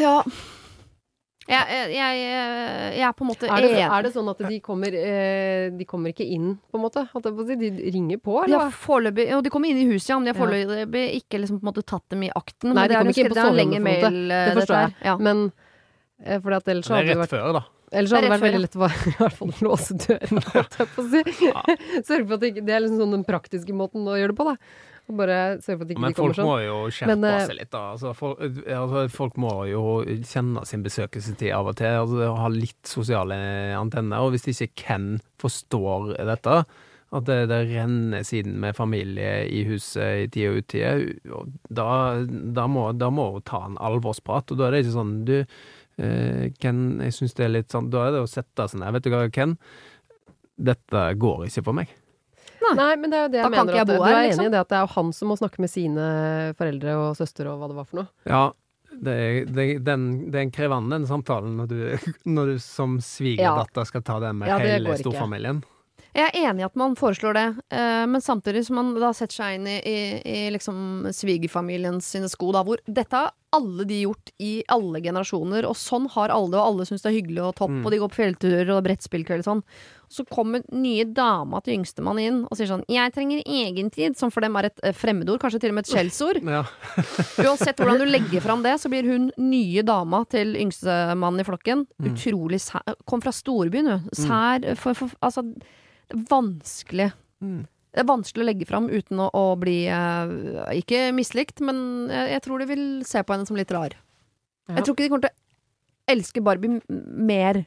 Ja. 0.00 0.16
Jeg, 1.50 1.66
jeg, 1.66 1.94
jeg, 1.96 2.18
jeg 2.94 3.02
er 3.08 3.14
på 3.16 3.24
en 3.24 3.28
måte 3.32 3.48
Er 3.50 3.64
det, 3.64 3.70
er 3.82 4.04
det 4.06 4.10
sånn 4.14 4.28
at 4.30 4.42
de 4.44 4.58
kommer, 4.62 4.94
eh, 4.94 5.70
de 5.74 5.86
kommer 5.88 6.12
ikke 6.12 6.26
inn, 6.36 6.52
på 6.70 6.78
en 6.78 6.84
måte? 6.84 7.02
At 7.10 7.26
det, 7.26 7.56
de 7.58 7.70
ringer 7.90 8.20
på, 8.22 8.36
eller 8.44 8.68
De, 8.68 8.76
foreløpig 8.84 9.26
de 9.42 9.50
kommer 9.50 9.72
inn 9.72 9.80
i 9.82 9.88
huset, 9.88 10.12
ja, 10.12 10.18
men 10.20 10.28
de 10.28 10.34
har 10.34 10.38
foreløpig 10.38 11.02
ikke 11.18 11.40
liksom 11.42 11.58
på 11.58 11.66
en 11.66 11.70
måte 11.72 11.82
tatt 11.82 12.06
dem 12.14 12.22
i 12.28 12.30
akten. 12.30 12.70
Nei, 12.70 12.76
men 12.76 12.84
de 12.84 12.92
det 12.92 12.94
er 12.94 13.02
kommer 13.02 13.16
ikke 13.16 13.24
inn 13.24 13.32
på 13.32 13.38
det 13.38 13.42
er 13.42 13.50
soverommet, 13.50 13.84
mail, 13.88 14.20
eh, 14.30 14.44
Det 14.46 14.54
forstår 14.60 14.80
jeg. 14.84 14.94
Ja. 15.10 15.16
Men 15.26 15.42
for 16.44 16.58
at 16.60 16.70
ellers 16.70 16.86
så 16.86 17.00
Det 17.00 17.16
er 17.16 17.22
rett 17.24 17.34
før, 17.34 17.52
da. 17.56 17.64
Ellers 17.90 18.12
hadde 18.14 18.28
det 18.28 18.30
Det 18.30 18.36
vært 18.36 18.46
veldig 18.46 18.60
lett 18.62 18.76
å 18.78 18.86
i 19.10 19.16
hvert 19.18 19.38
fall 19.40 19.52
låse 19.66 19.96
døren. 19.98 20.44
Sørge 22.06 22.22
for 22.28 22.36
at 22.36 22.44
det 22.44 22.52
ikke 22.52 22.62
Det 22.68 22.76
er 22.76 22.84
liksom 22.84 23.02
sånn 23.02 23.16
den 23.18 23.26
praktiske 23.26 23.74
måten 23.76 24.06
å 24.06 24.14
gjøre 24.18 24.34
det 24.34 24.38
på, 24.38 24.46
da. 24.52 24.56
Og 25.10 25.16
bare 25.18 25.38
sørge 25.58 25.80
for 25.80 25.88
at 25.88 25.94
ikke 25.94 26.02
Men 26.04 26.12
de 26.12 26.18
kommer 26.20 26.36
folk 26.36 26.38
sånn. 26.38 26.46
må 26.46 26.58
jo 26.62 26.76
skjerpe 26.94 27.14
Men, 27.16 27.24
eh, 27.26 27.46
seg 27.48 27.56
litt, 27.58 27.70
da. 27.72 27.80
Altså, 27.96 28.12
folk, 28.14 28.44
altså, 28.76 29.02
folk 29.14 29.40
må 29.42 29.54
jo 29.70 29.82
kjenne 30.06 30.62
sin 30.70 30.84
besøkelsestid 30.86 31.50
av 31.56 31.72
og 31.72 31.80
til. 31.80 31.96
Altså, 32.04 32.28
ha 32.38 32.52
litt 32.54 32.92
sosiale 32.92 33.40
antenner. 33.74 34.22
Og 34.22 34.36
hvis 34.36 34.46
ikke 34.54 34.70
Ken 34.84 35.10
forstår 35.42 36.14
dette, 36.30 36.60
at 37.10 37.26
det, 37.26 37.40
det 37.50 37.58
renner 37.72 38.22
siden 38.22 38.60
med 38.62 38.76
familie 38.78 39.42
i 39.50 39.64
huset 39.66 40.28
i 40.28 40.30
tid 40.30 40.46
og 40.52 40.60
utide, 40.62 40.92
da, 41.66 41.90
da, 42.22 42.68
må, 42.70 42.92
da 42.94 43.10
må 43.10 43.32
ta 43.42 43.64
en 43.66 43.80
alvorsprat. 43.82 44.54
Og 44.54 44.60
da 44.60 44.68
er 44.68 44.76
det 44.76 44.84
ikke 44.84 44.94
sånn 45.00 45.16
Du, 45.26 45.40
Ken, 46.60 46.80
jeg 47.04 47.12
syns 47.16 47.34
det 47.36 47.44
er 47.46 47.52
litt 47.54 47.72
sånn 47.74 47.90
Da 47.92 48.06
er 48.08 48.14
det 48.16 48.22
å 48.24 48.28
sette 48.30 48.66
seg 48.70 48.80
ned. 48.80 48.92
Vet 48.96 49.04
du 49.06 49.10
hva, 49.14 49.24
Ken? 49.34 49.56
Dette 50.60 51.02
går 51.20 51.46
ikke 51.48 51.64
for 51.66 51.76
meg. 51.76 51.90
Nei, 52.76 52.92
men 53.00 53.10
det 53.10 53.16
er 53.18 53.22
jo 53.24 53.30
det 53.32 53.38
jeg 53.40 53.46
Da 53.46 53.50
kan 53.56 53.66
mener. 53.66 53.72
ikke 53.72 53.78
jeg 53.78 53.86
At, 53.86 53.90
bo 53.90 53.96
du 54.04 54.10
er 54.10 54.18
liksom. 54.28 54.40
enig 54.44 54.50
i 54.50 54.54
det 54.54 54.60
at 54.60 54.68
det 54.70 54.78
er 54.78 54.90
han 54.94 55.12
som 55.16 55.30
må 55.32 55.36
snakke 55.40 55.62
med 55.64 55.70
sine 55.72 56.04
foreldre 56.58 56.96
og 57.00 57.16
søster 57.18 57.48
og 57.50 57.58
hva 57.62 57.70
det 57.72 57.76
var 57.80 57.88
for 57.88 58.02
noe. 58.02 58.10
Ja, 58.28 58.42
det 59.00 59.14
er, 59.16 59.38
det, 59.48 59.66
den, 59.86 60.04
det 60.30 60.38
er 60.38 60.44
en 60.44 60.52
krevende 60.54 60.98
den 60.98 61.08
samtalen 61.08 61.56
når 61.58 61.70
du, 61.72 62.14
når 62.36 62.52
du 62.52 62.62
som 62.62 62.98
svigerdatter 63.02 63.88
skal 63.88 64.04
ta 64.06 64.18
det 64.22 64.34
med 64.36 64.50
Ja, 64.52 64.58
det 64.60 64.74
hele 64.76 64.92
ikke. 64.92 65.02
storfamilien. 65.06 65.62
Jeg 66.10 66.26
er 66.26 66.38
enig 66.50 66.64
i 66.64 66.66
at 66.66 66.74
man 66.78 66.96
foreslår 66.98 67.36
det, 67.38 67.46
eh, 67.70 68.04
men 68.10 68.20
samtidig 68.24 68.64
som 68.66 68.76
man 68.80 68.88
da 68.98 69.12
setter 69.14 69.40
seg 69.40 69.58
inn 69.60 69.66
i, 69.70 69.76
i, 69.86 69.98
i 70.26 70.38
liksom 70.50 71.06
svigerfamilien 71.14 72.00
sine 72.02 72.28
sko, 72.28 72.50
da, 72.56 72.64
hvor 72.66 72.82
dette 72.86 73.20
alle 73.52 73.84
de 73.84 74.02
gjort 74.04 74.30
i 74.38 74.62
alle 74.68 75.00
generasjoner, 75.02 75.66
og 75.66 75.74
sånn 75.74 76.08
har 76.14 76.30
alle, 76.30 76.54
og 76.54 76.66
alle 76.68 76.84
syns 76.86 77.02
det 77.02 77.10
er 77.10 77.16
hyggelig 77.20 77.42
og 77.48 77.54
topp, 77.58 77.70
Mm. 77.70 77.84
og 77.84 77.90
de 77.90 77.98
går 77.98 78.08
på 78.12 78.18
fjellturer 78.20 78.70
og 78.76 78.84
brettspillkveld 78.84 79.42
og 79.42 79.48
sånn. 79.48 79.62
Så 80.10 80.24
kommer 80.26 80.62
nye 80.74 81.04
dama 81.04 81.60
til 81.62 81.78
yngstemann 81.78 82.18
inn 82.18 82.38
og 82.50 82.56
sier 82.56 82.66
sånn 82.66 82.84
'jeg 82.88 83.12
trenger 83.14 83.42
egentid', 83.46 84.16
som 84.16 84.30
for 84.30 84.40
dem 84.40 84.56
er 84.56 84.66
et 84.66 84.80
eh, 84.82 84.92
fremmedord, 84.92 85.40
kanskje 85.40 85.60
til 85.60 85.70
og 85.70 85.74
med 85.74 85.86
et 85.86 85.94
skjellsord. 85.94 86.42
Ja. 86.50 86.64
Uansett 87.46 87.76
hvordan 87.76 87.98
du 87.98 88.06
legger 88.06 88.40
fram 88.40 88.62
det, 88.62 88.74
så 88.80 88.88
blir 88.90 89.04
hun 89.06 89.30
nye 89.38 89.82
dama 89.82 90.24
til 90.28 90.54
yngstemannen 90.54 91.40
i 91.40 91.44
flokken. 91.44 91.86
Mm. 92.00 92.14
Utrolig 92.14 92.60
sær. 92.60 92.82
Kom 93.06 93.20
fra 93.20 93.30
storbyen, 93.32 93.86
hun. 93.88 94.08
Sær 94.12 94.74
for, 94.76 94.94
for, 94.94 95.10
Altså, 95.22 95.42
vanskelig. 96.10 97.12
Mm. 97.42 97.66
Det 97.90 98.04
er 98.04 98.06
vanskelig 98.06 98.44
å 98.44 98.48
legge 98.50 98.66
fram 98.68 98.86
uten 98.92 99.18
å, 99.24 99.28
å 99.34 99.44
bli 99.58 99.80
eh, 99.90 100.34
Ikke 100.78 101.08
mislikt, 101.16 101.58
men 101.66 101.80
jeg, 102.12 102.28
jeg 102.36 102.42
tror 102.46 102.62
de 102.62 102.68
vil 102.70 102.84
se 103.08 103.22
på 103.26 103.34
henne 103.34 103.48
som 103.48 103.58
litt 103.58 103.72
rar. 103.74 103.96
Ja. 104.70 104.76
Jeg 104.78 104.84
tror 104.86 104.94
ikke 104.94 105.06
de 105.08 105.10
kommer 105.14 105.26
til 105.26 105.34
å 105.34 106.14
elske 106.14 106.42
Barbie 106.46 106.76
m- 106.76 107.00
mer. 107.26 107.64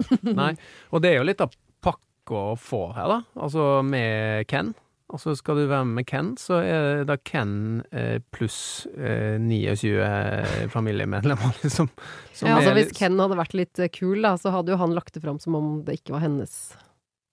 Nei. 0.22 0.52
Og 0.94 1.02
det 1.02 1.10
er 1.14 1.18
jo 1.20 1.26
litt 1.26 1.42
av 1.42 1.50
pakka 1.82 2.44
å 2.52 2.54
få 2.58 2.84
her, 2.96 3.10
da. 3.10 3.18
Altså 3.42 3.66
med 3.86 4.46
Ken. 4.50 4.70
Altså 5.10 5.32
skal 5.34 5.58
du 5.58 5.64
være 5.66 5.88
med 5.90 6.06
Ken, 6.06 6.28
så 6.38 6.60
er 6.62 7.00
det 7.00 7.08
da 7.10 7.16
Ken 7.26 7.80
eh, 7.90 8.20
pluss 8.30 8.86
eh, 8.94 9.34
29 9.42 10.68
familiemedlemmer, 10.70 11.56
liksom. 11.64 11.90
som 12.32 12.46
Ja, 12.48 12.60
altså 12.60 12.70
er 12.70 12.78
Hvis 12.78 12.92
litt- 12.92 13.00
Ken 13.00 13.18
hadde 13.18 13.38
vært 13.40 13.56
litt 13.58 13.82
eh, 13.82 13.90
kul, 13.90 14.20
da, 14.22 14.36
så 14.38 14.52
hadde 14.54 14.70
jo 14.76 14.78
han 14.78 14.94
lagt 14.94 15.18
det 15.18 15.24
fram 15.26 15.42
som 15.42 15.58
om 15.58 15.72
det 15.86 15.98
ikke 15.98 16.14
var 16.14 16.22
hennes 16.28 16.54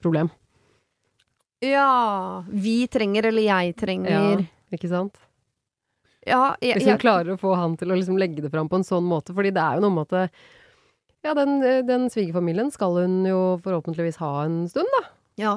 problem. 0.02 0.34
Ja 1.64 2.44
Vi 2.50 2.88
trenger, 2.92 3.30
eller 3.32 3.46
jeg 3.48 3.74
trenger 3.80 4.14
Ja, 4.14 4.36
ikke 4.74 4.92
sant? 4.92 5.18
Ja, 6.28 6.58
jeg, 6.60 6.76
Hvis 6.78 6.90
hun 6.92 7.00
klarer 7.02 7.34
å 7.34 7.40
få 7.40 7.54
han 7.56 7.78
til 7.80 7.94
å 7.94 7.98
liksom 7.98 8.18
legge 8.20 8.44
det 8.44 8.52
fram 8.52 8.68
på 8.68 8.82
en 8.82 8.84
sånn 8.84 9.06
måte. 9.08 9.32
Fordi 9.32 9.54
det 9.56 9.64
er 9.64 9.78
jo 9.78 9.86
noe 9.86 9.96
med 9.96 10.12
at 10.12 10.34
Ja, 11.24 11.34
den, 11.38 11.62
den 11.88 12.10
svigerfamilien 12.12 12.70
skal 12.74 13.00
hun 13.00 13.22
jo 13.26 13.40
forhåpentligvis 13.64 14.20
ha 14.20 14.34
en 14.44 14.62
stund, 14.72 14.92
da. 15.00 15.08
ja. 15.40 15.56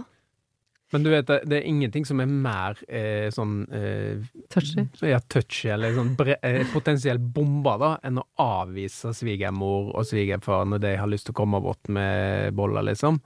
Men 0.91 1.05
du 1.05 1.11
vet, 1.13 1.27
det, 1.29 1.45
det 1.47 1.61
er 1.61 1.67
ingenting 1.71 2.07
som 2.07 2.19
er 2.23 2.27
mer 2.27 2.79
eh, 2.91 3.29
sånn 3.31 3.61
eh, 3.71 4.25
Touchy. 4.51 4.89
ja, 5.07 5.21
touchy, 5.31 5.69
eller 5.71 5.95
sånn 5.95 6.17
bre 6.19 6.35
eh, 6.43 6.65
potensielt 6.73 7.23
bomba, 7.35 7.77
da, 7.79 7.91
enn 8.09 8.19
å 8.19 8.25
avvise 8.43 9.13
svigermor 9.15 9.93
og 9.95 10.09
svigerfar 10.09 10.67
når 10.67 10.83
de 10.83 10.97
har 10.99 11.11
lyst 11.11 11.29
til 11.29 11.37
å 11.37 11.41
komme 11.45 11.63
bort 11.63 11.91
med 11.95 12.51
boller, 12.59 12.83
liksom. 12.91 13.21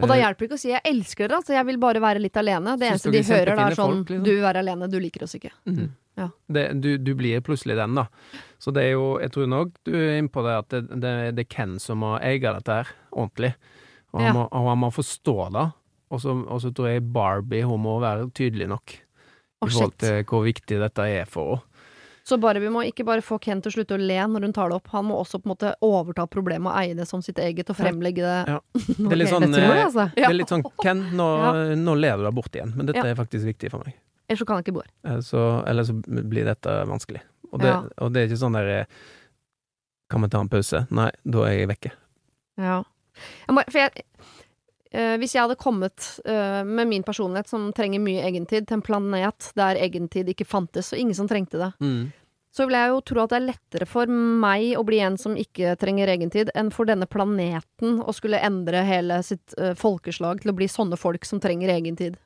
Og 0.00 0.08
da 0.08 0.14
Eh, 0.14 0.22
hjelper 0.22 0.38
det 0.38 0.48
ikke 0.48 0.56
å 0.56 0.62
si 0.62 0.68
'jeg 0.70 0.80
elsker 0.84 1.28
dere', 1.28 1.36
altså 1.42 1.52
jeg 1.52 1.66
vil 1.66 1.78
bare 1.78 2.00
være 2.00 2.20
litt 2.20 2.36
alene. 2.36 2.78
Det 2.78 2.88
eneste 2.88 3.10
de 3.12 3.22
hører 3.22 3.56
da 3.56 3.66
er 3.68 3.74
sånn 3.76 3.92
folk, 3.92 4.08
liksom? 4.08 4.24
'du 4.24 4.30
vil 4.32 4.42
være 4.42 4.58
alene, 4.64 4.88
du 4.90 4.98
liker 5.00 5.22
oss 5.24 5.34
ikke'. 5.34 5.52
Mm. 5.66 5.90
Ja. 6.16 6.28
Det, 6.50 6.80
du, 6.80 6.98
du 6.98 7.14
blir 7.14 7.40
plutselig 7.40 7.76
den, 7.76 7.94
da. 7.94 8.06
Så 8.58 8.72
det 8.72 8.84
er 8.84 8.90
jo, 8.92 9.18
jeg 9.20 9.30
tror 9.32 9.48
nok 9.48 9.72
du 9.84 9.92
er 9.94 10.18
inne 10.18 10.28
på 10.32 10.42
det 10.44 10.54
at 10.58 10.68
det, 10.68 11.00
det, 11.00 11.34
det 11.36 11.44
er 11.46 11.54
Ken 11.56 11.78
som 11.78 11.98
må 11.98 12.18
eie 12.20 12.38
dette 12.40 12.68
her 12.68 12.88
ordentlig. 13.12 13.54
Og 14.12 14.20
han, 14.20 14.26
Ja. 14.26 14.32
må, 14.32 14.48
og 14.52 14.68
han 14.68 14.78
må 14.78 14.90
forstå 14.92 15.52
det. 15.52 15.72
Og 16.12 16.20
så, 16.20 16.74
tror 16.74 16.88
jeg 16.88 17.12
Barbie 17.12 17.62
hun 17.64 17.80
må 17.80 17.98
være 18.00 18.30
tydelig 18.32 18.68
nok 18.68 18.98
Oh, 19.62 19.68
i 19.68 19.70
forhold 19.70 19.92
til 19.98 20.24
hvor 20.24 20.42
viktig 20.44 20.78
dette 20.80 20.98
er 21.06 21.24
for 21.24 21.56
henne. 21.56 21.62
Så 22.28 22.38
Barbie 22.38 22.62
vi 22.62 22.70
må 22.70 22.84
ikke 22.86 23.04
bare 23.06 23.24
få 23.24 23.38
Ken 23.42 23.58
til 23.62 23.72
å 23.72 23.74
slutte 23.74 23.96
å 23.96 24.00
le 24.00 24.18
når 24.30 24.46
hun 24.46 24.54
tar 24.54 24.70
det 24.70 24.76
opp, 24.78 24.92
han 24.94 25.08
må 25.08 25.16
også 25.18 25.40
på 25.42 25.48
en 25.48 25.52
måte 25.54 25.72
overta 25.82 26.26
problemet 26.30 26.70
og 26.70 26.78
eie 26.78 26.94
det 26.98 27.08
som 27.10 27.22
sitt 27.24 27.40
eget 27.42 27.72
og 27.72 27.78
fremlegge 27.80 28.22
det. 28.22 28.36
Ja. 28.54 28.60
Det 29.12 29.18
er 29.18 29.30
sånn, 29.30 29.48
Jeg 29.48 29.56
det, 29.56 29.64
jeg, 29.66 29.82
altså. 29.88 30.06
det 30.14 30.28
er 30.28 30.36
litt 30.36 30.52
sånn 30.52 30.62
Ken, 30.82 31.02
nå, 31.18 31.26
nå 31.86 31.96
ler 31.98 32.20
du 32.20 32.26
deg 32.28 32.36
bort 32.36 32.54
igjen, 32.54 32.74
men 32.78 32.88
dette 32.88 33.02
er 33.02 33.18
faktisk 33.18 33.48
viktig 33.50 33.72
for 33.74 33.82
meg. 33.86 33.98
Ellers 34.28 34.44
så 34.44 34.48
kan 34.48 34.58
han 34.58 34.64
ikke 34.64 34.76
bo 34.78 34.84
her. 34.84 34.92
Eh, 35.04 35.66
eller 35.70 35.88
så 35.88 35.96
blir 36.06 36.46
dette 36.48 36.76
vanskelig. 36.88 37.24
Og 37.52 37.60
det, 37.60 37.72
og 38.00 38.14
det 38.14 38.22
er 38.22 38.30
ikke 38.30 38.40
sånn 38.40 38.54
der 38.56 38.70
eh, 38.72 39.02
Kan 40.08 40.24
vi 40.24 40.30
ta 40.32 40.40
en 40.40 40.48
pause? 40.52 40.86
Nei, 40.94 41.10
da 41.24 41.42
er 41.48 41.58
jeg 41.58 41.68
vekke. 41.72 41.92
Ja. 42.60 42.78
Jeg 43.46 43.56
må, 43.56 43.64
for 43.68 43.80
jeg, 43.80 44.06
eh, 44.92 45.14
hvis 45.20 45.34
jeg 45.34 45.42
hadde 45.44 45.58
kommet 45.60 46.06
eh, 46.28 46.62
med 46.64 46.88
min 46.90 47.02
personlighet 47.06 47.48
som 47.50 47.70
trenger 47.76 48.02
mye 48.02 48.22
egentid, 48.28 48.68
til 48.68 48.78
en 48.78 48.84
planet 48.84 49.52
der 49.58 49.80
egentid 49.80 50.28
ikke 50.32 50.46
fantes, 50.48 50.92
og 50.92 51.00
ingen 51.02 51.16
som 51.18 51.28
trengte 51.30 51.58
det, 51.60 51.72
så 52.52 52.66
vil 52.68 52.76
jeg 52.76 52.90
jo 52.92 52.98
tro 53.08 53.22
at 53.22 53.30
det 53.32 53.38
er 53.38 53.46
lettere 53.46 53.86
for 53.88 54.10
meg 54.12 54.74
å 54.76 54.84
bli 54.84 54.98
en 55.00 55.16
som 55.20 55.36
ikke 55.40 55.72
trenger 55.80 56.10
egentid, 56.12 56.50
enn 56.54 56.68
for 56.74 56.84
denne 56.88 57.08
planeten 57.08 58.02
å 58.04 58.12
skulle 58.12 58.42
endre 58.44 58.82
hele 58.84 59.22
sitt 59.24 59.54
eh, 59.56 59.72
folkeslag 59.78 60.42
til 60.42 60.52
å 60.52 60.56
bli 60.58 60.68
sånne 60.68 60.98
folk 61.00 61.24
som 61.24 61.40
trenger 61.40 61.72
egentid. 61.72 62.18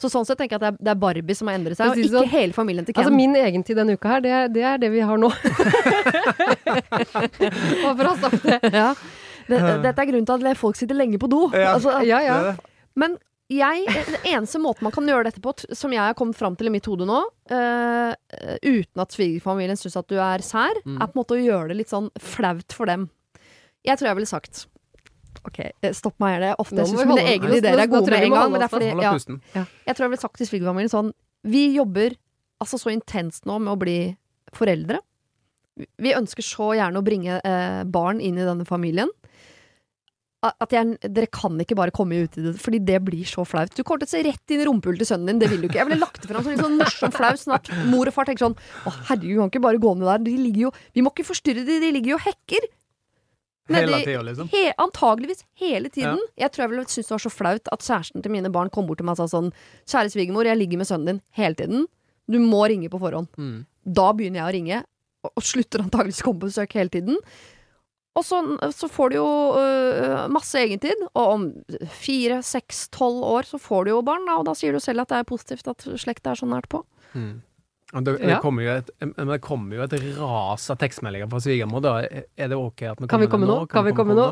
Så 0.00 0.08
sånn 0.08 0.24
sett 0.24 0.38
tenker 0.40 0.56
jeg 0.56 0.64
at 0.64 0.78
det 0.80 0.90
er, 0.90 0.96
Barbie 0.98 1.36
som 1.36 1.50
har 1.50 1.58
endret 1.58 1.76
seg, 1.76 1.92
og 1.92 1.98
ikke 2.00 2.14
sånn, 2.16 2.30
hele 2.32 2.56
familien 2.56 2.86
til 2.88 2.96
Ken. 2.96 3.04
Altså 3.04 3.12
min 3.14 3.36
egentid 3.36 3.76
denne 3.76 3.94
uka 4.00 4.14
her, 4.16 4.22
det 4.24 4.32
er 4.32 4.48
det, 4.48 4.62
er 4.64 4.78
det 4.80 4.88
vi 4.94 5.02
har 5.04 5.20
nå. 5.20 5.28
Bare 7.84 7.94
for 7.94 8.06
å 8.06 8.14
ha 8.14 8.16
sagt 8.24 8.46
det. 8.48 8.58
ja. 8.72 8.94
Det, 9.50 9.60
dette 9.84 10.04
er 10.04 10.08
grunnen 10.10 10.28
til 10.28 10.46
at 10.50 10.60
folk 10.60 10.78
sitter 10.78 10.98
lenge 10.98 11.18
på 11.20 11.28
do. 11.30 11.48
Altså, 11.54 12.00
Ja, 12.06 12.22
ja. 12.24 12.54
Men 12.98 13.18
jeg, 13.50 13.86
den 13.90 14.26
eneste 14.30 14.60
måten 14.62 14.86
man 14.86 14.92
kan 14.94 15.06
gjøre 15.10 15.26
dette 15.26 15.42
på, 15.42 15.52
som 15.74 15.90
jeg 15.94 16.00
har 16.02 16.14
kommet 16.18 16.38
fram 16.38 16.54
til 16.58 16.70
i 16.70 16.72
mitt 16.74 16.86
hode 16.86 17.06
nå, 17.08 17.20
uh, 17.50 18.12
uten 18.62 19.02
at 19.02 19.14
svigerfamilien 19.16 19.78
syns 19.78 19.98
at 19.98 20.06
du 20.10 20.18
er 20.22 20.44
sær, 20.46 20.78
Mm. 20.86 21.00
er 21.02 21.06
på 21.10 21.16
en 21.16 21.20
måte 21.20 21.34
å 21.34 21.40
gjøre 21.42 21.72
det 21.72 21.76
litt 21.80 21.90
sånn 21.90 22.10
flaut 22.22 22.72
for 22.76 22.86
dem. 22.86 23.08
Jeg 23.86 23.98
tror 23.98 24.10
jeg 24.12 24.20
ville 24.20 24.30
sagt 24.30 24.66
Ok, 25.46 25.58
eh, 25.62 25.92
stopp 25.96 26.18
meg 26.20 26.34
her. 26.34 26.40
Det 26.42 26.48
er 26.50 26.58
ofte 26.60 26.76
jeg 26.76 26.88
syns 26.90 27.06
mine 27.08 27.22
egne 27.24 27.54
ideer 27.56 27.78
er 27.80 27.86
gode 27.88 28.10
med 28.10 28.24
en 28.26 28.32
gang. 28.34 28.50
Men 28.52 28.60
det 28.60 28.66
er 28.66 28.72
fordi, 28.74 28.88
ja, 29.00 29.62
jeg 29.86 29.94
tror 29.96 30.04
jeg 30.04 30.10
ville 30.10 30.20
sagt 30.20 30.36
til 30.36 30.46
svigerfamilien 30.50 30.90
sånn 30.92 31.12
Vi 31.48 31.62
jobber 31.78 32.16
altså 32.60 32.76
så 32.76 32.90
intenst 32.92 33.46
nå 33.48 33.56
med 33.62 33.72
å 33.72 33.78
bli 33.80 33.94
foreldre. 34.52 34.98
Vi 35.96 36.12
ønsker 36.12 36.44
så 36.44 36.74
gjerne 36.76 37.00
å 37.00 37.06
bringe 37.06 37.38
eh, 37.40 37.84
barn 37.88 38.20
inn 38.20 38.36
i 38.36 38.44
denne 38.44 38.66
familien. 38.68 39.08
At 40.40 40.72
jeg, 40.72 40.94
dere 41.04 41.26
kan 41.28 41.58
ikke 41.60 41.76
bare 41.76 41.92
komme 41.92 42.16
ut 42.24 42.38
i 42.40 42.42
det, 42.46 42.54
fordi 42.56 42.78
det 42.80 42.96
blir 43.04 43.26
så 43.28 43.42
flaut. 43.44 43.74
Du 43.76 43.82
kommer 43.84 44.00
til 44.00 44.08
å 44.08 44.12
se 44.14 44.22
rett 44.24 44.54
inn 44.54 44.62
i 44.62 44.64
rumpehullet 44.64 45.02
til 45.02 45.10
sønnen 45.10 45.28
din, 45.34 45.40
det 45.42 45.50
vil 45.52 45.60
du 45.60 45.66
ikke. 45.68 45.76
Jeg 45.82 45.88
ville 45.90 46.00
lagt 46.00 46.22
det 46.22 46.30
fram 46.30 46.40
som 46.46 46.54
litt 46.54 46.62
sånn 46.64 46.78
morsom 46.80 47.12
flau, 47.12 47.34
snart. 47.36 47.68
mor 47.90 48.08
og 48.08 48.14
far 48.16 48.24
tenker 48.24 48.46
sånn 48.46 48.56
Å, 48.88 48.92
herregud, 49.10 49.36
kan 49.42 49.50
ikke 49.52 49.60
bare 49.66 49.82
gå 49.82 49.92
ned 50.00 50.08
der. 50.08 50.22
De 50.24 50.36
ligger 50.40 50.62
jo 50.62 50.70
Vi 50.96 51.04
må 51.04 51.12
ikke 51.12 51.26
forstyrre 51.28 51.66
de, 51.68 51.76
de 51.84 51.90
ligger 51.92 52.14
jo 52.14 52.16
og 52.16 52.24
hekker. 52.24 52.64
Nedi- 53.70 53.84
Hele 53.92 54.00
tida, 54.08 54.22
liksom. 54.26 54.48
He, 54.50 54.62
antageligvis 54.82 55.44
hele 55.60 55.88
tiden. 55.92 56.18
Jeg 56.40 56.50
tror 56.50 56.64
jeg 56.64 56.70
ville 56.72 56.86
synes 56.90 57.06
det 57.06 57.14
var 57.14 57.22
så 57.26 57.30
flaut 57.30 57.68
at 57.76 57.84
kjæresten 57.86 58.22
til 58.24 58.32
mine 58.32 58.50
barn 58.50 58.70
kom 58.72 58.88
bort 58.88 58.98
til 58.98 59.06
meg 59.06 59.14
og 59.20 59.20
sa 59.20 59.28
sånn 59.36 59.52
Kjære 59.86 60.10
svigermor, 60.16 60.48
jeg 60.48 60.58
ligger 60.58 60.80
med 60.80 60.88
sønnen 60.88 61.06
din 61.12 61.20
hele 61.38 61.54
tiden. 61.60 61.84
Du 62.30 62.38
må 62.42 62.64
ringe 62.66 62.88
på 62.90 62.98
forhånd. 62.98 63.28
Mm. 63.38 63.60
Da 63.86 64.08
begynner 64.16 64.40
jeg 64.40 64.48
å 64.48 64.56
ringe, 64.56 64.80
og, 65.22 65.32
og 65.36 65.42
slutter 65.44 65.84
antageligvis 65.84 66.24
å 66.24 66.30
komme 66.30 66.40
på 66.42 66.48
besøk 66.50 66.74
hele 66.80 66.88
tiden. 66.96 67.20
Og 68.18 68.24
så, 68.26 68.40
så 68.74 68.88
får 68.90 69.12
du 69.12 69.16
jo 69.20 69.28
uh, 69.54 70.24
masse 70.34 70.58
egentid, 70.58 71.04
og 71.12 71.34
om 71.36 71.44
fire, 71.94 72.40
seks, 72.42 72.88
tolv 72.94 73.22
år 73.26 73.46
så 73.46 73.60
får 73.62 73.86
du 73.86 73.92
jo 73.92 74.00
barn, 74.06 74.26
da, 74.26 74.40
og 74.40 74.48
da 74.48 74.56
sier 74.58 74.74
du 74.74 74.82
selv 74.82 75.04
at 75.04 75.12
det 75.12 75.20
er 75.20 75.28
positivt 75.28 75.70
at 75.70 75.86
slekta 76.00 76.34
er 76.34 76.40
så 76.40 76.48
nært 76.50 76.66
på. 76.72 76.82
Mm. 77.14 77.38
Det, 77.90 78.12
det, 78.22 78.36
kommer 78.38 78.62
jo 78.62 78.70
et, 78.70 78.90
men 79.02 79.30
det 79.32 79.40
kommer 79.42 79.80
jo 79.80 79.82
et 79.82 79.94
ras 80.14 80.68
av 80.70 80.76
tekstmeldinger 80.78 81.26
fra 81.30 81.40
svigermor. 81.42 81.82
Da 81.82 81.94
er 82.06 82.50
det 82.52 82.58
ok 82.58 82.84
at 82.92 83.00
vi 83.02 83.08
Kan 83.10 83.22
vi 83.24 83.26
kommer 83.26 83.48
komme 83.48 83.48
nå? 83.50 83.66
Kan 83.72 83.86
vi 83.88 83.94
komme 83.98 84.14
nå? 84.14 84.26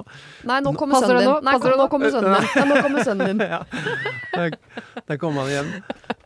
Nei, 0.47 0.61
nå 0.63 0.71
Nå- 0.71 0.79
kommer 0.79 0.95
passer 0.95 1.11
sønnen 1.11 1.25
din. 1.25 1.33
nå? 1.33 1.41
Nei, 1.43 1.57
nå 1.59 1.73
nå? 1.81 1.89
kommer 1.91 2.15
sønnen 2.15 2.37
din. 2.37 2.47
Nei, 2.55 2.69
nå 2.71 2.79
kommer 2.87 3.09
sønnen 3.09 3.33
din. 3.33 3.43
ja. 3.55 3.61
Der, 5.09 5.27
han 5.27 5.51
igjen. 5.51 5.75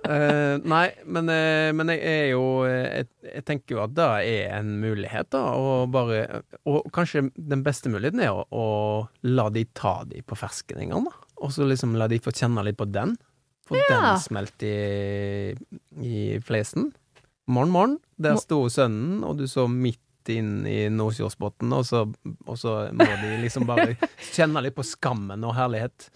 Uh, 0.02 0.60
nei, 0.68 0.84
men, 1.06 1.32
uh, 1.32 1.72
men 1.78 1.94
jeg 1.94 2.00
er 2.10 2.24
jo 2.34 2.44
eh, 2.66 2.98
jeg, 2.98 3.08
jeg 3.30 3.44
tenker 3.48 3.76
jo 3.76 3.82
at 3.86 3.92
det 3.96 4.08
er 4.34 4.56
en 4.58 4.72
mulighet, 4.82 5.30
da. 5.32 5.42
Og, 5.56 5.88
bare, 5.94 6.42
og 6.68 6.88
kanskje 6.92 7.30
den 7.38 7.64
beste 7.64 7.88
muligheten 7.92 8.20
er 8.26 8.34
å, 8.34 8.44
å 8.50 8.66
la 9.24 9.48
de 9.54 9.64
ta 9.78 10.02
de 10.10 10.20
på 10.26 10.36
fersken 10.36 10.84
en 10.84 10.92
gang, 10.96 11.08
da. 11.08 11.28
Og 11.42 11.54
så 11.54 11.64
liksom 11.64 11.96
la 11.96 12.10
de 12.12 12.20
få 12.22 12.34
kjenne 12.36 12.66
litt 12.66 12.76
på 12.76 12.90
den. 12.92 13.16
Få 13.70 13.78
Ja. 13.78 13.86
den 13.94 14.20
smelt 14.20 14.66
i, 14.66 15.54
i 16.02 16.18
flesen. 16.44 16.90
Morgen, 17.50 17.70
morgen. 17.74 17.96
Der 18.22 18.36
sto 18.38 18.62
sønnen, 18.70 19.22
og 19.26 19.38
du 19.40 19.46
så 19.50 19.64
midt 19.70 19.98
inn 20.30 20.62
i 20.70 20.84
Nordkjosbotn, 20.94 21.72
og, 21.74 21.82
så- 21.88 22.04
og 22.46 22.56
så 22.60 22.74
må 22.94 23.06
de 23.22 23.32
liksom 23.42 23.66
bare 23.66 23.96
kjenne 24.36 24.62
litt 24.62 24.76
på 24.76 24.84
skammen 24.86 25.42
og 25.44 25.56
herlighet. 25.56 26.06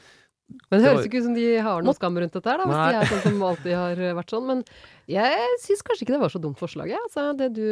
Men 0.70 0.78
det 0.78 0.86
høres 0.92 1.06
ikke 1.08 1.18
ut 1.18 1.24
som 1.26 1.34
de 1.34 1.46
har 1.58 1.82
noe 1.82 1.96
skam 1.98 2.14
rundt 2.22 2.36
dette 2.38 2.46
her, 2.52 2.60
da, 2.62 2.66
hvis 2.70 2.78
Nei. 2.78 2.90
de 2.92 2.98
er 3.00 3.10
sånn 3.10 3.24
som 3.26 3.42
alltid 3.48 3.74
har 3.74 4.02
vært 4.20 4.30
sånn. 4.30 4.46
Men 4.46 4.60
jeg 5.10 5.48
syns 5.64 5.82
kanskje 5.82 6.06
ikke 6.06 6.14
det 6.14 6.20
var 6.22 6.30
så 6.36 6.40
dumt 6.44 6.60
forslag, 6.62 6.92
jeg. 6.94 7.02
Altså, 7.08 7.24
det 7.40 7.48
du 7.58 7.66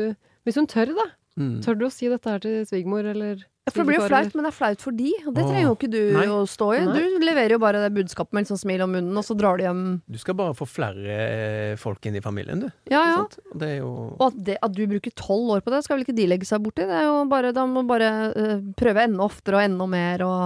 Hvis 0.44 0.58
hun 0.58 0.66
tør, 0.68 0.90
da. 0.98 1.06
Mm. 1.38 1.62
Tør 1.62 1.78
du 1.78 1.84
å 1.86 1.92
si 1.94 2.10
dette 2.10 2.28
her 2.34 2.42
til 2.42 2.66
svigermor, 2.66 3.06
eller 3.14 3.46
For 3.64 3.80
det 3.80 3.84
blir 3.88 3.96
jo 3.96 4.06
flaut, 4.10 4.34
men 4.36 4.44
det 4.44 4.50
er 4.50 4.56
flaut 4.58 4.82
for 4.84 4.92
de, 4.92 5.10
og 5.24 5.32
det 5.38 5.42
trenger 5.46 5.62
jo 5.64 5.74
ikke 5.78 5.88
du 5.88 6.00
nei. 6.12 6.24
å 6.28 6.42
stå 6.44 6.66
i. 6.76 6.80
Nei. 6.84 6.98
Du 7.00 7.22
leverer 7.24 7.54
jo 7.54 7.58
bare 7.62 7.80
det 7.80 7.94
budskapet 7.96 8.36
med 8.36 8.44
litt 8.44 8.50
sånn 8.50 8.60
smil 8.60 8.82
om 8.84 8.92
munnen, 8.92 9.16
og 9.16 9.24
så 9.24 9.36
drar 9.40 9.56
de 9.56 9.64
hjem. 9.64 9.80
Du 10.04 10.18
skal 10.20 10.36
bare 10.36 10.52
få 10.58 10.66
flere 10.68 11.14
eh, 11.14 11.70
folk 11.80 12.04
inn 12.04 12.18
i 12.18 12.22
familien, 12.24 12.60
du. 12.66 12.68
Ja, 12.92 13.00
ja. 13.08 13.22
Og 13.24 13.56
Det 13.62 13.70
er 13.70 13.78
jo 13.78 13.88
Og 14.18 14.26
at, 14.26 14.36
det, 14.50 14.58
at 14.60 14.76
du 14.76 14.82
bruker 14.90 15.14
tolv 15.16 15.54
år 15.56 15.64
på 15.64 15.72
det, 15.72 15.80
skal 15.86 15.96
vel 15.96 16.04
ikke 16.04 16.16
de 16.20 16.28
legge 16.28 16.44
seg 16.50 16.60
borti? 16.66 16.84
Det 16.84 16.98
er 17.00 17.08
jo 17.08 17.24
bare, 17.32 17.54
da 17.56 17.64
må 17.64 17.86
bare 17.88 18.12
uh, 18.36 18.60
prøve 18.76 19.08
enda 19.08 19.24
oftere 19.24 19.56
og 19.62 19.64
enda 19.70 19.88
mer 19.96 20.26
og 20.28 20.44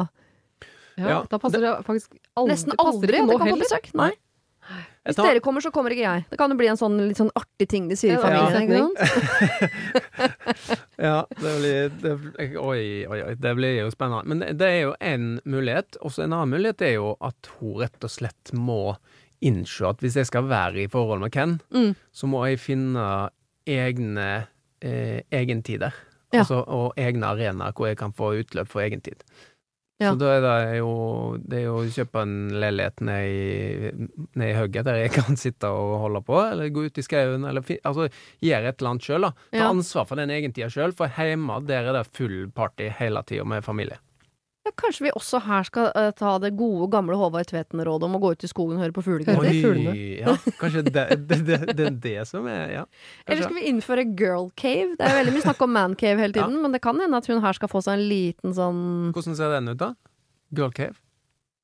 Ja, 0.98 1.10
Ja, 1.10 1.18
da 1.26 1.42
passer 1.42 1.62
det, 1.62 1.74
faktisk 1.90 2.14
aldri, 2.38 2.54
Nesten 2.54 2.70
det 2.74 2.78
aldri 2.86 3.20
nå 3.26 3.34
det 3.34 3.42
heller. 3.50 3.66
besøk. 3.66 3.90
Nei. 3.98 4.12
Jeg 4.14 4.27
Hvis 5.08 5.16
tar- 5.16 5.24
dere 5.30 5.40
kommer, 5.40 5.60
så 5.64 5.70
kommer 5.72 5.90
ikke 5.94 6.04
jeg. 6.04 6.24
Det 6.30 6.38
kan 6.38 6.50
jo 6.52 6.56
bli 6.60 6.66
en 6.68 6.76
sånn 6.76 6.98
litt 7.08 7.16
sånn 7.16 7.30
artig 7.38 7.68
ting 7.72 7.86
de 7.88 7.96
sier 7.96 8.18
i 8.18 8.20
familien. 8.20 8.90
ja. 10.96 11.26
det 11.30 11.52
blir, 11.60 11.88
det 12.02 12.12
blir 12.18 12.58
Oi, 12.60 12.82
oi, 13.08 13.20
oi. 13.30 13.34
Det 13.40 13.54
blir 13.58 13.78
jo 13.82 13.88
spennende. 13.94 14.24
Men 14.28 14.44
det, 14.58 14.68
er 14.68 14.80
jo 14.88 14.94
en 15.00 15.28
mulighet. 15.48 15.96
Også 16.04 16.24
en 16.26 16.34
annen 16.36 16.52
mulighet 16.56 16.82
er 16.88 16.94
jo 16.98 17.14
at 17.24 17.50
hun 17.58 17.78
rett 17.82 18.04
og 18.04 18.12
slett 18.12 18.52
må 18.56 18.96
innse 19.44 19.86
at 19.86 20.00
hvis 20.02 20.16
jeg 20.18 20.26
skal 20.26 20.48
være 20.50 20.82
i 20.84 20.88
forhold 20.90 21.22
med 21.22 21.32
Ken, 21.34 21.58
Mm. 21.70 21.92
så 22.12 22.26
må 22.26 22.40
jeg 22.48 22.58
finne 22.58 23.04
egne 23.68 24.28
eh, 24.82 25.20
egentider. 25.30 25.94
Ja. 26.32 26.42
Altså, 26.42 26.60
og 26.66 26.92
egne 27.00 27.30
arenaer 27.30 27.72
hvor 27.72 27.86
jeg 27.88 27.96
kan 28.00 28.12
få 28.12 28.32
utløp 28.42 28.68
for 28.68 28.82
egentid. 28.84 29.22
Ja. 29.98 30.12
Så 30.12 30.18
da 30.20 30.28
er 30.36 30.42
det 30.44 30.76
jo 30.78 30.90
Det 31.42 31.58
er 31.58 31.64
jo 31.64 31.78
å 31.80 31.86
kjøpe 31.90 32.20
en 32.22 32.34
leilighet 32.54 33.00
ned 33.02 33.24
i, 33.26 33.90
ned 34.38 34.52
i 34.52 34.54
hugget 34.54 34.86
der 34.86 35.00
jeg 35.02 35.10
kan 35.16 35.36
sitte 35.40 35.66
og 35.74 35.96
holde 36.04 36.22
på, 36.22 36.36
eller 36.52 36.70
gå 36.70 36.84
ut 36.86 36.98
i 36.98 37.02
skauen, 37.02 37.44
eller 37.44 37.66
altså 37.82 38.06
gjøre 38.44 38.70
et 38.70 38.78
eller 38.78 38.90
annet 38.94 39.08
sjøl, 39.08 39.26
da. 39.26 39.32
Ta 39.50 39.58
Ja. 39.58 39.70
ansvar 39.72 40.06
for 40.06 40.16
den 40.20 40.30
egentida 40.30 40.70
sjøl, 40.70 40.94
for 40.94 41.08
hjemme 41.18 41.58
der 41.66 41.90
er 41.90 41.98
det 41.98 42.06
full 42.14 42.46
party 42.54 42.88
hele 43.00 43.22
tida 43.26 43.44
med 43.44 43.64
familie. 43.66 43.98
Ja, 44.68 44.74
kanskje 44.76 45.06
vi 45.06 45.12
også 45.16 45.40
her 45.46 45.64
skal 45.64 45.88
uh, 45.96 46.10
ta 46.16 46.34
det 46.42 46.50
gode, 46.58 46.90
gamle 46.92 47.16
Håvard 47.16 47.48
Tveten-rådet 47.48 48.04
om 48.04 48.16
å 48.18 48.20
gå 48.20 48.34
ut 48.36 48.44
i 48.44 48.50
skogen 48.50 48.76
og 48.76 48.84
høre 48.84 48.94
på 48.96 49.04
fuglene. 49.06 49.94
ja, 50.20 50.34
kanskje 50.60 50.82
det, 50.90 51.04
det, 51.24 51.38
det, 51.46 51.58
det 51.72 51.86
er 51.86 51.98
det 52.04 52.16
som 52.28 52.48
er 52.50 52.74
Ja. 52.74 52.84
Eller 53.24 53.46
skal 53.46 53.56
vi 53.56 53.64
innføre 53.70 54.04
girl 54.18 54.50
cave? 54.60 54.92
Det 54.98 55.08
er 55.08 55.20
veldig 55.22 55.36
mye 55.38 55.46
snakk 55.46 55.64
om 55.64 55.72
man 55.72 55.96
cave 55.98 56.20
hele 56.20 56.36
tiden, 56.36 56.58
men 56.60 56.76
det 56.76 56.82
kan 56.84 57.00
hende 57.00 57.16
at 57.16 57.28
hun 57.30 57.40
her 57.44 57.56
skal 57.56 57.72
få 57.72 57.80
seg 57.86 57.96
en 57.96 58.08
liten 58.10 58.56
sånn 58.56 58.82
Hvordan 59.16 59.38
ser 59.38 59.54
den 59.56 59.72
ut, 59.72 59.78
da? 59.80 59.94
Girl 60.52 60.74
cave? 60.74 60.98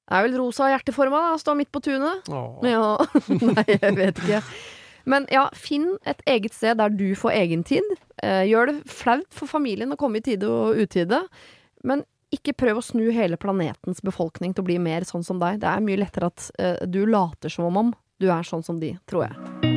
Det 0.05 0.17
er 0.17 0.25
vel 0.27 0.39
rosa 0.41 0.67
og 0.67 0.73
hjerteforma, 0.75 1.21
da. 1.29 1.37
Stå 1.41 1.55
midt 1.57 1.73
på 1.73 1.81
tunet. 1.85 2.27
Ja. 2.29 2.87
Nei, 3.59 3.69
jeg 3.69 3.95
vet 4.01 4.25
ikke. 4.25 4.41
Men 5.09 5.29
ja, 5.33 5.47
finn 5.57 5.95
et 6.09 6.21
eget 6.29 6.57
sted 6.57 6.79
der 6.81 6.93
du 6.93 7.11
får 7.17 7.37
egentid. 7.37 7.95
Eh, 8.25 8.45
gjør 8.49 8.73
det 8.73 8.77
flaut 8.89 9.29
for 9.37 9.49
familien 9.49 9.93
å 9.93 10.01
komme 10.01 10.21
i 10.21 10.25
tide 10.25 10.49
og 10.49 10.81
utide. 10.81 11.23
Men 11.85 12.05
ikke 12.35 12.57
prøv 12.59 12.81
å 12.81 12.85
snu 12.85 13.07
hele 13.15 13.39
planetens 13.41 14.03
befolkning 14.05 14.55
til 14.55 14.65
å 14.65 14.69
bli 14.69 14.79
mer 14.83 15.07
sånn 15.09 15.25
som 15.27 15.41
deg. 15.43 15.61
Det 15.63 15.71
er 15.71 15.85
mye 15.85 16.01
lettere 16.01 16.31
at 16.33 16.49
uh, 16.59 16.83
du 16.87 17.05
later 17.07 17.53
som 17.53 17.69
om 17.71 17.93
du 18.23 18.29
er 18.31 18.47
sånn 18.47 18.63
som 18.65 18.79
de, 18.81 18.95
tror 19.11 19.27
jeg. 19.27 19.73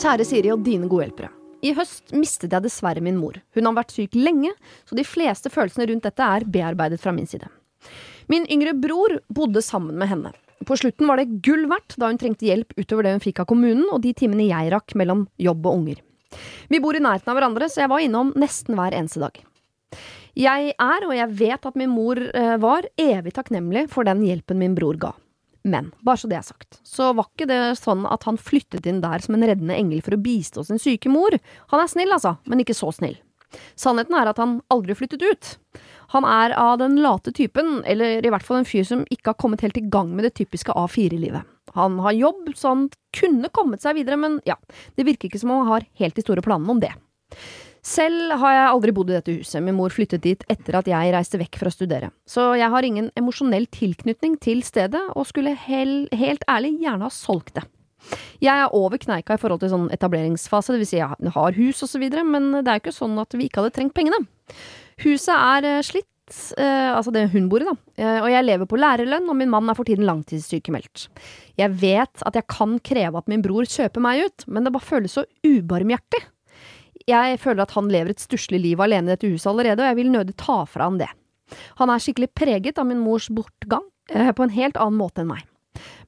Kjære 0.00 0.24
Siri 0.24 0.52
og 0.54 0.64
dine 0.64 0.88
gode 0.88 1.08
hjelpere. 1.08 1.32
I 1.60 1.74
høst 1.76 2.14
mistet 2.16 2.54
jeg 2.54 2.64
dessverre 2.64 3.02
min 3.04 3.18
mor. 3.20 3.36
Hun 3.56 3.68
har 3.68 3.76
vært 3.76 3.92
syk 3.92 4.14
lenge, 4.16 4.52
så 4.88 4.96
de 4.96 5.04
fleste 5.04 5.52
følelsene 5.52 5.90
rundt 5.90 6.06
dette 6.06 6.28
er 6.36 6.46
bearbeidet 6.48 7.00
fra 7.02 7.12
min 7.12 7.28
side. 7.28 7.50
Min 8.32 8.46
yngre 8.52 8.72
bror 8.78 9.18
bodde 9.28 9.60
sammen 9.64 9.98
med 10.00 10.08
henne. 10.08 10.32
På 10.68 10.76
slutten 10.76 11.08
var 11.08 11.20
det 11.20 11.40
gull 11.44 11.66
verdt 11.68 11.96
da 12.00 12.10
hun 12.10 12.20
trengte 12.20 12.48
hjelp 12.48 12.72
utover 12.76 13.06
det 13.06 13.16
hun 13.16 13.24
fikk 13.24 13.42
av 13.42 13.48
kommunen 13.50 13.88
og 13.90 14.02
de 14.04 14.12
timene 14.16 14.48
jeg 14.48 14.72
rakk 14.72 14.94
mellom 14.96 15.26
jobb 15.40 15.68
og 15.68 15.78
unger. 15.80 16.00
Vi 16.70 16.80
bor 16.82 16.96
i 16.96 17.02
nærheten 17.02 17.32
av 17.32 17.38
hverandre, 17.38 17.68
så 17.70 17.84
jeg 17.84 17.92
var 17.92 18.04
innom 18.04 18.34
nesten 18.38 18.78
hver 18.78 18.94
eneste 18.96 19.22
dag. 19.22 19.40
Jeg 20.38 20.74
er, 20.76 21.06
og 21.06 21.14
jeg 21.16 21.34
vet 21.40 21.66
at 21.66 21.78
min 21.78 21.90
mor 21.90 22.20
eh, 22.20 22.54
var, 22.62 22.86
evig 23.00 23.34
takknemlig 23.34 23.88
for 23.90 24.06
den 24.06 24.22
hjelpen 24.22 24.60
min 24.60 24.76
bror 24.78 24.98
ga. 25.00 25.10
Men, 25.66 25.90
bare 26.06 26.22
så 26.22 26.28
det 26.30 26.38
er 26.38 26.46
sagt, 26.46 26.78
så 26.86 27.10
var 27.12 27.28
ikke 27.28 27.48
det 27.50 27.58
sånn 27.76 28.06
at 28.08 28.24
han 28.24 28.38
flyttet 28.40 28.86
inn 28.88 29.02
der 29.02 29.20
som 29.20 29.36
en 29.36 29.44
reddende 29.44 29.76
engel 29.76 30.00
for 30.06 30.16
å 30.16 30.22
bistå 30.22 30.64
sin 30.64 30.80
syke 30.80 31.10
mor. 31.12 31.34
Han 31.74 31.82
er 31.82 31.90
snill, 31.90 32.14
altså, 32.16 32.38
men 32.48 32.62
ikke 32.62 32.78
så 32.78 32.88
snill. 32.96 33.18
Sannheten 33.78 34.14
er 34.16 34.30
at 34.30 34.38
han 34.40 34.60
aldri 34.72 34.94
flyttet 34.96 35.24
ut. 35.26 35.50
Han 36.14 36.24
er 36.26 36.54
av 36.58 36.78
den 36.80 36.96
late 37.02 37.34
typen, 37.34 37.80
eller 37.84 38.24
i 38.24 38.32
hvert 38.32 38.46
fall 38.46 38.62
en 38.62 38.68
fyr 38.68 38.86
som 38.86 39.04
ikke 39.10 39.34
har 39.34 39.40
kommet 39.42 39.62
helt 39.66 39.78
i 39.78 39.86
gang 39.90 40.14
med 40.14 40.26
det 40.26 40.36
typiske 40.38 40.72
A4-livet. 40.72 41.44
Han 41.78 41.98
har 42.04 42.16
jobb, 42.16 42.52
så 42.58 42.74
han 42.74 42.84
kunne 43.16 43.50
kommet 43.54 43.82
seg 43.82 43.98
videre, 43.98 44.18
men 44.20 44.38
ja, 44.48 44.56
det 44.96 45.06
virker 45.08 45.30
ikke 45.30 45.40
som 45.42 45.54
om 45.54 45.64
han 45.64 45.74
har 45.76 45.88
helt 46.02 46.16
de 46.18 46.24
store 46.24 46.44
planene 46.44 46.76
om 46.76 46.82
det. 46.82 46.92
Selv 47.86 48.34
har 48.42 48.52
jeg 48.52 48.68
aldri 48.68 48.92
bodd 48.92 49.10
i 49.10 49.16
dette 49.16 49.34
huset, 49.38 49.62
min 49.64 49.76
mor 49.78 49.92
flyttet 49.94 50.20
dit 50.26 50.42
etter 50.52 50.76
at 50.76 50.88
jeg 50.90 51.12
reiste 51.14 51.40
vekk 51.40 51.56
for 51.62 51.70
å 51.70 51.72
studere, 51.72 52.10
så 52.28 52.50
jeg 52.60 52.68
har 52.72 52.86
ingen 52.86 53.08
emosjonell 53.16 53.64
tilknytning 53.72 54.36
til 54.44 54.60
stedet, 54.66 55.00
og 55.16 55.28
skulle 55.30 55.56
hel, 55.56 56.04
helt 56.12 56.44
ærlig 56.50 56.74
gjerne 56.82 57.08
ha 57.08 57.14
solgt 57.14 57.54
det. 57.56 57.64
Jeg 58.40 58.52
er 58.52 58.76
over 58.76 59.00
kneika 59.00 59.36
i 59.36 59.40
forhold 59.40 59.62
til 59.62 59.72
sånn 59.72 59.88
etableringsfase, 59.92 60.76
vil 60.76 60.88
si 60.88 61.00
jeg 61.00 61.32
har 61.34 61.56
hus 61.56 61.82
og 61.84 61.90
så 61.92 62.00
videre, 62.00 62.24
men 62.24 62.52
det 62.60 62.66
er 62.68 62.78
jo 62.78 62.84
ikke 62.84 62.96
sånn 62.96 63.18
at 63.20 63.36
vi 63.36 63.48
ikke 63.48 63.62
hadde 63.62 63.74
trengt 63.76 63.96
pengene. 63.96 64.22
Huset 65.04 65.32
er 65.32 65.68
eh, 65.68 65.82
slitt, 65.84 66.08
eh, 66.58 66.90
altså 66.94 67.12
det 67.14 67.26
hun 67.32 67.48
bor 67.50 67.62
i 67.62 67.68
da, 67.68 67.74
eh, 68.00 68.18
og 68.22 68.28
jeg 68.32 68.46
lever 68.46 68.68
på 68.70 68.78
lærerlønn, 68.80 69.28
og 69.30 69.38
min 69.38 69.50
mann 69.52 69.70
er 69.70 69.78
for 69.78 69.88
tiden 69.88 70.06
langtidssykemeldt. 70.08 71.08
Jeg 71.60 71.76
vet 71.82 72.24
at 72.26 72.38
jeg 72.38 72.46
kan 72.50 72.78
kreve 72.86 73.20
at 73.20 73.30
min 73.30 73.42
bror 73.44 73.68
kjøper 73.68 74.04
meg 74.04 74.26
ut, 74.26 74.46
men 74.46 74.66
det 74.66 74.74
bare 74.74 74.86
føles 74.86 75.16
så 75.18 75.26
ubarmhjertig. 75.46 76.22
Jeg 77.10 77.40
føler 77.42 77.64
at 77.64 77.74
han 77.74 77.88
lever 77.90 78.14
et 78.14 78.22
stusslig 78.22 78.60
liv 78.62 78.80
alene 78.82 79.10
i 79.10 79.14
dette 79.14 79.30
huset 79.30 79.50
allerede, 79.50 79.82
og 79.82 79.90
jeg 79.90 79.98
vil 79.98 80.12
nødig 80.12 80.36
ta 80.38 80.62
fra 80.68 80.86
han 80.90 81.00
det. 81.00 81.10
Han 81.80 81.90
er 81.90 82.02
skikkelig 82.02 82.30
preget 82.36 82.78
av 82.78 82.86
min 82.86 83.00
mors 83.02 83.30
bortgang, 83.32 83.86
eh, 84.12 84.30
på 84.32 84.46
en 84.46 84.54
helt 84.54 84.78
annen 84.78 85.00
måte 85.00 85.24
enn 85.24 85.32
meg. 85.32 85.46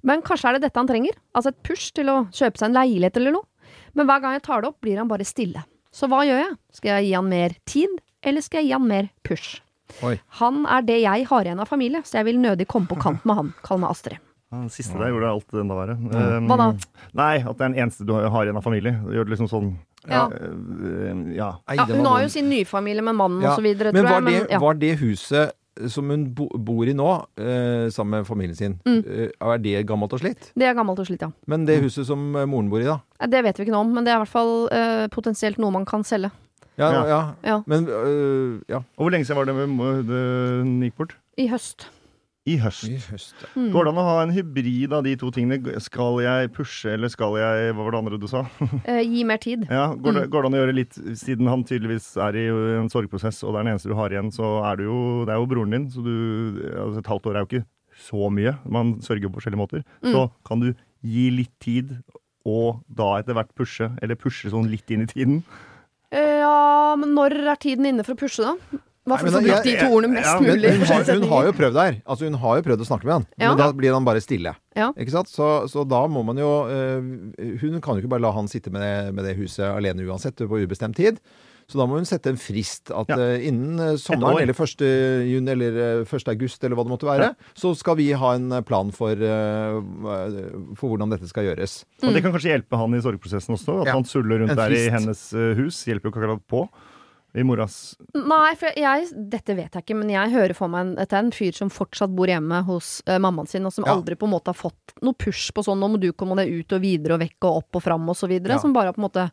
Men 0.03 0.23
kanskje 0.23 0.51
er 0.51 0.59
det 0.59 0.67
dette 0.67 0.79
han 0.79 0.91
trenger, 0.91 1.19
altså 1.35 1.53
et 1.53 1.63
push 1.67 1.91
til 1.97 2.11
å 2.11 2.23
kjøpe 2.35 2.59
seg 2.59 2.71
en 2.71 2.79
leilighet 2.79 3.19
eller 3.19 3.39
noe. 3.39 3.49
Men 3.95 4.09
hver 4.09 4.23
gang 4.23 4.37
jeg 4.37 4.47
tar 4.47 4.63
det 4.63 4.71
opp, 4.73 4.81
blir 4.85 4.99
han 5.01 5.11
bare 5.11 5.27
stille. 5.27 5.65
Så 5.93 6.09
hva 6.09 6.23
gjør 6.27 6.41
jeg? 6.41 6.57
Skal 6.73 6.95
jeg 6.95 7.09
gi 7.09 7.13
han 7.19 7.29
mer 7.29 7.55
tid, 7.69 8.01
eller 8.25 8.45
skal 8.45 8.63
jeg 8.63 8.71
gi 8.71 8.77
han 8.79 8.89
mer 8.89 9.11
push? 9.27 9.61
Oi. 10.03 10.17
Han 10.41 10.65
er 10.67 10.83
det 10.89 11.01
jeg 11.03 11.27
har 11.29 11.45
igjen 11.49 11.61
av 11.63 11.69
familie, 11.71 12.03
så 12.09 12.21
jeg 12.21 12.31
vil 12.31 12.39
nødig 12.43 12.67
komme 12.71 12.89
på 12.91 12.99
kant 13.03 13.25
med 13.29 13.37
han. 13.39 13.53
Kall 13.67 13.79
meg 13.83 13.91
Astrid. 13.95 14.19
Den 14.53 14.69
siste 14.69 14.99
der 15.01 15.09
gjorde 15.09 15.31
alt 15.33 15.55
enda 15.63 15.77
verre. 15.79 15.95
Um, 15.97 16.49
Hva 16.51 16.57
da? 16.61 16.67
Nei, 17.17 17.39
at 17.41 17.57
det 17.57 17.65
er 17.65 17.71
den 17.73 17.79
eneste 17.87 18.05
du 18.05 18.13
har 18.13 18.45
igjen 18.45 18.59
av 18.61 18.67
familie. 18.67 18.93
Det 19.07 19.17
gjør 19.17 19.29
det 19.29 19.33
liksom 19.37 19.49
sånn 19.49 19.71
Ja. 20.11 20.27
Uh, 20.29 21.31
ja. 21.37 21.49
Ja, 21.73 21.87
hun 21.89 22.05
har 22.11 22.25
jo 22.25 22.29
sin 22.35 22.49
nyfamilie 22.51 23.05
med 23.07 23.15
mannen 23.17 23.41
Ja, 23.45 23.53
og 23.55 23.61
så 23.61 23.65
videre, 23.65 23.93
Men 23.95 24.05
var 24.05 24.21
det, 24.21 24.33
Men, 24.33 24.47
ja. 24.51 24.59
var 24.61 24.75
det 24.75 24.97
huset 25.01 25.53
som 25.89 26.11
hun 26.13 26.27
bo, 26.37 26.51
bor 26.53 26.85
i 26.85 26.93
nå, 26.93 27.07
uh, 27.41 27.87
sammen 27.89 28.19
med 28.19 28.27
familien 28.29 28.57
sin, 28.59 28.75
Mm. 28.85 28.99
uh, 29.09 29.53
er 29.55 29.59
det 29.65 29.87
gammelt 29.89 30.13
og 30.13 30.21
slitt? 30.21 30.51
Det 30.53 30.67
er 30.69 30.75
gammelt 30.77 30.99
og 31.01 31.07
slitt, 31.09 31.23
ja. 31.25 31.31
Men 31.49 31.65
det 31.65 31.79
huset 31.81 32.05
som 32.05 32.21
moren 32.35 32.69
bor 32.69 32.83
i, 32.83 32.85
da? 32.85 32.99
Det 33.25 33.41
vet 33.47 33.57
vi 33.57 33.65
ikke 33.65 33.73
noe 33.73 33.87
om, 33.87 33.95
men 33.95 34.05
det 34.05 34.13
er 34.13 34.21
i 34.21 34.25
hvert 34.27 34.35
fall 34.37 35.09
potensielt 35.09 35.57
noe 35.63 35.73
man 35.73 35.87
kan 35.89 36.05
selge. 36.05 36.29
Ja, 36.83 36.93
Ja. 36.93 37.09
ja. 37.15 37.23
Ja. 37.47 37.57
Men 37.71 37.89
øh, 37.89 38.61
ja. 38.69 38.83
Og 38.99 39.07
hvor 39.07 39.15
lenge 39.15 39.27
siden 39.29 39.39
var 39.41 39.49
det 39.51 39.57
hun 39.57 40.79
gikk 40.85 40.97
bort? 40.99 41.17
I 41.39 41.49
høst. 41.49 41.87
I 42.43 42.57
høst. 42.59 42.89
I 42.91 42.97
høst, 42.99 43.37
ja. 43.39 43.49
Mm. 43.55 43.69
Går 43.71 43.85
det 43.87 43.91
an 43.93 43.99
å 44.03 44.05
ha 44.09 44.15
en 44.25 44.33
hybrid 44.35 44.93
av 44.97 45.05
de 45.07 45.13
to 45.15 45.29
tingene? 45.31 45.77
Skal 45.85 46.17
jeg 46.25 46.49
pushe, 46.57 46.91
eller 46.97 47.13
skal 47.13 47.37
jeg 47.39 47.71
Hva 47.77 47.85
var 47.87 47.95
det 47.95 48.01
andre 48.01 48.19
du 48.19 48.27
sa? 48.31 48.41
Eh, 48.91 48.99
gi 49.07 49.23
mer 49.29 49.39
tid. 49.39 49.63
Ja, 49.71 49.93
går, 49.95 50.17
det, 50.17 50.25
går 50.33 50.43
det 50.43 50.51
an 50.51 50.57
å 50.59 50.63
gjøre 50.65 50.75
litt 50.75 50.99
Siden 51.21 51.47
han 51.47 51.63
tydeligvis 51.69 52.09
er 52.19 52.35
i 52.41 52.49
en 52.81 52.91
sorgprosess, 52.91 53.45
og 53.47 53.55
det 53.55 53.61
er 53.61 53.69
den 53.69 53.73
eneste 53.77 53.93
du 53.93 53.95
har 53.95 54.11
igjen, 54.11 54.33
så 54.35 54.57
er 54.67 54.81
du 54.81 54.89
jo 54.89 54.99
Det 55.29 55.37
er 55.37 55.39
jo 55.39 55.47
broren 55.55 55.77
din, 55.77 55.87
så 55.95 56.03
du 56.03 56.11
altså 56.83 56.99
Et 57.05 57.13
halvt 57.15 57.31
år 57.31 57.39
er 57.39 57.45
jo 57.47 57.51
ikke 57.53 57.65
så 58.03 58.27
mye. 58.35 58.57
Man 58.67 58.95
sørger 59.05 59.29
på 59.31 59.39
forskjellige 59.39 59.61
måter. 59.63 59.83
Så 60.03 60.25
kan 60.49 60.63
du 60.65 60.71
gi 61.07 61.29
litt 61.31 61.53
tid, 61.63 61.93
og 62.49 62.81
da 62.91 63.19
etter 63.21 63.37
hvert 63.37 63.53
pushe, 63.55 63.87
eller 64.03 64.19
pushe 64.19 64.51
sånn 64.51 64.67
litt 64.73 64.91
inn 64.91 65.05
i 65.05 65.11
tiden. 65.11 65.43
Ja, 66.13 66.95
men 67.01 67.15
når 67.17 67.39
er 67.55 67.61
tiden 67.63 67.89
inne 67.89 68.05
for 68.07 68.15
å 68.17 68.21
pushe, 68.21 68.45
da? 68.45 68.81
Hva 69.03 69.17
for 69.19 69.27
å 69.27 69.33
få 69.35 69.41
brukt 69.43 69.65
de 69.67 69.73
to 69.81 69.87
ordene 69.91 70.15
mest 70.15 70.29
ja, 70.29 70.35
Men 70.39 70.53
mulig? 70.55 70.71
hun, 70.77 70.85
har, 70.87 71.07
hun 71.09 71.25
har 71.33 71.47
jo 71.49 71.53
prøvd 71.59 71.79
her. 71.81 71.97
Altså 72.07 72.29
Hun 72.29 72.37
har 72.39 72.59
jo 72.61 72.65
prøvd 72.69 72.85
å 72.85 72.87
snakke 72.87 73.09
med 73.09 73.15
han, 73.17 73.25
Ja. 73.41 73.49
men 73.51 73.59
da 73.59 73.67
blir 73.75 73.97
han 73.97 74.05
bare 74.07 74.23
stille. 74.23 74.53
Ja. 74.79 74.93
Ikke 74.95 75.15
sant? 75.17 75.33
Så, 75.33 75.49
så 75.73 75.83
da 75.89 76.05
må 76.07 76.23
man 76.25 76.39
jo 76.39 76.51
øh, 76.71 77.01
Hun 77.59 77.81
kan 77.83 77.97
jo 77.99 78.05
ikke 78.05 78.13
bare 78.15 78.23
la 78.23 78.31
han 78.37 78.47
sitte 78.53 78.71
med, 78.71 79.11
med 79.17 79.27
det 79.27 79.35
huset 79.41 79.67
alene 79.73 80.07
uansett 80.07 80.39
på 80.39 80.61
ubestemt 80.63 80.95
tid. 81.01 81.19
Så 81.69 81.79
da 81.79 81.87
må 81.87 81.97
hun 81.97 82.05
sette 82.09 82.29
en 82.33 82.37
frist 82.41 82.91
at 82.91 83.09
Ja. 83.09 83.17
øh, 83.17 83.47
innen 83.49 83.79
øh, 83.81 83.97
sommeren 83.99 84.43
eller 84.43 84.55
1. 84.55 84.81
juni 85.31 85.51
eller 85.55 85.73
øh, 86.03 86.07
1. 86.07 86.29
august 86.29 86.65
eller 86.65 86.77
hva 86.77 86.85
det 86.85 86.93
måtte 86.95 87.09
være, 87.09 87.35
så 87.55 87.75
skal 87.77 87.97
vi 87.97 88.11
ha 88.13 88.35
en 88.35 88.63
plan 88.65 88.91
for, 88.93 89.15
for 90.77 90.89
hvordan 90.93 91.13
dette 91.15 91.29
skal 91.31 91.45
gjøres. 91.51 91.83
Og 92.03 92.13
det 92.15 92.23
kan 92.25 92.33
kanskje 92.35 92.53
hjelpe 92.55 92.79
han 92.81 92.95
i 92.97 93.03
sorgprosessen 93.05 93.57
også. 93.57 93.81
At 93.83 93.87
Ja. 93.93 93.93
han 93.99 94.05
suller 94.09 94.43
rundt 94.43 94.57
der 94.57 94.71
i 94.73 94.89
hennes 94.91 95.33
eh, 95.33 95.55
hus. 95.59 95.85
Hjelper 95.87 96.09
jo 96.09 96.13
ikke 96.13 96.23
akkurat 96.25 96.47
på. 96.49 96.69
I 97.35 97.41
moras 97.49 97.95
Nei, 98.13 98.53
for 98.61 98.69
jeg, 98.77 99.07
dette 99.33 99.55
vet 99.57 99.73
jeg 99.73 99.83
ikke, 99.87 99.97
men 99.97 100.11
jeg 100.13 100.29
hører 100.35 100.53
for 100.53 100.69
meg 100.69 100.99
er 101.01 101.15
en 101.17 101.31
fyr 101.33 101.55
som 101.57 101.71
fortsatt 101.73 102.13
bor 102.13 102.29
hjemme 102.29 102.59
hos 102.67 103.01
uh, 103.09 103.17
mammaen 103.17 103.49
sin, 103.49 103.65
og 103.65 103.73
som 103.73 103.87
Ja. 103.89 103.95
aldri 103.95 104.19
på 104.21 104.27
en 104.29 104.35
måte 104.35 104.53
har 104.53 104.59
fått 104.59 104.93
noe 105.01 105.15
push 105.17 105.49
på 105.57 105.65
sånn 105.65 105.81
'nå 105.81 105.89
må 105.95 105.99
du 105.99 106.13
komme 106.13 106.37
deg 106.37 106.53
ut 106.53 106.73
og 106.77 106.83
videre 106.83 107.15
og 107.15 107.21
vekk 107.25 107.41
og 107.49 107.57
opp 107.57 107.77
og 107.77 107.83
fram' 107.83 108.05
og 108.07 108.17
så 108.21 108.29
videre. 108.29 108.53
Ja. 108.53 108.59
Som 108.59 108.75
bare 108.75 108.93
har 108.93 108.93
på 108.93 109.01
en 109.01 109.09
måte 109.09 109.25
eh, 109.25 109.31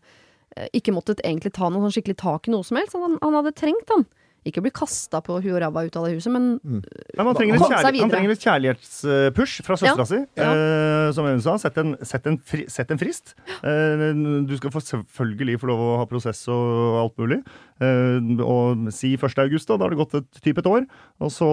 ikke 0.75 0.93
måttet 0.95 1.21
egentlig 1.23 1.53
ta 1.55 1.69
noe 1.69 1.83
sånn 1.85 1.93
skikkelig 1.97 2.17
tak 2.19 2.49
i 2.49 2.53
noe 2.53 2.65
som 2.67 2.79
helst. 2.79 2.97
Han, 2.97 3.19
han 3.21 3.37
hadde 3.39 3.55
trengt, 3.57 3.91
han. 3.93 4.07
Ikke 4.47 4.61
bli 4.63 4.71
kasta 4.71 5.19
på 5.23 5.35
huet 5.41 5.51
og 5.51 5.59
ræva 5.59 5.81
ut 5.83 5.97
av 5.99 6.05
det 6.07 6.13
huset, 6.15 6.31
men 6.31 6.45
Nei, 6.63 6.79
men 7.17 7.27
han, 7.27 7.35
trenger 7.35 7.57
litt 7.57 7.63
Kom 7.63 7.73
seg 7.73 7.83
kjærlighet, 7.83 8.03
han 8.05 8.13
trenger 8.13 8.31
litt 8.31 8.45
kjærlighetspush 8.45 9.55
fra 9.67 9.77
søstera 9.81 10.05
Ja, 10.05 10.07
si. 10.07 10.19
ja. 10.39 10.51
Uh, 10.55 11.07
som 11.15 11.27
hun 11.27 11.41
sa, 11.43 11.55
sett 11.59 11.79
en, 11.81 11.95
sett 12.07 12.29
en, 12.29 12.37
fri, 12.51 12.63
sett 12.71 12.93
en 12.93 13.01
frist. 13.01 13.33
Uh, 13.59 14.05
du 14.47 14.53
skal 14.59 14.71
få 14.71 14.81
selvfølgelig 14.85 15.57
få 15.59 15.71
lov 15.71 15.83
å 15.83 15.89
ha 15.99 16.05
prosess 16.09 16.45
og 16.53 16.99
alt 17.01 17.19
mulig. 17.19 17.41
Uh, 17.83 18.39
og 18.45 18.87
si 18.95 19.11
1. 19.17 19.35
august, 19.43 19.67
da. 19.67 19.75
Da 19.75 19.87
har 19.87 19.95
det 19.95 19.99
gått 19.99 20.15
et 20.21 20.39
type 20.45 20.63
et 20.63 20.71
år. 20.71 20.87
Og 21.19 21.33
så, 21.35 21.49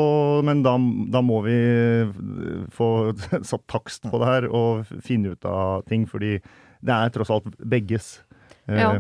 men 0.47 0.63
da, 0.67 0.77
da 1.11 1.23
må 1.27 1.41
vi 1.47 1.57
eh, 1.57 2.15
få 2.75 2.91
satt 3.51 3.67
takst 3.71 4.07
på 4.07 4.23
det 4.23 4.31
her 4.31 4.47
og 4.47 4.87
finne 5.03 5.35
ut 5.35 5.51
av 5.51 5.83
ting, 5.91 6.07
fordi 6.07 6.37
det 6.87 6.95
er 6.95 7.13
tross 7.15 7.33
alt 7.35 7.51
begges. 7.59 8.21
Eh, 8.69 8.81
Ja. 8.81 8.95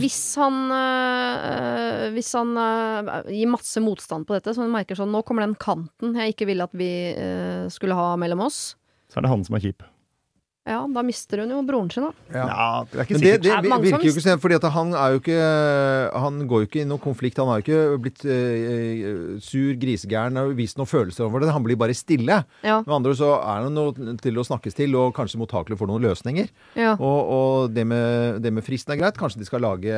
Hvis 0.00 0.16
han, 0.40 0.54
øh, 0.72 2.12
hvis 2.14 2.32
han 2.32 2.56
øh, 2.56 3.10
gir 3.28 3.50
masse 3.52 3.80
motstand 3.84 4.24
på 4.26 4.32
dette, 4.38 4.54
så 4.56 4.62
han 4.64 4.72
merker 4.72 4.96
sånn 4.96 5.12
Nå 5.12 5.20
kommer 5.28 5.44
den 5.44 5.52
kanten 5.60 6.14
jeg 6.16 6.32
ikke 6.32 6.46
ville 6.48 6.64
at 6.64 6.72
vi 6.72 6.88
øh, 7.12 7.68
skulle 7.70 7.94
ha 7.98 8.14
mellom 8.16 8.40
oss. 8.46 8.74
Så 9.12 9.20
er 9.20 9.26
det 9.26 9.30
han 9.34 9.44
som 9.44 9.58
er 9.58 9.60
kjip. 9.66 9.84
Ja, 10.64 10.78
da 10.88 11.02
mister 11.04 11.42
hun 11.42 11.50
jo 11.52 11.58
broren 11.68 11.90
sin, 11.92 12.06
da. 12.06 12.12
Ja, 12.32 12.68
det 12.88 12.96
er 12.96 13.04
ikke 13.04 13.14
Men 13.18 13.20
det, 13.20 13.32
det 13.42 13.42
Det 13.44 13.52
er 13.52 13.82
virker 13.82 14.06
jo 14.06 14.12
ikke 14.14 14.22
sånn, 14.24 14.40
fordi 14.40 14.56
at 14.56 14.64
han 14.72 14.94
er 14.96 15.12
jo 15.12 15.18
ikke 15.20 15.40
Han 16.24 16.38
går 16.48 16.62
jo 16.62 16.68
ikke 16.70 16.80
i 16.80 16.86
noen 16.88 17.02
konflikt. 17.04 17.36
Han 17.42 17.50
har 17.52 17.60
jo 17.60 17.64
ikke 17.66 17.98
blitt 18.06 18.24
eh, 18.24 19.02
sur, 19.44 19.74
grisegæren 19.82 20.38
har 20.40 20.54
vist 20.56 20.78
noen 20.80 20.88
følelser 20.88 21.26
over 21.26 21.44
det. 21.44 21.50
Han 21.52 21.66
blir 21.66 21.76
bare 21.80 21.92
stille. 21.96 22.38
Ja, 22.64 22.78
Med 22.86 22.94
andre 22.96 23.12
så 23.18 23.34
er 23.42 23.66
han 23.66 23.76
noe 23.76 23.92
til 24.22 24.40
å 24.40 24.44
snakkes 24.48 24.78
til, 24.78 24.96
og 24.96 25.12
kanskje 25.18 25.40
mottakelig 25.42 25.76
for 25.80 25.90
noen 25.90 26.00
løsninger. 26.06 26.48
ja. 26.80 26.94
Og, 26.96 27.20
og 27.34 27.74
det, 27.76 27.84
med, 27.90 28.40
det 28.44 28.52
med 28.54 28.64
fristen 28.64 28.94
er 28.96 29.02
greit. 29.02 29.18
Kanskje 29.20 29.42
de 29.42 29.48
skal 29.50 29.60
lage 29.64 29.92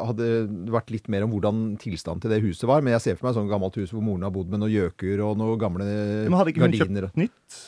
Hadde 0.00 0.28
vært 0.72 0.90
litt 0.92 1.08
mer 1.12 1.24
om 1.24 1.32
hvordan 1.32 1.62
tilstanden 1.80 2.20
til 2.26 2.32
det 2.34 2.42
huset 2.44 2.66
var. 2.68 2.84
Men 2.84 2.92
jeg 2.98 3.06
ser 3.06 3.16
for 3.16 3.28
meg 3.28 3.32
et 3.34 3.40
sånt 3.40 3.52
gammelt 3.52 3.80
hus 3.80 3.94
hvor 3.94 4.04
moren 4.04 4.26
har 4.28 4.34
bodd 4.34 4.52
med 4.52 4.60
noen 4.66 4.74
gjøker 4.74 5.24
og 5.24 5.40
noen 5.40 5.56
gamle 5.60 5.86
gardiner. 5.88 6.28
Men 6.28 6.38
hadde 6.42 6.52
ikke 6.54 6.64
hun 6.66 6.76
gardiner. 6.76 7.08
kjøpt 7.08 7.20
nytt? 7.24 7.58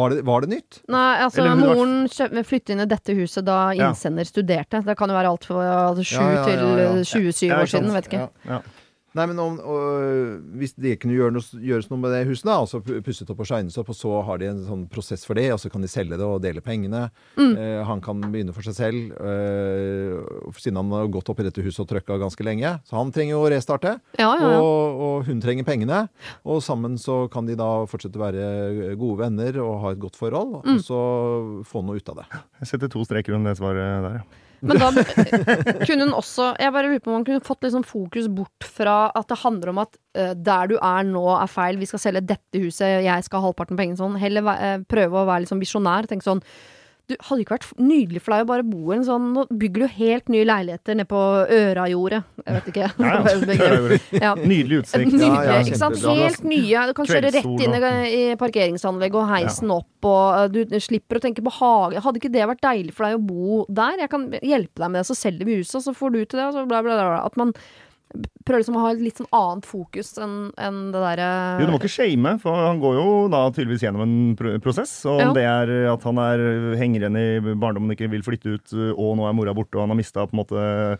Var 0.00 0.14
det, 0.16 0.20
var 0.26 0.42
det 0.46 0.52
nytt? 0.56 0.80
Nei, 0.90 1.06
altså 1.26 1.44
Eller 1.44 1.75
moren 1.76 2.44
flytte 2.48 2.74
inn 2.74 2.82
i 2.82 2.88
dette 2.90 3.14
huset 3.16 3.46
da 3.46 3.58
innsender 3.76 4.26
studerte. 4.28 4.82
Det 4.86 4.96
kan 4.98 5.12
jo 5.12 5.18
være 5.18 5.32
alt 5.34 5.46
fra 5.48 5.68
altså, 5.90 6.06
sju 6.08 6.22
Ja, 6.22 6.32
ja, 6.32 6.40
ja, 6.40 6.48
til 6.48 6.64
øh, 7.00 7.04
27 7.04 7.48
Ja, 7.50 7.60
år 7.60 7.70
siden, 7.70 7.92
vet 7.94 8.10
ikke. 8.10 8.24
Ja. 8.24 8.56
Ja. 8.56 8.60
Nei, 9.16 9.24
men 9.30 9.38
om, 9.40 9.54
og, 9.64 10.42
Hvis 10.60 10.74
det 10.76 10.98
kunne 11.00 11.16
gjøre 11.16 11.32
noe, 11.32 11.60
gjøres 11.64 11.88
noe 11.90 11.98
med 12.02 12.12
det 12.12 12.26
huset, 12.28 12.44
da, 12.50 12.58
altså 12.60 12.82
pu- 12.84 12.98
pusset 13.06 13.30
opp 13.32 13.40
og 13.40 13.48
shines 13.48 13.78
opp, 13.80 13.88
og 13.94 13.96
så 13.96 14.12
har 14.28 14.38
de 14.42 14.50
en 14.50 14.60
sånn 14.66 14.82
prosess 14.92 15.24
for 15.24 15.38
det, 15.40 15.46
og 15.54 15.60
så 15.62 15.70
kan 15.72 15.80
de 15.84 15.88
selge 15.88 16.18
det 16.20 16.26
og 16.26 16.42
dele 16.44 16.60
pengene. 16.64 17.06
Mm. 17.40 17.54
Eh, 17.56 17.80
han 17.88 18.02
kan 18.04 18.20
begynne 18.28 18.52
for 18.54 18.66
seg 18.66 18.76
selv, 18.76 19.16
eh, 19.16 20.52
siden 20.60 20.76
han 20.80 20.92
har 20.92 21.08
gått 21.12 21.28
opp 21.32 21.40
i 21.40 21.46
dette 21.48 21.64
huset 21.64 21.82
og 21.84 21.88
trøkka 21.90 22.18
ganske 22.20 22.44
lenge. 22.46 22.74
Så 22.86 22.96
han 22.98 23.12
trenger 23.14 23.36
jo 23.36 23.42
å 23.46 23.50
restarte, 23.52 23.96
Ja, 24.20 24.28
ja, 24.36 24.50
ja. 24.56 24.60
Og, 24.60 25.00
og 25.08 25.24
hun 25.30 25.40
trenger 25.40 25.64
pengene. 25.66 26.02
Og 26.44 26.60
sammen 26.64 26.98
så 27.00 27.24
kan 27.32 27.46
de 27.48 27.56
da 27.58 27.70
fortsette 27.88 28.18
å 28.20 28.24
være 28.26 28.96
gode 29.00 29.22
venner 29.24 29.60
og 29.64 29.80
ha 29.84 29.94
et 29.96 30.02
godt 30.02 30.16
forhold, 30.20 30.60
Mm. 30.66 30.76
og 30.76 30.82
så 30.84 30.98
få 31.66 31.82
noe 31.84 31.96
ut 31.96 32.08
av 32.12 32.16
det. 32.22 32.26
Jeg 32.60 32.68
setter 32.74 32.88
to 32.92 33.04
streker 33.04 33.34
under 33.36 33.52
det 33.54 33.58
svaret 33.60 34.02
der, 34.04 34.20
ja. 34.20 34.42
Men 34.60 34.80
da 34.80 34.90
kunne 35.86 36.06
hun 36.06 36.14
også 36.16 36.52
Jeg 36.62 36.72
bare 36.72 36.88
lurer 36.88 37.02
på 37.02 37.10
om 37.10 37.18
man 37.18 37.26
kunne 37.26 37.44
fått 37.44 37.66
sånn 37.72 37.86
fokus 37.86 38.28
bort 38.32 38.66
fra 38.76 39.10
at 39.16 39.28
det 39.30 39.40
handler 39.42 39.72
om 39.72 39.82
at 39.82 39.98
uh, 40.18 40.32
der 40.32 40.70
du 40.70 40.76
er 40.78 41.06
nå 41.08 41.24
er 41.34 41.50
feil, 41.50 41.80
vi 41.80 41.88
skal 41.90 42.02
selge 42.02 42.24
dette 42.32 42.62
huset, 42.62 43.02
jeg 43.04 43.26
skal 43.26 43.42
ha 43.42 43.50
halvparten 43.50 43.76
av 43.76 43.82
pengene 43.82 44.00
sånn. 44.00 44.16
Heller 44.20 44.48
eh, 44.54 44.78
prøve 44.88 45.20
å 45.20 45.26
være 45.28 45.44
litt 45.44 45.52
sånn 45.52 45.62
visjonær. 45.62 46.08
Tenke 46.10 46.26
sånn 46.26 46.42
du, 47.06 47.14
hadde 47.28 47.44
ikke 47.44 47.54
vært 47.54 47.66
nydelig 47.78 48.20
for 48.24 48.34
deg 48.34 48.44
å 48.44 48.48
bare 48.48 48.64
bo 48.66 48.90
i 48.90 48.96
en 48.96 49.04
sånn 49.06 49.28
Nå 49.36 49.44
bygger 49.54 49.84
du 49.84 49.94
helt 49.98 50.30
nye 50.32 50.46
leiligheter 50.46 50.96
nede 50.98 51.06
på 51.10 51.20
Ørajordet. 51.54 52.22
Jeg 52.42 52.56
vet 52.56 52.70
ikke. 52.72 52.88
Ja. 54.18 54.32
Nydelig 54.52 54.80
utsikt. 54.82 55.12
Nydelig, 55.12 55.46
Ja, 55.46 55.60
ikke 55.62 55.80
sant? 55.80 56.02
Helt 56.02 56.42
nye. 56.46 56.84
Du 56.90 56.94
kan 56.98 57.10
kjøre 57.10 57.32
rett 57.36 57.64
inn 57.66 57.78
i, 57.78 58.22
parkeringsanlegget 58.40 59.20
og 59.20 59.30
heisen 59.30 59.72
opp, 59.76 60.08
og 60.10 60.56
du 60.56 60.78
slipper 60.82 61.20
å 61.20 61.24
tenke 61.26 61.44
på 61.46 61.54
hage. 61.60 62.02
Hadde 62.02 62.22
ikke 62.22 62.32
det 62.34 62.46
vært 62.50 62.64
deilig 62.66 62.94
for 62.96 63.06
deg 63.06 63.18
å 63.20 63.24
bo 63.28 63.64
der? 63.70 64.02
Jeg 64.02 64.12
kan 64.12 64.28
hjelpe 64.40 64.82
deg 64.82 64.90
med 64.92 65.02
det, 65.02 65.08
så 65.10 65.18
selger 65.18 65.48
vi 65.48 65.60
huset, 65.60 65.78
og 65.80 65.86
så 65.86 65.96
får 65.96 66.14
du 66.14 66.20
til 66.24 66.40
det, 66.40 66.48
og 66.50 66.56
så 66.58 66.66
bla, 66.66 66.82
bla. 66.86 66.98
bla. 66.98 67.22
At 67.22 67.38
man 67.38 67.54
prøver 68.46 68.62
liksom 68.62 68.76
å 68.78 68.82
ha 68.84 68.92
litt 68.96 69.18
sånn 69.18 69.28
annet 69.34 69.66
fokus 69.66 70.12
enn 70.22 70.36
enn 70.62 70.78
det 70.94 71.00
derre 71.02 71.28
Jo, 71.60 71.66
du 71.66 71.72
må 71.74 71.80
ikke 71.80 71.90
shame, 71.90 72.36
for 72.40 72.54
han 72.54 72.78
går 72.80 72.94
jo 73.00 73.06
da 73.32 73.40
tydeligvis 73.50 73.82
gjennom 73.86 74.04
en 74.06 74.16
pro 74.38 74.54
prosess. 74.62 74.92
Og 75.08 75.18
om 75.18 75.26
Ja. 75.26 75.32
det 75.36 75.44
er 75.44 75.92
at 75.92 76.06
han 76.06 76.18
er 76.22 76.44
henger 76.78 77.02
igjen 77.02 77.18
i 77.18 77.54
barndommen 77.58 77.90
ikke 77.96 78.08
vil 78.12 78.22
flytte 78.22 78.54
ut, 78.56 78.76
og 78.96 79.16
nå 79.18 79.26
er 79.28 79.34
mora 79.36 79.54
borte, 79.56 79.74
og 79.76 79.82
han 79.84 79.90
har 79.94 79.98
mista 79.98 80.24
på 80.26 80.32
en 80.36 80.42
måte 80.44 80.98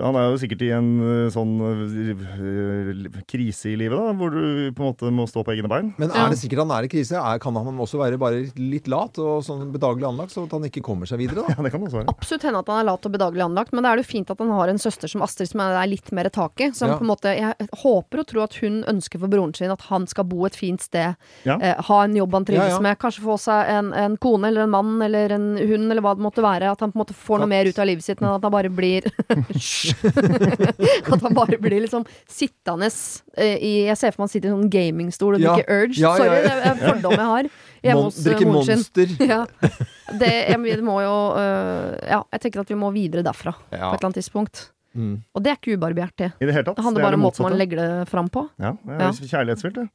Han 0.00 0.16
er 0.16 0.30
jo 0.30 0.38
sikkert 0.40 0.62
i 0.64 0.70
en 0.72 0.86
eh, 1.04 1.26
sånn 1.34 1.50
eh, 1.60 3.18
krise 3.28 3.68
i 3.72 3.76
livet, 3.76 3.98
da, 3.98 4.14
hvor 4.16 4.32
du 4.32 4.70
på 4.72 4.80
en 4.80 4.88
måte 4.88 5.10
må 5.12 5.26
stå 5.28 5.42
på 5.44 5.52
egne 5.52 5.68
bein. 5.68 5.90
Men 6.00 6.12
er 6.16 6.30
det 6.32 6.38
sikkert 6.40 6.62
han 6.62 6.72
er 6.72 6.86
i 6.86 6.90
krise? 6.92 7.18
Er, 7.20 7.40
kan 7.42 7.56
han 7.58 7.76
også 7.76 8.00
være 8.00 8.16
bare 8.20 8.38
litt 8.56 8.88
lat 8.88 9.18
og 9.20 9.42
sånn 9.44 9.66
bedagelig 9.74 10.06
anlagt, 10.08 10.32
så 10.32 10.46
at 10.46 10.54
han 10.56 10.64
ikke 10.68 10.80
kommer 10.86 11.08
seg 11.10 11.20
videre? 11.20 11.44
da? 11.44 11.52
Ja, 11.58 11.66
det 11.66 11.72
kan 11.74 11.84
også 11.84 11.98
være. 12.00 12.14
Absolutt 12.14 12.46
hende 12.48 12.62
at 12.64 12.70
han 12.72 12.80
er 12.80 12.88
lat 12.88 13.04
og 13.10 13.12
bedagelig 13.18 13.44
anlagt, 13.44 13.74
men 13.76 13.84
det 13.84 13.90
er 13.92 14.00
jo 14.00 14.06
fint 14.08 14.32
at 14.32 14.40
han 14.40 14.54
har 14.56 14.72
en 14.72 14.80
søster 14.80 15.12
som 15.12 15.24
Astrid 15.26 15.50
som 15.52 15.60
er 15.66 15.76
litt 15.90 16.08
mer 16.16 16.30
tak 16.32 16.64
i. 16.64 16.70
Som 16.72 16.88
Ja. 16.94 16.96
på 16.96 17.04
en 17.04 17.10
måte, 17.12 17.34
jeg 17.36 17.68
håper 17.84 18.22
og 18.24 18.26
tror 18.32 18.46
at 18.46 18.56
hun 18.62 18.80
ønsker 18.88 19.20
for 19.20 19.28
broren 19.32 19.52
sin 19.54 19.70
at 19.76 19.84
han 19.90 20.08
skal 20.08 20.24
bo 20.32 20.46
et 20.48 20.56
fint 20.56 20.80
sted. 20.80 21.20
Ja. 21.44 21.58
Eh, 21.60 21.76
ha 21.90 22.00
en 22.06 22.16
jobb 22.16 22.32
han 22.38 22.48
trives 22.48 22.70
Ja, 22.72 22.78
ja. 22.78 22.80
med. 22.88 22.96
Kanskje 23.02 23.26
få 23.28 23.36
seg 23.44 23.68
en, 23.76 23.92
en 23.92 24.16
kone 24.16 24.48
eller 24.48 24.64
en 24.64 24.72
mann 24.72 24.96
eller 25.04 25.36
en 25.36 25.46
hund 25.60 25.92
eller 25.92 26.00
hva 26.04 26.16
det 26.16 26.24
måtte 26.24 26.42
være. 26.44 26.72
At 26.72 26.80
han 26.80 26.92
på 26.94 26.98
en 26.98 27.04
måte 27.04 27.16
får 27.28 27.44
noe 27.44 27.52
mer 27.52 27.68
ut 27.68 27.78
av 27.82 27.88
livet 27.92 28.08
sitt 28.08 28.22
enn 28.24 28.30
at 28.32 28.42
han 28.48 28.56
bare 28.56 28.72
blir 28.72 29.04
Hysj! 29.82 29.94
At 31.12 31.20
han 31.26 31.34
bare 31.36 31.58
blir 31.62 31.80
liksom 31.84 32.04
sittende 32.30 32.88
eh, 33.36 33.56
i 33.58 33.72
Jeg 33.88 33.98
ser 34.00 34.14
for 34.14 34.22
meg 34.22 34.28
han 34.28 34.32
sitter 34.34 34.48
i 34.48 34.52
en 34.52 34.58
sånn 34.62 34.72
gamingstol 34.72 35.34
og 35.36 35.40
Ja. 35.42 35.54
drikker 35.56 35.82
Urge. 35.82 35.98
Ja, 36.00 36.12
ja, 36.12 36.16
Sorry, 36.22 36.42
det 36.42 36.52
er 36.52 36.70
en 36.72 36.82
fordom 36.82 37.16
jeg 37.18 37.28
har. 37.32 37.48
Hjemme 37.82 37.96
Mon 37.98 38.04
hos 38.10 38.20
eh, 38.26 38.44
moren 38.46 38.66
sin. 38.68 38.84
Monster. 38.84 39.06
Ja. 39.32 39.40
Det, 40.12 40.28
jeg, 40.28 40.60
det 40.76 40.84
må 40.84 41.00
jo 41.02 41.16
øh, 41.40 41.96
Ja, 42.10 42.20
jeg 42.36 42.40
tenker 42.46 42.60
at 42.62 42.70
vi 42.70 42.78
må 42.78 42.90
videre 42.94 43.24
derfra 43.26 43.52
på 43.56 43.74
et 43.74 43.80
eller 43.80 44.08
annet 44.10 44.20
tidspunkt. 44.20 44.68
Mm. 44.94 45.22
Og 45.32 45.40
det 45.42 45.50
er 45.52 45.56
ikke 45.56 45.78
ubarmhjertig. 45.78 46.32
I 46.36 46.44
det 46.46 46.52
hele 46.52 46.66
tatt. 46.66 46.76
Det 46.76 46.84
handler 46.84 47.00
det 47.00 47.06
bare 47.08 47.16
om 47.18 47.24
måten 47.24 47.46
man 47.46 47.56
legger 47.56 47.80
det 47.80 48.08
fram 48.10 48.28
på. 48.28 48.44
Ja, 48.60 48.74
det 48.84 48.98
Ja. 49.00 49.08
er 49.08 49.30
kjærlighetsfylt, 49.32 49.76
det. 49.80 49.88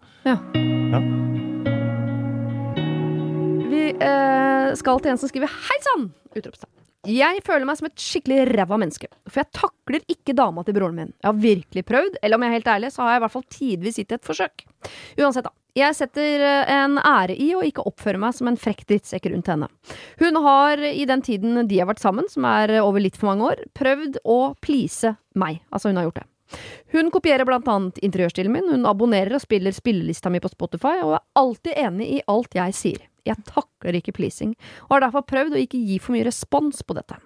Vi 3.67 3.83
eh, 3.93 4.73
skal 4.79 4.99
til 5.03 5.11
en 5.13 5.17
som 5.21 5.29
skriver 5.29 5.47
'Hei 5.53 5.79
sann!' 5.85 6.09
Utropstegn. 6.35 6.76
Jeg 7.07 7.39
føler 7.45 7.63
meg 7.67 7.77
som 7.79 7.87
et 7.87 8.01
skikkelig 8.03 8.49
ræva 8.49 8.77
menneske, 8.81 9.07
for 9.29 9.39
jeg 9.39 9.55
takler 9.55 10.03
ikke 10.11 10.35
dama 10.35 10.63
til 10.67 10.75
broren 10.75 10.97
min. 10.97 11.13
Jeg 11.21 11.29
har 11.29 11.39
virkelig 11.39 11.83
prøvd, 11.87 12.17
eller 12.19 12.35
om 12.35 12.43
jeg 12.43 12.51
er 12.51 12.57
helt 12.57 12.73
ærlig, 12.73 12.89
så 12.91 13.05
har 13.05 13.13
jeg 13.13 13.21
i 13.21 13.23
hvert 13.23 13.35
fall 13.37 13.45
tidvis 13.55 13.99
gitt 14.01 14.15
et 14.17 14.27
forsøk. 14.27 14.65
Uansett, 15.21 15.47
da. 15.47 15.53
Jeg 15.77 15.93
setter 15.93 16.41
eh, 16.41 16.71
en 16.73 16.97
ære 16.97 17.35
i 17.37 17.51
å 17.53 17.61
ikke 17.63 17.85
oppføre 17.85 18.19
meg 18.19 18.33
som 18.33 18.49
en 18.49 18.57
frekk 18.59 18.81
drittsekk 18.89 19.29
rundt 19.29 19.51
henne. 19.51 19.69
Hun 20.19 20.39
har 20.43 20.81
i 20.81 21.05
den 21.07 21.21
tiden 21.23 21.67
de 21.69 21.79
har 21.79 21.87
vært 21.87 22.01
sammen, 22.01 22.27
som 22.31 22.47
er 22.49 22.79
over 22.81 23.03
litt 23.03 23.19
for 23.19 23.29
mange 23.29 23.53
år, 23.53 23.61
prøvd 23.77 24.17
å 24.25 24.39
please 24.63 25.13
meg. 25.37 25.61
Altså, 25.69 25.93
hun 25.93 26.01
har 26.01 26.09
gjort 26.09 26.23
det. 26.23 26.27
Hun 26.95 27.11
kopierer 27.11 27.45
blant 27.47 27.67
annet 27.71 27.99
interiørstilen 28.03 28.51
min, 28.51 28.71
hun 28.71 28.87
abonnerer 28.89 29.35
og 29.37 29.43
spiller 29.43 29.75
spillelista 29.75 30.31
mi 30.33 30.41
på 30.43 30.51
Spotify, 30.51 30.97
og 31.03 31.17
er 31.19 31.25
alltid 31.39 31.79
enig 31.85 32.09
i 32.17 32.25
alt 32.31 32.57
jeg 32.57 32.75
sier. 32.75 33.05
Jeg 33.27 33.47
takler 33.49 33.99
ikke 33.99 34.15
pleasing, 34.17 34.55
og 34.87 34.97
har 34.97 35.07
derfor 35.07 35.27
prøvd 35.27 35.57
å 35.57 35.63
ikke 35.63 35.81
gi 35.81 35.99
for 36.03 36.15
mye 36.15 36.27
respons 36.27 36.83
på 36.83 36.97
dette. 36.97 37.19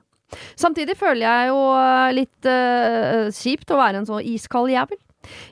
Samtidig 0.59 0.95
føler 0.99 1.25
jeg 1.25 1.47
jo 1.51 1.63
eh, 1.75 2.09
litt 2.15 2.47
uh, 2.47 3.27
kjipt 3.35 3.73
å 3.73 3.79
være 3.81 3.99
en 3.99 4.07
så 4.07 4.21
iskald 4.23 4.71
jævel. 4.71 4.99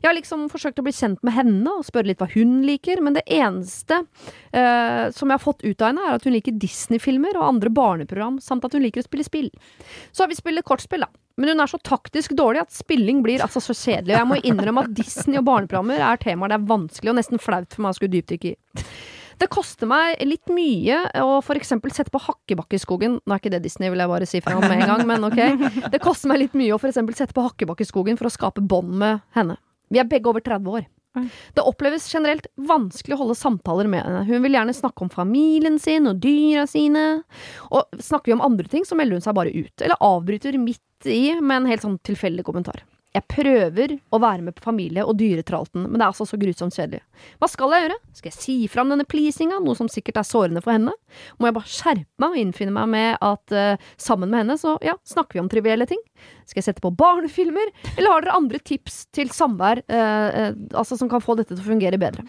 Jeg 0.02 0.08
har 0.08 0.16
liksom 0.18 0.48
forsøkt 0.50 0.80
å 0.82 0.86
bli 0.86 0.94
kjent 0.96 1.22
med 1.26 1.36
henne 1.36 1.72
og 1.78 1.86
spørre 1.86 2.10
litt 2.10 2.22
hva 2.22 2.30
hun 2.32 2.60
liker, 2.66 3.02
men 3.06 3.16
det 3.18 3.26
eneste 3.30 4.02
eh, 4.50 5.06
som 5.14 5.30
jeg 5.30 5.36
har 5.36 5.44
fått 5.44 5.62
ut 5.66 5.84
av 5.84 5.92
henne, 5.92 6.06
er 6.08 6.18
at 6.18 6.26
hun 6.26 6.34
liker 6.34 6.58
Disney-filmer 6.58 7.38
og 7.38 7.46
andre 7.46 7.74
barneprogram, 7.74 8.40
samt 8.44 8.66
at 8.66 8.76
hun 8.76 8.84
liker 8.86 9.04
å 9.04 9.08
spille 9.08 9.28
spill. 9.28 9.52
Så 10.12 10.24
har 10.24 10.32
vi 10.32 10.40
spilt 10.40 10.66
kortspill, 10.68 11.06
da. 11.06 11.12
Men 11.40 11.54
hun 11.54 11.64
er 11.64 11.72
så 11.72 11.80
taktisk 11.86 12.34
dårlig 12.36 12.66
at 12.66 12.76
spilling 12.76 13.22
blir 13.24 13.46
altså 13.46 13.62
så 13.64 13.76
kjedelig. 13.78 14.16
Og 14.16 14.18
jeg 14.18 14.30
må 14.32 14.40
innrømme 14.42 14.84
at 14.84 14.98
Disney 14.98 15.40
og 15.40 15.46
barneprogrammer 15.48 16.02
er 16.04 16.20
temaer 16.20 16.52
det 16.52 16.58
er 16.58 16.68
vanskelig 16.74 17.14
og 17.14 17.20
nesten 17.22 17.40
flaut 17.40 17.72
for 17.72 17.86
meg 17.86 17.94
å 17.94 18.00
skulle 18.00 18.18
dypdykke 18.18 18.52
i. 18.52 18.58
Det 19.40 19.48
koster 19.52 19.88
meg 19.88 20.20
litt 20.28 20.52
mye 20.52 21.00
å 21.24 21.40
eksempel 21.56 21.94
sette 21.96 22.12
på 22.12 22.20
Hakkebakkeskogen. 22.26 23.20
Nå 23.24 23.36
er 23.36 23.40
ikke 23.40 23.54
det 23.54 23.64
Disney, 23.64 23.92
vil 23.92 24.04
jeg 24.04 24.12
bare 24.12 24.28
si 24.28 24.42
fra 24.44 24.58
om 24.60 24.66
med 24.68 24.82
en 24.84 24.92
gang, 24.92 25.04
men 25.08 25.28
ok. 25.30 25.40
Det 25.94 26.02
koster 26.04 26.32
meg 26.32 26.44
litt 26.44 26.58
mye 26.60 26.76
å 26.76 26.80
eksempel 26.92 27.16
sette 27.16 27.36
på 27.36 27.46
Hakkebakkeskogen 27.48 28.20
for 28.20 28.28
å 28.28 28.34
skape 28.34 28.64
bånd 28.64 28.92
med 29.00 29.24
henne. 29.38 29.56
Vi 29.90 30.02
er 30.02 30.10
begge 30.10 30.30
over 30.30 30.44
30 30.44 30.76
år. 30.76 30.90
Det 31.56 31.64
oppleves 31.66 32.06
generelt 32.14 32.46
vanskelig 32.70 33.16
å 33.16 33.22
holde 33.24 33.38
samtaler 33.38 33.90
med 33.90 34.04
henne. 34.06 34.26
Hun 34.28 34.44
vil 34.46 34.56
gjerne 34.56 34.76
snakke 34.76 35.06
om 35.06 35.12
familien 35.12 35.80
sin 35.82 36.08
og 36.10 36.22
dyra 36.24 36.68
sine. 36.70 37.06
Og 37.74 38.00
snakker 38.04 38.32
vi 38.32 38.38
om 38.38 38.46
andre 38.46 38.70
ting, 38.70 38.86
så 38.86 38.98
melder 39.00 39.18
hun 39.18 39.26
seg 39.26 39.38
bare 39.40 39.54
ut. 39.56 39.74
Eller 39.82 40.00
avbryter 40.06 40.60
midt 40.62 41.10
i 41.10 41.34
med 41.40 41.62
en 41.64 41.72
helt 41.72 41.86
sånn 41.86 42.00
tilfeldig 42.06 42.46
kommentar. 42.48 42.84
Jeg 43.16 43.26
prøver 43.26 43.96
å 44.14 44.20
være 44.22 44.44
med 44.46 44.54
på 44.54 44.68
familie- 44.68 45.06
og 45.08 45.16
dyretralten, 45.18 45.88
men 45.88 45.98
det 45.98 46.04
er 46.04 46.12
altså 46.12 46.28
så 46.30 46.38
grusomt 46.38 46.76
kjedelig. 46.78 47.02
Hva 47.42 47.48
skal 47.50 47.74
jeg 47.74 47.88
gjøre? 47.88 47.98
Skal 48.20 48.30
jeg 48.30 48.38
si 48.38 48.58
fram 48.70 48.92
denne 48.94 49.08
pleasinga, 49.10 49.58
noe 49.64 49.78
som 49.80 49.90
sikkert 49.90 50.20
er 50.22 50.28
sårende 50.30 50.62
for 50.62 50.76
henne? 50.76 50.94
Må 51.42 51.50
jeg 51.50 51.58
bare 51.58 51.74
skjerpe 51.74 52.22
meg 52.22 52.36
og 52.36 52.42
innfinne 52.44 52.76
meg 52.76 52.92
med 52.94 53.18
at 53.26 53.56
uh, 53.56 53.90
sammen 53.98 54.30
med 54.30 54.44
henne, 54.44 54.60
så 54.62 54.76
ja, 54.86 54.94
snakker 55.10 55.40
vi 55.40 55.42
om 55.42 55.50
trivielle 55.50 55.90
ting? 55.90 56.04
Skal 56.50 56.64
jeg 56.64 56.70
sette 56.70 56.84
på 56.84 56.92
barnefilmer, 56.98 57.72
eller 57.96 58.14
har 58.14 58.26
dere 58.26 58.38
andre 58.40 58.60
tips 58.66 59.04
til 59.16 59.30
samvær 59.34 59.84
eh, 59.86 60.40
eh, 60.42 60.56
altså 60.74 60.98
som 61.00 61.12
kan 61.12 61.22
få 61.22 61.36
dette 61.38 61.54
til 61.54 61.62
å 61.62 61.68
fungere 61.68 62.00
bedre? 62.02 62.26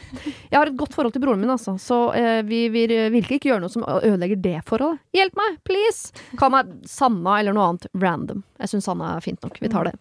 Jeg 0.50 0.58
har 0.58 0.68
et 0.68 0.78
godt 0.78 0.96
forhold 0.96 1.16
til 1.16 1.24
broren 1.24 1.40
min, 1.40 1.52
altså, 1.52 1.76
så 1.80 2.02
eh, 2.18 2.40
vi 2.46 2.66
vil 2.72 2.92
virkelig 3.14 3.40
ikke 3.40 3.52
gjøre 3.54 3.64
noe 3.64 3.72
som 3.72 3.86
ødelegger 3.86 4.42
det 4.44 4.58
forholdet. 4.68 5.00
Hjelp 5.16 5.38
meg, 5.40 5.60
please! 5.66 6.26
Kall 6.40 6.52
meg 6.54 6.74
Sanna 6.88 7.38
eller 7.40 7.56
noe 7.56 7.70
annet 7.72 7.88
random. 7.96 8.44
Jeg 8.60 8.74
syns 8.74 8.90
Sanna 8.90 9.14
er 9.16 9.24
fint 9.24 9.40
nok. 9.46 9.56
Vi 9.62 9.72
tar 9.72 9.88
det. 9.88 9.96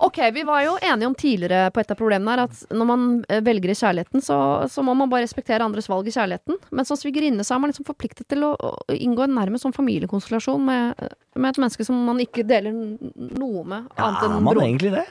Ok, 0.00 0.18
Vi 0.32 0.42
var 0.48 0.62
jo 0.64 0.78
enige 0.80 1.06
om 1.10 1.14
tidligere 1.14 1.70
på 1.74 1.80
et 1.82 1.90
av 1.92 1.98
problemene 1.98 2.32
her 2.32 2.42
at 2.46 2.62
når 2.72 2.86
man 2.88 3.02
eh, 3.28 3.42
velger 3.44 3.72
i 3.72 3.76
kjærligheten, 3.76 4.22
så, 4.24 4.36
så 4.72 4.84
må 4.86 4.94
man 4.96 5.10
bare 5.12 5.26
respektere 5.26 5.66
andres 5.66 5.90
valg 5.92 6.08
i 6.08 6.14
kjærligheten. 6.14 6.56
Men 6.72 6.88
som 6.88 6.96
svigerinne 6.96 7.44
så 7.44 7.56
er 7.56 7.60
man 7.60 7.72
liksom 7.72 7.84
forpliktet 7.88 8.24
til 8.32 8.46
å, 8.48 8.54
å 8.56 8.96
inngå 8.96 9.26
en 9.26 9.36
nærmest 9.36 9.66
sånn 9.66 9.76
familiekonstellasjon 9.76 10.64
med, 10.64 11.04
med 11.36 11.50
et 11.52 11.60
menneske 11.60 11.84
som 11.84 12.00
man 12.08 12.22
ikke 12.24 12.46
deler 12.48 12.72
noe 12.72 13.64
med, 13.68 13.90
annet 14.00 14.24
Er 14.24 14.30
enn 14.30 14.40
man 14.40 14.56
bro. 14.56 14.64
egentlig 14.64 14.94
det? 14.96 15.04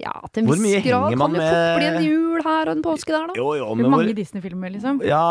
Ja, 0.00 0.14
til 0.32 0.42
en 0.42 0.48
Hvor 0.48 0.58
viss 0.58 0.86
grad 0.88 1.12
kan 1.12 1.36
jo 1.36 1.42
det 1.42 1.50
fort 1.52 1.76
bli 1.78 1.90
en 1.90 2.06
jul 2.08 2.46
her 2.48 2.70
og 2.70 2.78
en 2.78 2.86
påske 2.86 3.12
der, 3.12 3.28
da. 3.28 3.36
Jo, 3.38 3.50
jo, 3.60 3.66
er 3.68 3.82
hvor 3.84 3.92
mange 3.92 4.16
Disney-filmer, 4.16 4.72
liksom. 4.74 5.04
Ja. 5.06 5.26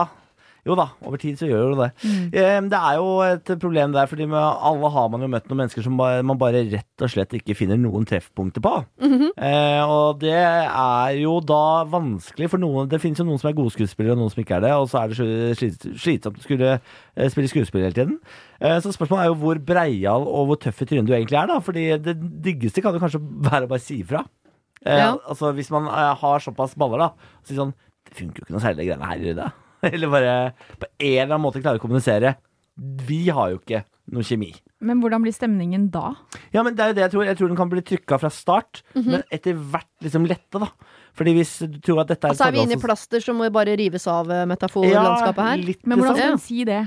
Jo 0.64 0.78
da, 0.80 0.86
over 1.04 1.20
tid 1.20 1.36
så 1.36 1.48
gjør 1.50 1.74
det 1.74 1.78
det. 1.82 1.88
Mm. 2.08 2.68
Det 2.72 2.78
er 2.80 2.94
jo 2.96 3.08
et 3.26 3.50
problem 3.60 3.92
der, 3.92 4.08
fordi 4.08 4.24
med 4.32 4.40
alle 4.40 4.92
har 4.94 5.10
man 5.12 5.26
jo 5.26 5.28
møtt 5.28 5.50
noen 5.52 5.60
mennesker 5.60 5.84
som 5.84 5.98
man 6.00 6.38
bare 6.40 6.62
rett 6.72 7.04
og 7.04 7.12
slett 7.12 7.34
ikke 7.36 7.56
finner 7.60 7.76
noen 7.82 8.06
treffpunkter 8.08 8.64
på. 8.64 8.72
Mhm. 9.04 9.34
eh, 9.36 9.82
og 9.84 10.22
det 10.22 10.32
er 10.40 11.18
jo 11.20 11.34
da 11.44 11.84
vanskelig 11.92 12.48
for 12.54 12.64
noen 12.64 12.88
Det 12.88 13.02
finnes 13.04 13.20
jo 13.20 13.26
noen 13.28 13.42
som 13.42 13.50
er 13.52 13.58
gode 13.58 13.74
skuespillere, 13.76 14.16
og 14.16 14.22
noen 14.22 14.32
som 14.32 14.40
ikke 14.40 14.56
er 14.56 14.64
det, 14.70 14.72
og 14.80 14.88
så 14.88 15.02
er 15.04 15.12
det 15.12 15.58
slitsomt 16.00 16.40
å 16.40 16.46
skulle 16.46 16.70
eh, 16.80 17.28
spille 17.34 17.52
skuespill 17.52 17.84
hele 17.84 17.98
tiden. 17.98 18.16
Eh, 18.64 18.78
så 18.80 18.94
spørsmålet 18.96 19.26
er 19.26 19.32
jo 19.34 19.40
hvor 19.44 19.60
breial 19.60 20.24
og 20.24 20.48
hvor 20.48 20.62
tøff 20.64 20.80
i 20.80 20.88
trynet 20.88 21.10
du 21.10 21.14
egentlig 21.18 21.42
er, 21.42 21.50
da. 21.52 21.60
Fordi 21.60 21.90
det 22.00 22.16
diggeste 22.46 22.82
kan 22.86 22.96
jo 22.96 23.04
kanskje 23.04 23.20
være 23.50 23.68
å 23.68 23.74
bare 23.74 23.84
si 23.84 24.00
ifra. 24.00 24.24
Eh, 24.86 24.96
Ja. 25.00 25.18
Altså 25.28 25.52
Hvis 25.56 25.70
man 25.72 25.92
har 25.92 26.40
såpass 26.40 26.76
baller, 26.80 27.00
da, 27.04 27.12
og 27.40 27.44
sier 27.48 27.60
sånn 27.60 27.76
Det 28.08 28.16
funker 28.16 28.40
jo 28.40 28.48
ikke 28.48 28.56
noe 28.56 28.64
særlig, 28.64 28.78
de 28.84 28.88
greiene 28.92 29.12
her. 29.12 29.28
i 29.28 29.36
det?» 29.42 29.52
Eller 29.92 30.08
bare 30.12 30.36
på 30.80 30.88
en 31.00 31.24
eller 31.24 31.36
annen 31.36 31.44
måte 31.46 31.62
klare 31.64 31.80
å 31.80 31.84
kommunisere 31.84 32.36
Vi 33.08 33.28
har 33.30 33.52
jo 33.54 33.60
ikke 33.62 33.84
noe 34.14 34.24
kjemi. 34.28 34.50
Men 34.84 35.00
hvordan 35.00 35.22
blir 35.24 35.32
stemningen 35.32 35.86
da? 35.94 36.10
Ja, 36.52 36.64
men 36.66 36.76
det 36.76 36.84
er 36.84 36.90
jo 36.92 36.96
det 36.98 37.04
jeg 37.06 37.12
tror. 37.14 37.24
Jeg 37.30 37.38
tror 37.40 37.52
den 37.54 37.60
kan 37.60 37.70
bli 37.72 37.84
trykka 37.88 38.18
fra 38.20 38.30
start, 38.34 38.82
Mhm. 38.98 39.06
men 39.14 39.22
etter 39.32 39.54
hvert 39.56 39.88
liksom 40.04 40.26
lette, 40.28 40.60
da. 40.60 40.68
Fordi 41.16 41.36
hvis 41.38 41.54
du 41.72 41.78
tror 41.80 42.02
at 42.02 42.08
dette 42.12 42.26
er 42.28 42.34
Altså 42.34 42.48
er 42.50 42.52
vi 42.52 42.64
inne 42.66 42.76
i 42.76 42.82
plaster 42.82 43.22
som 43.24 43.38
må 43.40 43.48
bare 43.54 43.78
rives 43.80 44.08
av 44.12 44.28
eh, 44.34 44.44
metaforlandskapet 44.50 45.44
her. 45.48 45.58
litt, 45.70 45.86
Men 45.88 46.00
hvordan 46.00 46.16
liksom. 46.16 46.20
skal 46.20 46.36
man 46.36 46.44
si 46.50 46.64
det? 46.66 46.82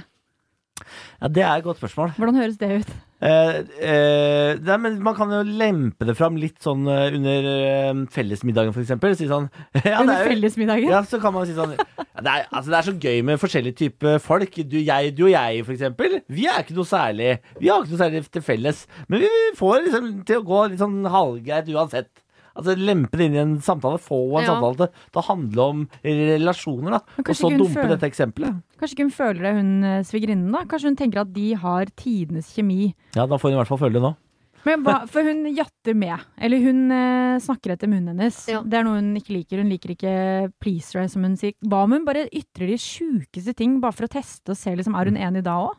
Ja, 1.20 1.28
det 1.32 1.42
er 1.44 1.58
et 1.58 1.64
godt 1.66 1.78
spørsmål. 1.80 2.12
Hvordan 2.18 2.38
høres 2.40 2.56
det 2.60 2.70
ut? 2.80 2.90
Eh, 3.24 3.58
eh, 3.80 4.58
nei, 4.60 4.76
men 4.82 4.98
man 5.00 5.14
kan 5.16 5.30
jo 5.32 5.38
lempe 5.46 6.04
det 6.04 6.14
fram 6.18 6.36
litt 6.36 6.58
sånn 6.60 6.82
eh, 6.92 7.14
under 7.16 7.46
eh, 7.48 8.02
fellesmiddagen, 8.12 8.74
eksempel. 8.76 9.14
Si 9.16 9.28
sånn 9.30 9.46
ja, 9.86 10.02
Under 10.02 10.18
er 10.18 10.26
jo- 10.26 10.34
fellesmiddagen? 10.34 10.90
Ja, 10.92 11.00
så 11.08 11.20
kan 11.22 11.32
man 11.32 11.48
si 11.48 11.56
sånn 11.56 11.72
ja, 11.78 12.20
det, 12.20 12.34
er, 12.34 12.44
altså, 12.50 12.68
det 12.74 12.76
er 12.78 12.88
så 12.90 12.96
gøy 13.06 13.22
med 13.28 13.40
forskjellige 13.40 13.78
typer 13.80 14.20
folk. 14.24 14.60
Du, 14.68 14.76
jeg, 14.80 15.14
du 15.16 15.24
og 15.30 15.32
jeg, 15.32 15.64
eksempel. 15.76 16.18
Vi 16.28 16.44
er 16.50 16.60
ikke 16.64 16.76
noe 16.76 16.88
særlig 16.88 17.32
Vi 17.60 17.72
har 17.72 17.80
ikke 17.84 17.94
noe 17.96 18.02
særlig 18.04 18.22
til 18.36 18.44
felles. 18.44 18.84
Men 19.08 19.24
vi 19.24 19.32
får 19.56 19.82
liksom 19.88 20.12
til 20.28 20.42
å 20.42 20.46
gå 20.52 20.62
litt 20.70 20.80
sånn 20.84 21.00
halvgreit 21.12 21.72
uansett. 21.72 22.12
Altså 22.56 22.74
Lempe 22.80 23.18
det 23.20 23.26
inn 23.28 23.34
i 23.36 23.42
en 23.42 23.56
samtale. 23.60 23.98
Få 24.00 24.18
en 24.38 24.44
Ja. 24.44 24.54
samtale 24.54 24.76
til 24.76 24.88
til 25.12 25.22
å 25.22 25.26
handle 25.28 25.60
om 25.70 25.88
relasjoner, 26.04 26.90
da. 26.96 27.00
Men 27.16 27.18
Og 27.18 27.24
kanskje 27.24 27.36
så 27.40 27.48
ikke 27.50 27.56
hun 27.56 27.58
dumpe 27.66 27.80
føler- 27.80 27.94
dette 27.96 28.10
eksempelet. 28.10 28.62
Kanskje 28.80 28.94
ikke 28.96 29.06
hun 29.06 29.16
føler 29.16 29.42
det, 29.42 29.54
hun 29.56 29.84
eh, 29.84 30.02
svigerinnen, 30.02 30.52
da? 30.52 30.64
Kanskje 30.64 30.88
hun 30.90 30.96
tenker 30.96 31.20
at 31.20 31.32
de 31.32 31.52
har 31.54 31.84
tidenes 31.96 32.52
kjemi. 32.56 32.94
Ja, 33.14 33.26
da 33.26 33.36
får 33.36 33.50
hun 33.50 33.52
i 33.52 33.60
hvert 33.62 33.68
fall 33.68 33.78
føle 33.78 33.92
det 34.00 34.02
nå. 34.02 34.16
Men 34.66 34.82
hva, 34.82 35.06
for 35.08 35.22
hun 35.22 35.44
jatter 35.54 35.94
med. 35.94 36.18
Eller 36.42 36.58
hun 36.58 36.90
eh, 36.90 37.38
snakker 37.38 37.76
etter 37.76 37.86
munnen 37.86 38.16
hennes. 38.18 38.48
Ja. 38.50 38.62
Det 38.62 38.74
er 38.74 38.82
noe 38.82 38.96
hun 38.98 39.14
ikke 39.14 39.36
liker. 39.36 39.58
Hun 39.62 39.70
liker 39.70 39.94
ikke 39.94 40.52
pleaser, 40.60 41.06
som 41.08 41.22
hun 41.22 41.36
sier. 41.36 41.52
Hva 41.64 41.84
om 41.84 41.92
hun 41.92 42.04
bare 42.04 42.26
ytrer 42.34 42.66
de 42.66 42.76
sjukeste 42.76 43.54
ting, 43.54 43.78
bare 43.80 43.92
for 43.94 44.06
å 44.08 44.10
teste 44.10 44.50
og 44.50 44.56
se 44.58 44.74
liksom, 44.74 44.96
er 44.98 45.04
hun 45.04 45.16
enig 45.16 45.44
da 45.44 45.68
òg? 45.68 45.76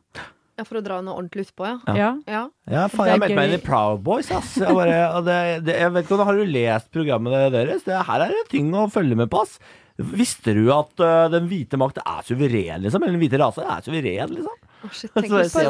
Ja, 0.57 0.65
for 0.65 0.79
å 0.79 0.81
dra 0.81 0.95
noe 1.05 1.13
ordentlig 1.19 1.45
utpå, 1.45 1.67
ja. 1.69 1.77
Ja. 1.87 1.95
Ja. 1.95 2.11
ja. 2.33 2.43
Ja, 2.73 2.85
faen, 2.89 3.11
jeg 3.11 3.21
meldte 3.21 3.37
meg 3.37 3.51
inn 3.51 3.59
i 3.59 3.63
Proud 3.63 4.01
Boys, 4.05 4.31
ass. 4.33 4.55
Jeg, 4.57 4.73
bare, 4.73 4.95
og 5.19 5.27
det, 5.27 5.37
det, 5.67 5.75
jeg 5.83 5.93
vet 5.93 6.07
ikke 6.07 6.17
om 6.17 6.23
Har 6.25 6.39
du 6.39 6.53
lest 6.55 6.89
programmet 6.95 7.51
deres? 7.53 7.85
Det, 7.85 7.99
her 8.09 8.25
er 8.25 8.33
det 8.33 8.47
ting 8.55 8.71
å 8.73 8.87
følge 8.89 9.19
med 9.19 9.29
på, 9.33 9.43
ass. 9.45 9.59
Visste 9.97 10.53
du 10.57 10.67
at 10.73 10.93
uh, 11.01 11.27
den 11.33 11.47
hvite 11.49 11.77
makt 11.81 12.01
er 12.03 12.25
suveren, 12.25 12.83
liksom? 12.85 13.05
Eller 13.05 13.17
den 13.17 13.21
hvite 13.21 13.41
rase 13.41 13.65
er 13.65 13.85
suveren, 13.85 14.33
liksom? 14.33 14.57
Å, 14.77 14.91
shit, 14.91 15.13
tenk 15.13 15.29
Så 15.29 15.39
hvis 15.41 15.55
jeg 15.57 15.69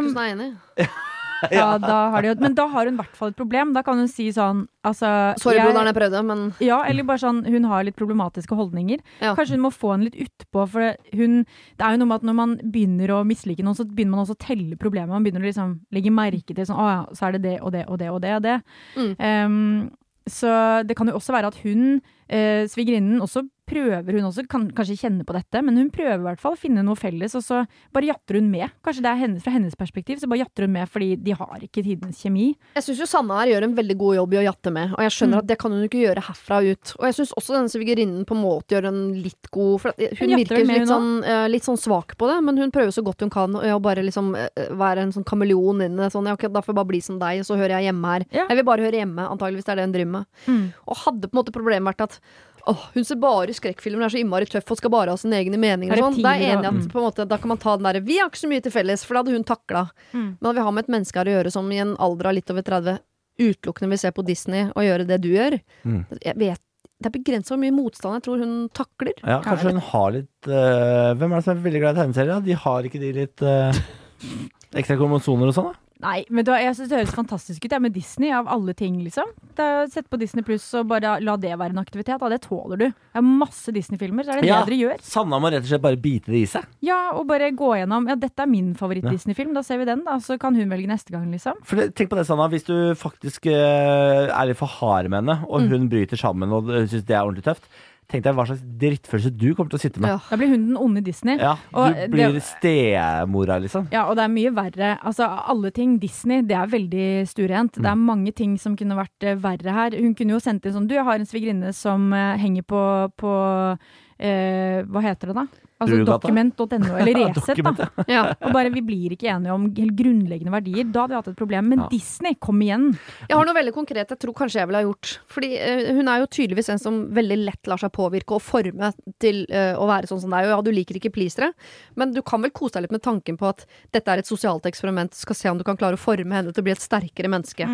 hun 0.00 0.12
er 0.16 0.34
enig. 0.34 0.50
Ja, 1.52 1.78
da 1.78 2.10
har 2.12 2.22
de, 2.22 2.28
jo- 2.28 2.40
men 2.40 2.54
da 2.54 2.66
har 2.68 2.84
hun 2.86 2.94
i 2.94 3.00
hvert 3.02 3.16
fall 3.16 3.28
et 3.32 3.36
problem. 3.36 3.72
Da 3.72 3.82
kan 3.82 3.96
hun 3.98 4.08
si 4.08 4.28
sånn 4.32 4.66
altså, 4.84 5.10
Sorry, 5.40 5.56
jeg- 5.56 5.66
broderen, 5.68 5.86
jeg 5.90 5.96
prøvde, 5.96 6.22
men 6.26 6.42
Ja, 6.60 6.82
eller 6.88 7.02
bare 7.08 7.18
sånn 7.22 7.42
hun 7.46 7.64
har 7.64 7.84
litt 7.84 7.96
problematiske 7.96 8.56
holdninger. 8.56 9.00
Ja. 9.20 9.34
Kanskje 9.34 9.56
hun 9.56 9.64
må 9.64 9.72
få 9.72 9.92
henne 9.94 10.10
litt 10.10 10.18
utpå, 10.28 10.66
for 10.68 10.80
det- 10.80 10.98
hun 11.14 11.44
Det 11.78 11.84
er 11.86 11.92
jo 11.96 12.02
noe 12.04 12.10
med 12.12 12.20
at 12.20 12.22
når 12.28 12.34
man 12.34 12.56
begynner 12.70 13.08
å 13.16 13.24
mislike 13.26 13.62
noen, 13.64 13.74
så 13.76 13.84
begynner 13.88 14.10
man 14.16 14.24
også 14.26 14.36
å 14.36 14.42
telle 14.46 14.76
problemet. 14.76 15.08
Man 15.08 15.24
begynner 15.24 15.40
å 15.40 15.48
liksom 15.50 15.80
legge 15.92 16.10
merke 16.12 16.54
til 16.54 16.64
sånn 16.66 16.76
Å 16.78 16.88
ja, 16.90 17.00
så 17.14 17.28
er 17.28 17.32
det 17.38 17.42
det 17.42 17.56
og 17.62 17.72
det 17.72 17.86
og 17.88 17.98
det 17.98 18.10
og 18.10 18.20
det 18.20 18.34
og 18.36 18.42
det. 18.42 18.62
Mm. 18.96 19.14
Um, 19.20 19.90
så 20.28 20.86
det 20.86 20.94
kan 20.96 21.08
jo 21.08 21.14
også 21.18 21.32
være 21.34 21.48
at 21.48 21.56
hun, 21.64 22.00
eh, 22.28 22.66
svigerinnen, 22.68 23.20
også 23.20 23.42
prøver 23.70 24.16
hun 24.18 24.26
også, 24.28 24.44
kan 24.50 24.66
kanskje 24.76 24.98
kjenne 25.04 25.24
på 25.26 25.36
dette, 25.36 25.62
men 25.64 25.76
hun 25.78 25.90
prøver 25.94 26.18
i 26.18 26.26
hvert 26.26 26.42
fall 26.42 26.56
å 26.56 26.60
finne 26.60 26.82
noe 26.86 26.98
felles, 26.98 27.34
og 27.38 27.44
så 27.46 27.62
bare 27.94 28.10
jatter 28.10 28.40
hun 28.40 28.50
med. 28.50 28.68
Kanskje 28.84 29.04
det 29.06 29.10
er 29.12 29.20
hennes, 29.22 29.42
fra 29.44 29.54
hennes 29.54 29.76
perspektiv, 29.78 30.18
så 30.20 30.28
bare 30.30 30.42
jatter 30.42 30.66
hun 30.66 30.74
med 30.74 30.90
fordi 30.90 31.12
de 31.22 31.34
har 31.38 31.62
ikke 31.66 31.84
tidens 31.86 32.20
kjemi. 32.24 32.50
jeg 32.76 32.82
syns 32.86 33.00
jo 33.04 33.06
Sanne 33.10 33.36
her 33.38 33.52
gjør 33.54 33.68
en 33.68 33.76
veldig 33.78 33.96
god 34.00 34.16
jobb 34.20 34.34
i 34.34 34.40
å 34.42 34.44
jatte 34.50 34.72
med, 34.74 34.94
og 34.96 35.04
jeg 35.06 35.14
skjønner 35.16 35.30
Mm. 35.30 35.42
at 35.44 35.46
det 35.46 35.58
kan 35.62 35.70
hun 35.72 35.84
ikke 35.86 36.00
gjøre 36.02 36.22
herfra 36.26 36.56
og 36.60 36.70
ut. 36.74 36.92
Og 36.98 37.04
jeg 37.06 37.14
syns 37.20 37.32
også 37.38 37.54
denne 37.54 37.70
svigerinnen 37.70 38.24
på 38.26 38.34
en 38.34 38.42
måte 38.42 38.74
gjør 38.74 38.88
en 38.90 39.00
litt 39.22 39.50
god 39.54 39.80
For 39.80 39.92
hun, 39.96 40.08
Hun 40.18 40.36
virker 40.40 40.66
litt 40.66 40.88
sånn, 40.90 41.24
eh, 41.24 41.46
litt 41.48 41.62
sånn 41.64 41.78
svak 41.78 42.16
på 42.18 42.26
det, 42.26 42.42
men 42.42 42.56
hun 42.58 42.70
prøver 42.74 42.90
så 42.90 43.04
godt 43.06 43.20
hun 43.22 43.30
kan 43.30 43.54
å 43.54 43.80
bare 43.80 44.02
liksom 44.02 44.34
eh, 44.36 44.48
være 44.74 45.04
en 45.06 45.12
sånn 45.12 45.24
kameleon 45.24 45.84
inni 45.86 45.96
det. 46.02 46.10
Sånn, 46.12 46.26
ja, 46.26 46.34
ok, 46.34 46.48
da 46.50 46.60
får 46.60 46.72
jeg 46.74 46.78
bare 46.80 46.90
bli 46.90 47.00
som 47.00 47.18
deg, 47.20 47.40
og 47.40 47.46
så 47.46 47.56
hører 47.56 47.78
jeg 47.78 47.90
hjemme 47.92 48.04
her. 48.14 48.24
Ja. 48.32 48.46
Jeg 48.48 48.56
vil 48.60 48.64
bare 48.64 48.82
høre 48.82 48.98
hjemme, 49.00 49.28
antageligvis 49.30 49.64
det 49.64 49.72
er 49.72 49.76
det 49.76 49.86
hun 49.86 49.92
driver 49.94 50.12
med. 50.18 50.26
Mm. 50.46 50.64
Og 50.88 50.96
hadde 51.04 51.28
på 51.30 51.34
en 51.36 51.40
måte 51.44 51.52
problemet 51.54 51.86
vært 51.94 52.00
at 52.08 52.20
Åh, 52.68 52.86
hun 52.94 53.06
ser 53.06 53.20
bare 53.22 53.54
skrekkfilmer, 53.56 54.04
er 54.04 54.12
så 54.12 54.20
innmari 54.20 54.48
tøff 54.50 54.68
og 54.74 54.80
skal 54.80 54.92
bare 54.92 55.14
ha 55.14 55.20
sine 55.20 55.38
egne 55.40 55.60
meninger. 55.60 55.96
Og 55.96 56.10
sånn. 56.10 56.24
Da 56.24 56.34
er 56.34 56.42
jeg 56.44 56.56
enig 56.58 56.70
at 56.70 56.88
på 56.92 57.00
en 57.00 57.06
måte, 57.06 57.28
da 57.28 57.38
kan 57.40 57.52
man 57.52 57.60
ta 57.62 57.76
den 57.78 57.88
derre 57.88 58.02
Vi 58.04 58.18
har 58.20 58.30
ikke 58.30 58.42
så 58.42 58.50
mye 58.50 58.64
til 58.64 58.74
felles, 58.74 59.04
for 59.06 59.16
det 59.16 59.22
hadde 59.24 59.38
hun 59.38 59.46
takla. 59.48 59.86
Mm. 60.12 60.26
Men 60.40 60.58
vi 60.58 60.66
har 60.66 60.74
med 60.76 60.84
et 60.84 60.92
menneske 60.96 61.20
her 61.20 61.30
å 61.30 61.36
gjøre 61.38 61.54
som 61.54 61.70
i 61.72 61.80
en 61.82 61.94
alder 62.02 62.30
av 62.30 62.36
litt 62.36 62.52
over 62.52 62.66
30 62.66 63.00
utelukkende 63.40 63.94
vil 63.94 64.02
se 64.02 64.10
på 64.12 64.24
Disney 64.26 64.66
og 64.68 64.84
gjøre 64.84 65.06
det 65.08 65.20
du 65.24 65.30
gjør. 65.32 65.56
Mm. 65.88 66.02
Jeg 66.20 66.36
vet, 66.40 66.62
det 67.00 67.08
er 67.08 67.14
begrensa 67.14 67.54
hvor 67.54 67.62
mye 67.62 67.74
motstand 67.74 68.18
jeg 68.18 68.26
tror 68.26 68.42
hun 68.44 68.56
takler. 68.76 69.14
Ja, 69.24 69.38
kanskje 69.44 69.72
hun 69.72 69.84
har 69.90 70.10
litt 70.18 70.50
øh, 70.50 71.12
Hvem 71.16 71.30
er 71.30 71.38
det 71.38 71.46
som 71.46 71.54
er 71.54 71.62
veldig 71.64 71.80
glad 71.84 71.96
i 71.96 72.02
tegneserier? 72.02 72.42
De 72.44 72.58
har 72.64 72.88
ikke 72.88 73.00
de 73.00 73.12
litt 73.16 73.44
øh, 73.46 73.80
ekstra 74.80 74.98
kromosoner 75.00 75.50
og 75.50 75.56
sånn, 75.56 75.70
da? 75.72 75.89
Nei, 76.00 76.22
men 76.32 76.46
da, 76.48 76.54
jeg 76.60 76.72
synes 76.78 76.88
det 76.90 76.98
høres 77.02 77.12
fantastisk 77.12 77.64
ut. 77.66 77.72
Jeg 77.74 77.82
med 77.84 77.92
Disney, 77.92 78.30
av 78.32 78.48
alle 78.48 78.72
ting, 78.76 78.96
liksom. 79.04 79.28
Er, 79.60 79.84
Sett 79.92 80.08
på 80.08 80.16
Disney 80.20 80.44
Pluss 80.46 80.64
og 80.78 80.86
bare 80.88 81.18
la 81.20 81.34
det 81.40 81.52
være 81.60 81.74
en 81.74 81.82
aktivitet. 81.82 82.16
Da. 82.22 82.30
Det 82.32 82.40
tåler 82.46 82.80
du. 82.80 82.84
Jeg 82.86 83.18
har 83.18 83.26
masse 83.26 83.74
Disney-filmer, 83.74 84.24
så 84.24 84.32
er 84.32 84.40
det 84.40 84.48
Ja. 84.48 84.60
det 84.64 84.70
dere 84.72 84.80
gjør. 84.80 85.02
Sanna 85.04 85.40
må 85.42 85.50
rett 85.52 85.66
og 85.66 85.68
slett 85.68 85.84
bare 85.84 86.00
bite 86.00 86.32
det 86.32 86.40
i 86.40 86.46
seg. 86.48 86.64
Ja, 86.80 87.12
og 87.12 87.26
bare 87.28 87.50
gå 87.52 87.74
gjennom 87.76 88.08
Ja, 88.08 88.16
dette 88.16 88.40
er 88.40 88.48
min 88.48 88.72
favoritt-Disney-film, 88.74 89.52
da 89.54 89.62
ser 89.66 89.78
vi 89.82 89.84
den, 89.90 90.04
da. 90.04 90.16
Så 90.24 90.38
kan 90.40 90.54
hun 90.56 90.70
velge 90.72 90.88
neste 90.88 91.12
gang, 91.12 91.28
liksom. 91.30 91.60
For 91.62 91.76
det, 91.76 91.94
Tenk 91.94 92.08
på 92.10 92.16
det, 92.16 92.26
Sanna. 92.26 92.48
Hvis 92.48 92.64
du 92.64 92.94
faktisk 92.96 93.46
uh, 93.52 94.30
er 94.32 94.46
litt 94.48 94.56
for 94.56 94.72
hard 94.80 95.10
med 95.10 95.20
henne, 95.24 95.44
og 95.48 95.68
hun 95.68 95.88
bryter 95.92 96.16
sammen 96.16 96.50
og 96.56 96.64
syns 96.88 97.04
det 97.04 97.16
er 97.16 97.24
ordentlig 97.26 97.44
tøft, 97.44 97.68
tenk 98.10 98.24
deg 98.24 98.34
hva 98.34 98.44
slags 98.48 98.60
drittfølelse 98.80 99.30
du 99.36 99.54
kommer 99.54 99.70
til 99.70 99.78
å 99.78 99.82
sitte 99.84 100.00
med. 100.02 100.10
Ja. 100.10 100.18
Da 100.30 100.36
blir 100.40 100.48
hun 100.52 100.66
den 100.68 100.76
onde 100.76 101.02
Disney. 101.06 101.38
Ja, 101.38 101.56
Og 101.72 101.94
Du 101.94 102.08
blir 102.16 102.32
det- 102.32 102.42
stemora, 102.42 103.58
liksom. 103.62 103.88
Ja, 103.92 104.04
og 104.10 104.16
det 104.16 104.24
er 104.24 104.28
mye 104.34 104.50
verre. 104.54 104.98
Altså, 105.02 105.24
alle 105.48 105.70
ting 105.70 105.98
Disney, 105.98 106.42
det 106.42 106.56
er 106.56 106.66
veldig 106.66 107.26
stuerent. 107.28 107.72
Det 107.74 107.86
er 107.86 107.94
Mm. 107.94 108.06
mange 108.06 108.34
ting 108.34 108.56
som 108.58 108.76
kunne 108.76 108.96
vært 108.96 109.22
eh, 109.22 109.34
verre 109.36 109.72
her. 109.72 109.90
Hun 110.00 110.14
kunne 110.14 110.30
jo 110.32 110.38
sendt 110.40 110.66
inn 110.66 110.72
sånn 110.72 110.86
Du, 110.88 110.94
jeg 110.94 111.04
har 111.04 111.14
en 111.14 111.26
svigerinne 111.26 111.72
som 111.74 112.12
eh, 112.12 112.36
henger 112.36 112.62
på, 112.62 113.12
på 113.16 113.78
eh, 114.18 114.82
Hva 114.84 115.02
heter 115.02 115.28
det, 115.28 115.34
da? 115.34 115.46
Altså 115.80 115.96
dokument.no, 116.04 116.66
document.no, 116.68 116.96
eller 117.00 117.18
Resett, 117.32 117.60
da. 117.64 118.04
Ja. 118.10 118.22
Og 118.44 118.52
bare 118.52 118.72
vi 118.74 118.82
blir 118.84 119.14
ikke 119.16 119.30
enige 119.32 119.54
om 119.54 119.64
helt 119.78 119.94
grunnleggende 119.96 120.52
verdier. 120.52 120.84
Da 120.92 121.06
hadde 121.06 121.14
vi 121.14 121.18
hatt 121.20 121.30
et 121.32 121.38
problem. 121.40 121.70
Men 121.72 121.80
Ja. 121.80 121.88
Disney, 121.88 122.36
kom 122.36 122.60
igjen! 122.60 122.90
Jeg 123.30 123.38
har 123.38 123.48
noe 123.48 123.56
veldig 123.56 123.72
konkret 123.72 124.12
jeg 124.12 124.20
tror 124.20 124.36
kanskje 124.36 124.60
jeg 124.60 124.68
ville 124.68 124.82
ha 124.82 124.84
gjort. 124.84 125.14
Fordi 125.32 125.50
uh, 125.56 125.88
hun 125.96 126.12
er 126.12 126.20
jo 126.20 126.28
tydeligvis 126.36 126.68
en 126.74 126.82
som 126.82 127.00
veldig 127.16 127.40
lett 127.46 127.72
lar 127.72 127.80
seg 127.80 127.94
påvirke 127.96 128.36
og 128.36 128.44
forme 128.44 128.92
til 129.22 129.42
uh, 129.48 129.80
å 129.80 129.88
være 129.88 130.10
sånn 130.10 130.20
som 130.26 130.36
deg. 130.36 130.50
Og 130.50 130.54
ja, 130.58 130.60
du 130.68 130.72
liker 130.74 131.00
ikke 131.00 131.14
pleasere, 131.16 131.52
men 131.96 132.12
du 132.12 132.20
kan 132.26 132.44
vel 132.44 132.52
kose 132.52 132.76
deg 132.76 132.88
litt 132.88 132.96
med 132.98 133.06
tanken 133.06 133.40
på 133.40 133.48
at 133.48 133.64
dette 133.96 134.12
er 134.12 134.20
et 134.20 134.28
sosialt 134.28 134.68
eksperiment. 134.68 135.16
Skal 135.16 135.38
se 135.38 135.52
om 135.52 135.60
du 135.60 135.64
kan 135.64 135.80
klare 135.80 135.96
å 135.96 136.00
forme 136.00 136.36
henne 136.36 136.52
til 136.52 136.60
å 136.60 136.68
bli 136.68 136.76
et 136.76 136.84
sterkere 136.84 137.32
menneske. 137.32 137.68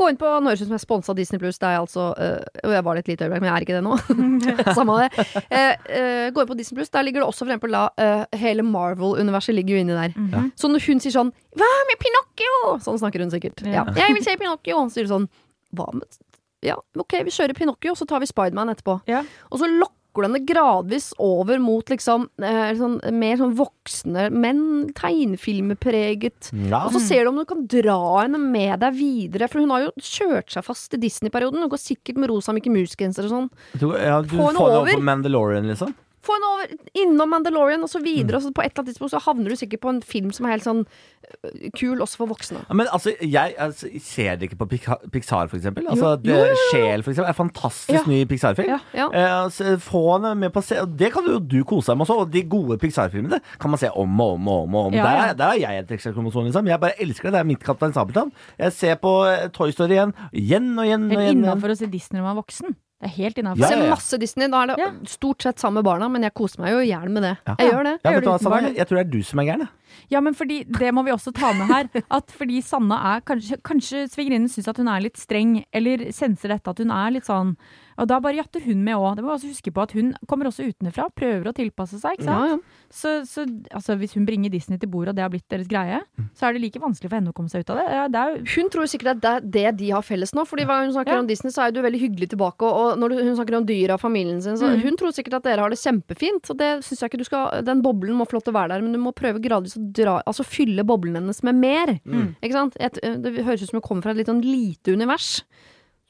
Gå 0.00 0.08
inn 0.08 0.16
på 0.16 0.28
ut 0.32 0.60
som 0.62 0.72
er 0.72 0.80
sponsa 0.80 1.14
Disney 1.16 1.40
Pluss. 1.42 1.58
Det 1.60 1.68
er 1.68 1.76
altså 1.80 2.10
øh, 2.16 2.60
Og 2.64 2.72
jeg 2.72 2.84
var 2.86 2.96
det 2.96 3.02
et 3.04 3.10
lite 3.12 3.26
øyeblikk, 3.26 3.42
men 3.42 3.50
jeg 3.50 3.56
er 3.56 3.66
ikke 3.66 3.76
det 3.76 3.84
nå. 3.84 3.98
Samme 4.78 4.96
det. 5.02 5.26
Eh, 5.50 5.74
eh, 5.98 6.30
gå 6.32 6.40
inn 6.40 6.48
på 6.48 6.56
Disney 6.56 6.78
Pluss. 6.78 6.92
Der 6.94 7.04
ligger 7.04 7.20
det 7.20 7.28
også 7.28 7.44
for 7.44 7.52
eksempel 7.52 7.76
da 7.76 7.82
eh, 8.00 8.38
Hele 8.40 8.64
Marvel-universet 8.64 9.58
ligger 9.58 9.76
jo 9.76 9.84
inni 9.84 9.98
der. 9.98 10.16
Mhm. 10.16 10.50
Så 10.56 10.72
når 10.72 10.86
hun 10.88 11.04
sier 11.04 11.16
sånn 11.18 11.34
Hva 11.60 11.70
med 11.90 12.00
Pinocchio? 12.00 12.74
Sånn 12.86 13.00
snakker 13.02 13.26
hun 13.26 13.32
sikkert. 13.34 13.60
Ja. 13.66 13.84
Ja. 13.84 14.06
Jeg 14.06 14.16
vil 14.16 14.24
se 14.24 14.38
Pinocchio. 14.40 14.80
Så 14.88 14.96
sier 14.96 15.08
du 15.08 15.12
sånn 15.12 15.28
Hva 15.76 15.90
med 15.92 16.20
Ja, 16.64 16.80
ok, 16.96 17.20
vi 17.24 17.32
kjører 17.32 17.56
Pinocchio, 17.56 17.94
så 17.96 18.08
tar 18.08 18.20
vi 18.20 18.28
Spiderman 18.28 18.72
etterpå. 18.72 18.98
Ja. 19.08 19.22
Og 19.52 19.60
så 19.60 19.68
lokker 19.68 19.99
du 20.18 20.26
henne 20.26 20.40
gradvis 20.46 21.12
over 21.22 21.60
mot 21.62 21.86
liksom 21.92 22.26
eh, 22.42 22.72
sånn, 22.78 22.98
mer 23.14 23.38
sånn 23.38 23.54
voksne 23.58 24.26
menn. 24.34 24.64
Tegnefilmpreget. 24.98 26.50
Ja. 26.70 26.82
Og 26.86 26.94
så 26.96 27.02
ser 27.04 27.24
du 27.24 27.32
om 27.32 27.40
du 27.40 27.46
kan 27.48 27.64
dra 27.70 27.98
henne 28.22 28.40
med 28.42 28.80
deg 28.82 28.96
videre, 28.98 29.48
for 29.50 29.62
hun 29.62 29.72
har 29.74 29.86
jo 29.86 29.92
kjørt 30.02 30.50
seg 30.54 30.66
fast 30.66 30.94
i 30.96 31.00
Disney-perioden. 31.02 31.62
Hun 31.62 31.72
går 31.72 31.82
sikkert 31.82 32.20
med 32.20 32.30
rosa 32.32 32.54
Mickey 32.56 32.72
Mouse-genser 32.74 33.28
og 33.28 33.34
sånn. 33.36 33.50
Du, 33.80 33.90
ja, 33.94 34.20
du 34.24 34.34
Få 34.34 34.50
henne 34.50 34.64
over. 34.64 34.78
over 34.82 34.98
på 34.98 35.06
Mandalorian, 35.10 35.68
liksom. 35.70 35.94
Få 36.22 36.34
henne 36.36 36.48
over 36.52 36.72
innom 37.00 37.30
Mandalorian, 37.32 37.86
så 37.88 38.00
videre. 38.04 38.36
Og 38.36 38.42
så 38.44 38.50
på 38.52 38.60
et 38.60 38.72
eller 38.74 38.82
annet 38.82 38.90
tidspunkt 38.92 39.14
så 39.14 39.20
havner 39.24 39.48
du 39.48 39.56
sikkert 39.56 39.80
på 39.80 39.88
en 39.88 40.02
film 40.04 40.30
som 40.36 40.44
er 40.44 40.50
helt 40.58 40.66
sånn 40.66 40.82
øh, 40.84 41.70
kul 41.78 42.02
også 42.04 42.20
for 42.20 42.28
voksne. 42.28 42.60
Ja, 42.68 42.74
Men 42.76 42.90
altså, 42.92 43.14
jeg 43.24 43.54
altså, 43.56 43.88
ser 44.04 44.36
det 44.36 44.50
ikke 44.50 44.58
på 44.60 44.68
Pixar, 45.12 45.48
for 45.48 45.56
eksempel. 45.56 45.86
Altså, 45.88 46.18
Jo, 46.22 46.34
jo, 46.34 46.50
jo, 46.50 46.58
Sjel, 46.72 47.02
for 47.06 47.14
eksempel, 47.14 47.30
er 47.32 47.38
fantastisk 47.38 47.96
Ja. 47.96 48.02
ny 48.10 48.24
Pixar-film. 48.28 48.68
Ja. 48.68 48.78
Ja. 48.94 49.06
Eh, 49.14 49.44
altså, 49.46 49.78
få 49.80 50.02
henne 50.18 50.34
med 50.42 50.52
på 50.52 50.62
se 50.62 50.80
og 50.82 50.92
Det 50.98 51.12
kan 51.14 51.24
jo 51.24 51.38
du 51.40 51.64
kose 51.64 51.86
deg 51.92 51.96
med 51.96 52.06
også. 52.06 52.18
Og 52.26 52.30
de 52.36 52.42
gode 52.42 52.76
Pixar-filmene 52.84 53.40
kan 53.58 53.70
man 53.70 53.78
se 53.80 53.88
om 53.90 54.20
og 54.20 54.34
om 54.34 54.48
og 54.48 54.62
om. 54.68 54.74
og 54.74 54.86
om. 54.90 54.94
Ja, 54.94 55.02
der, 55.02 55.16
ja. 55.16 55.24
er- 55.30 55.34
der 55.40 55.44
har 55.44 55.54
jeg 55.56 55.78
et 55.86 55.90
ekstra 55.96 56.12
kromosom, 56.12 56.44
liksom. 56.44 56.66
Jeg 56.68 56.80
bare 56.80 57.00
elsker 57.00 57.30
det. 57.30 57.32
Det 57.32 57.40
er 57.40 57.44
mitt 57.54 57.64
Kaptein 57.64 57.92
Sabeltann. 57.96 58.32
Jeg 58.58 58.72
ser 58.72 58.94
på 59.00 59.24
eh, 59.24 59.48
Toy 59.48 59.70
Story 59.72 59.96
igjen. 59.96 60.12
Igjen 60.34 60.78
og 60.78 60.84
igjen 60.84 61.04
og 61.08 61.12
igjen. 61.16 61.22
igjen. 61.24 61.44
innafor 61.44 61.70
å 61.72 61.76
se 61.80 61.86
Disney 61.86 62.20
når 62.20 62.26
man 62.28 62.36
er 62.36 62.42
voksen. 62.42 62.76
Det 63.00 63.08
er 63.08 63.14
helt 63.16 63.38
innafor. 63.40 63.64
Ja, 63.64 63.70
ja, 63.78 63.84
ja. 63.86 63.90
masse 63.94 64.18
Disney. 64.20 64.46
Da 64.52 64.62
er 64.62 64.66
det 64.66 64.78
Ja. 64.78 64.90
stort 65.08 65.42
sett 65.42 65.58
sammen 65.58 65.80
med 65.80 65.84
barna, 65.84 66.08
men 66.12 66.22
jeg 66.22 66.34
koser 66.36 66.60
meg 66.60 66.72
jo 66.74 66.80
i 66.84 66.88
hjel 66.90 67.08
med 67.08 67.22
det. 67.22 67.36
Ja. 67.46 67.54
Jeg 67.58 67.72
gjør 67.72 67.84
det. 67.84 67.94
Jeg 68.04 68.12
vet 68.12 68.12
gjør 68.12 68.26
hva, 68.28 68.38
det 68.38 68.40
uten 68.44 68.50
barn. 68.52 68.74
Jeg 68.76 68.86
tror 68.90 68.96
det 69.00 69.06
er 69.06 69.10
du 69.10 69.22
som 69.22 69.38
er 69.40 69.44
gæren. 69.48 69.60
jeg. 69.64 69.68
Ja, 70.10 70.20
men 70.20 70.34
fordi, 70.34 70.64
det 70.64 70.92
må 70.94 71.04
vi 71.04 71.12
også 71.14 71.32
ta 71.36 71.52
med 71.52 71.68
her. 71.68 71.88
At 72.10 72.30
fordi 72.30 72.60
Sanna 72.62 72.96
er 73.16 73.20
Kanskje, 73.20 73.60
kanskje 73.62 74.04
svigerinnen 74.10 74.48
syns 74.50 74.68
at 74.68 74.76
hun 74.80 74.88
er 74.88 75.00
litt 75.04 75.16
streng, 75.20 75.64
eller 75.72 76.10
senser 76.12 76.48
dette 76.54 76.70
at 76.70 76.78
hun 76.78 76.90
er 76.90 77.10
litt 77.10 77.24
sånn 77.28 77.56
Og 78.00 78.06
da 78.08 78.16
bare 78.18 78.38
jatter 78.38 78.62
hun 78.64 78.80
med 78.82 78.96
òg. 78.96 79.16
Det 79.18 79.22
må 79.24 79.28
vi 79.28 79.36
også 79.36 79.50
huske 79.52 79.72
på 79.76 79.82
at 79.82 79.92
hun 79.92 80.14
kommer 80.26 80.46
også 80.48 80.64
utenfra, 80.70 81.10
prøver 81.12 81.50
å 81.50 81.52
tilpasse 81.52 81.98
seg. 82.00 82.16
ikke 82.16 82.24
sant? 82.24 82.46
Ja, 82.48 82.54
ja. 82.56 82.86
Så, 82.90 83.10
så 83.28 83.44
altså, 83.76 83.94
hvis 84.00 84.14
hun 84.16 84.24
bringer 84.24 84.48
Disney 84.50 84.78
til 84.80 84.88
bordet, 84.88 85.12
og 85.12 85.16
det 85.18 85.22
har 85.26 85.28
blitt 85.30 85.44
deres 85.52 85.68
greie, 85.68 85.98
så 86.34 86.46
er 86.48 86.54
det 86.56 86.62
like 86.64 86.80
vanskelig 86.80 87.10
for 87.10 87.18
henne 87.18 87.28
å 87.30 87.36
komme 87.36 87.52
seg 87.52 87.60
ut 87.66 87.72
av 87.74 87.76
det. 87.76 87.84
Ja, 87.92 88.06
det 88.08 88.22
er 88.22 88.32
jo 88.32 88.46
Hun 88.54 88.70
tror 88.72 88.88
sikkert 88.88 89.10
at 89.12 89.20
det 89.20 89.30
er 89.34 89.44
det 89.74 89.76
de 89.82 89.90
har 89.92 90.02
felles 90.06 90.32
nå. 90.32 90.46
Fordi 90.48 90.64
hva 90.70 90.78
hun 90.80 90.94
snakker 90.96 91.12
Ja. 91.12 91.18
om 91.20 91.28
Disney, 91.28 91.52
så 91.52 91.66
er 91.66 91.76
du 91.76 91.82
veldig 91.84 92.00
hyggelig 92.00 92.30
tilbake. 92.32 92.64
Og, 92.64 92.96
når 92.98 93.18
hun 93.20 93.36
snakker 93.36 93.58
om 93.60 93.66
dyra 93.68 93.98
og 93.98 94.00
familien 94.00 94.40
sin, 94.42 94.56
så 94.56 94.70
Mm. 94.72 94.80
hun 94.86 94.96
tror 94.96 95.12
sikkert 95.12 95.34
at 95.36 95.42
dere 95.50 95.60
har 95.60 95.68
det 95.68 95.78
kjempefint. 95.84 96.48
Og 96.50 96.56
det 96.56 96.70
synes 96.86 97.00
jeg 97.04 97.10
ikke 97.10 97.18
du 97.20 97.24
skal 97.28 97.62
Den 97.68 97.82
boblen 97.84 98.16
må 98.16 98.24
få 98.24 98.38
lov 98.40 98.44
til 98.48 98.54
å 98.54 98.58
være 98.62 98.68
der, 98.72 98.80
men 98.80 98.92
du 98.96 98.98
må 98.98 99.12
prøve 99.12 99.42
gradvis 99.44 99.76
å 99.76 99.79
dra 99.96 100.18
Altså 100.28 100.44
fylle 100.46 100.84
boblene 100.86 101.20
hennes 101.22 101.42
med 101.46 101.58
mer. 101.60 101.92
Ikke 102.40 102.54
sant? 102.56 102.76
Et, 102.80 102.98
det 103.22 103.44
høres 103.46 103.62
ut 103.64 103.70
som 103.70 103.80
hun 103.80 103.86
kommer 103.86 104.06
fra 104.06 104.14
et 104.14 104.20
litt 104.20 104.30
sånn 104.30 104.42
lite 104.44 104.94
univers. 104.94 105.40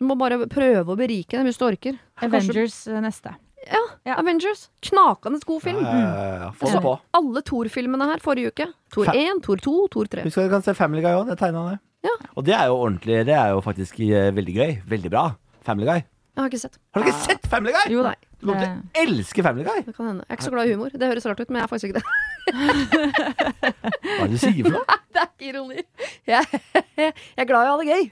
Du 0.00 0.06
må 0.08 0.16
bare 0.20 0.38
prøve 0.48 0.94
å 0.94 0.98
berike 0.98 1.36
dem 1.36 1.46
hvis 1.48 1.58
du 1.60 1.66
orker. 1.66 1.98
Avengers 2.24 2.82
Kanskje... 2.86 3.00
neste. 3.04 3.34
Ja, 3.68 3.82
Ja. 4.08 4.14
Avengers. 4.16 4.68
Knakende 4.80 5.40
god 5.46 5.62
film. 5.62 5.82
Ja, 5.84 5.98
ja. 6.46 6.50
Få 6.56 6.70
det 6.72 6.80
på. 6.84 6.94
alle 7.18 7.42
Thor-filmene 7.44 8.06
her 8.08 8.22
forrige 8.24 8.54
uke. 8.54 8.66
Thor 8.94 9.10
1, 9.12 9.42
Thor 9.44 9.60
2, 9.60 9.74
Thor 9.92 10.08
3. 10.16 10.24
Husk 10.24 10.40
at 10.40 10.48
du 10.48 10.54
kan 10.54 10.64
se 10.64 10.74
Family 10.78 11.04
Guy 11.04 11.12
òg. 11.18 11.28
Det 11.28 11.36
tegna 11.42 11.66
han 11.68 11.78
Ja. 12.06 12.14
Og 12.34 12.46
det 12.48 12.54
er 12.56 12.70
jo 12.72 12.78
ordentlig. 12.80 13.20
Det 13.28 13.36
er 13.36 13.52
jo 13.52 13.60
faktisk 13.60 14.00
eh, 14.00 14.30
veldig 14.32 14.54
gøy. 14.56 14.72
Veldig 14.88 15.12
bra. 15.12 15.26
Family 15.68 15.86
Guy. 15.90 16.06
Jeg 16.30 16.42
har 16.44 16.50
ikke 16.50 16.60
sett. 16.62 16.76
Har 16.94 17.02
du 17.02 17.08
ikke 17.10 17.22
sett 17.26 17.46
Family 17.50 17.72
Guy? 17.74 17.86
Jo 17.92 18.04
nei. 18.06 18.14
Du 18.40 18.46
kommer 18.48 18.62
til 18.62 18.70
å 18.70 19.02
elske 19.02 19.42
Family 19.44 19.64
Guy. 19.66 19.82
Det 19.84 19.94
kan 19.96 20.06
hende. 20.12 20.24
Jeg 20.24 20.32
er 20.32 20.38
ikke 20.38 20.46
så 20.46 20.54
glad 20.54 20.70
i 20.70 20.72
humor. 20.76 20.94
Det 21.02 21.08
høres 21.10 21.26
rart 21.28 21.40
ut, 21.42 21.50
men 21.50 21.60
jeg 21.60 21.66
er 21.66 21.72
faktisk 21.74 21.90
ikke 21.90 22.00
det. 22.00 22.06
Hva 23.10 24.24
er 24.24 24.30
det 24.30 24.32
du 24.32 24.40
sier 24.40 24.64
for 24.64 24.78
noe? 24.78 24.96
Det 25.10 25.18
er 25.20 25.26
ikke 25.26 25.48
ironi. 25.50 25.82
Jeg, 26.30 26.60
jeg 27.02 27.12
er 27.42 27.48
glad 27.50 27.66
i 27.66 27.68
å 27.68 27.72
ha 27.74 27.78
det 27.80 27.88
gøy, 27.90 28.04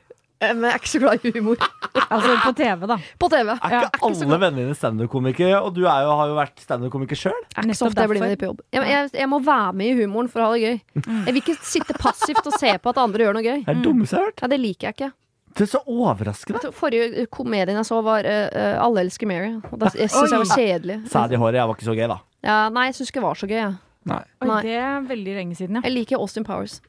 eh, 0.43 0.51
men 0.51 0.65
jeg 0.67 0.73
er 0.75 0.81
ikke 0.83 0.91
så 0.91 1.01
glad 1.05 1.25
i 1.25 1.33
humor. 1.37 1.61
Altså 2.09 2.33
på 2.43 2.53
TV, 2.59 2.83
da. 2.91 2.97
På 3.23 3.29
TV. 3.33 3.53
Er 3.55 3.77
ikke 3.79 4.03
alle 4.09 4.39
vennene 4.43 4.65
dine 4.65 4.75
standup-komikere? 4.77 5.61
Og 5.63 5.71
du 5.77 5.85
er 5.87 6.03
jo, 6.05 6.17
har 6.19 6.33
jo 6.33 6.37
vært 6.41 6.61
standup-komiker 6.67 7.21
sjøl. 7.23 7.39
Det 7.47 7.63
er 7.63 7.69
ikke 7.71 7.79
så 7.79 7.87
Nettopp 7.87 7.93
ofte 7.93 8.05
jeg 8.05 8.13
blir 8.13 8.25
med 8.27 8.43
på 8.43 8.51
jobb. 8.51 8.65
Jeg, 8.75 8.91
jeg, 8.93 9.13
jeg 9.23 9.31
må 9.33 9.39
være 9.47 9.73
med 9.79 9.93
i 9.93 9.97
humoren 10.03 10.29
for 10.33 10.43
å 10.43 10.51
ha 10.51 10.59
det 10.59 10.67
gøy. 10.67 10.77
Jeg 11.07 11.31
vil 11.31 11.41
ikke 11.45 11.57
sitte 11.71 11.97
passivt 12.03 12.43
og 12.51 12.59
se 12.61 12.75
på 12.83 12.93
at 12.93 13.01
andre 13.07 13.29
gjør 13.29 13.39
noe 13.39 13.47
gøy. 13.47 13.63
Det 13.63 13.73
er 13.73 13.79
det 13.81 13.87
dummeste 13.87 14.19
jeg 14.19 14.25
har 14.25 14.31
hørt. 14.33 14.43
Ja, 14.45 14.53
Det 14.53 14.61
liker 14.67 14.91
jeg 14.91 14.99
ikke. 14.99 15.11
Det 15.57 15.65
er 15.67 15.71
så 15.73 15.81
overraskende. 15.87 16.73
Forrige 16.77 17.27
komedien 17.33 17.79
jeg 17.81 17.89
så, 17.89 18.01
var 18.05 18.27
eh, 18.29 18.77
Alle 18.83 19.07
elsker 19.07 19.31
Mary. 19.31 19.55
Og 19.73 19.77
da, 19.81 19.91
jeg 19.97 20.11
syns 20.13 20.35
jeg 20.35 20.45
var 20.45 20.57
kjedelig. 20.57 21.01
Sæd 21.13 21.35
i 21.35 21.41
håret, 21.41 21.61
jeg 21.61 21.71
var 21.71 21.79
ikke 21.79 21.89
så 21.91 21.97
gøy, 21.99 22.09
da. 22.13 22.19
Ja, 22.47 22.59
nei, 22.73 22.89
jeg 22.91 22.99
syns 22.99 23.13
ikke 23.13 23.23
det 23.23 23.29
var 23.29 23.41
så 23.41 23.51
gøy. 23.51 23.61
Ja. 23.63 23.75
Nei. 24.09 24.23
Oi, 24.41 24.47
Nei. 24.49 24.59
det 24.65 24.77
er 24.79 25.07
veldig 25.09 25.33
lenge 25.37 25.57
siden, 25.59 25.77
ja. 25.77 25.85
jeg 25.85 25.93
liker 25.93 26.23
Austin 26.23 26.47
Powers. 26.47 26.79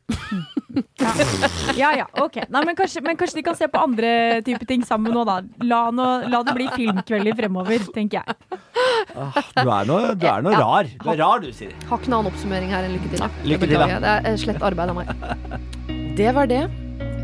Ja 1.79 1.89
ja, 1.97 2.05
ok. 2.21 2.35
Nei, 2.53 2.61
men, 2.67 2.75
kanskje, 2.77 3.01
men 3.03 3.17
kanskje 3.17 3.39
de 3.39 3.43
kan 3.47 3.55
se 3.57 3.67
på 3.71 3.79
andre 3.81 4.09
typer 4.45 4.67
ting 4.69 4.83
sammen 4.85 5.13
nå, 5.15 5.23
da. 5.27 5.39
La, 5.65 5.79
no, 5.95 6.05
la 6.29 6.41
det 6.45 6.53
bli 6.55 6.67
filmkvelder 6.75 7.37
fremover, 7.39 7.85
tenker 7.95 8.21
jeg. 8.21 8.59
Ah, 9.17 9.39
Du 9.57 9.63
er 9.65 9.89
noe, 9.89 10.11
du 10.19 10.27
er 10.29 10.45
noe 10.45 10.59
rar. 10.59 10.91
Du 11.01 11.09
er 11.09 11.17
rar, 11.23 11.41
du, 11.43 11.49
Siri. 11.55 11.73
Har 11.89 12.01
ikke 12.01 12.11
noen 12.13 12.19
annen 12.21 12.33
oppsummering 12.33 12.75
her 12.75 12.85
enn 12.85 12.95
lykke 12.99 13.15
til. 13.15 13.25
Lykke 13.49 13.71
til, 13.71 13.79
da. 13.81 13.89
Det 13.89 14.13
er 14.13 14.29
eh, 14.29 14.37
slett 14.45 14.61
arbeid 14.69 14.93
av 14.93 15.01
meg. 15.01 16.13
Det 16.19 16.29
var 16.37 16.51
det. 16.51 16.63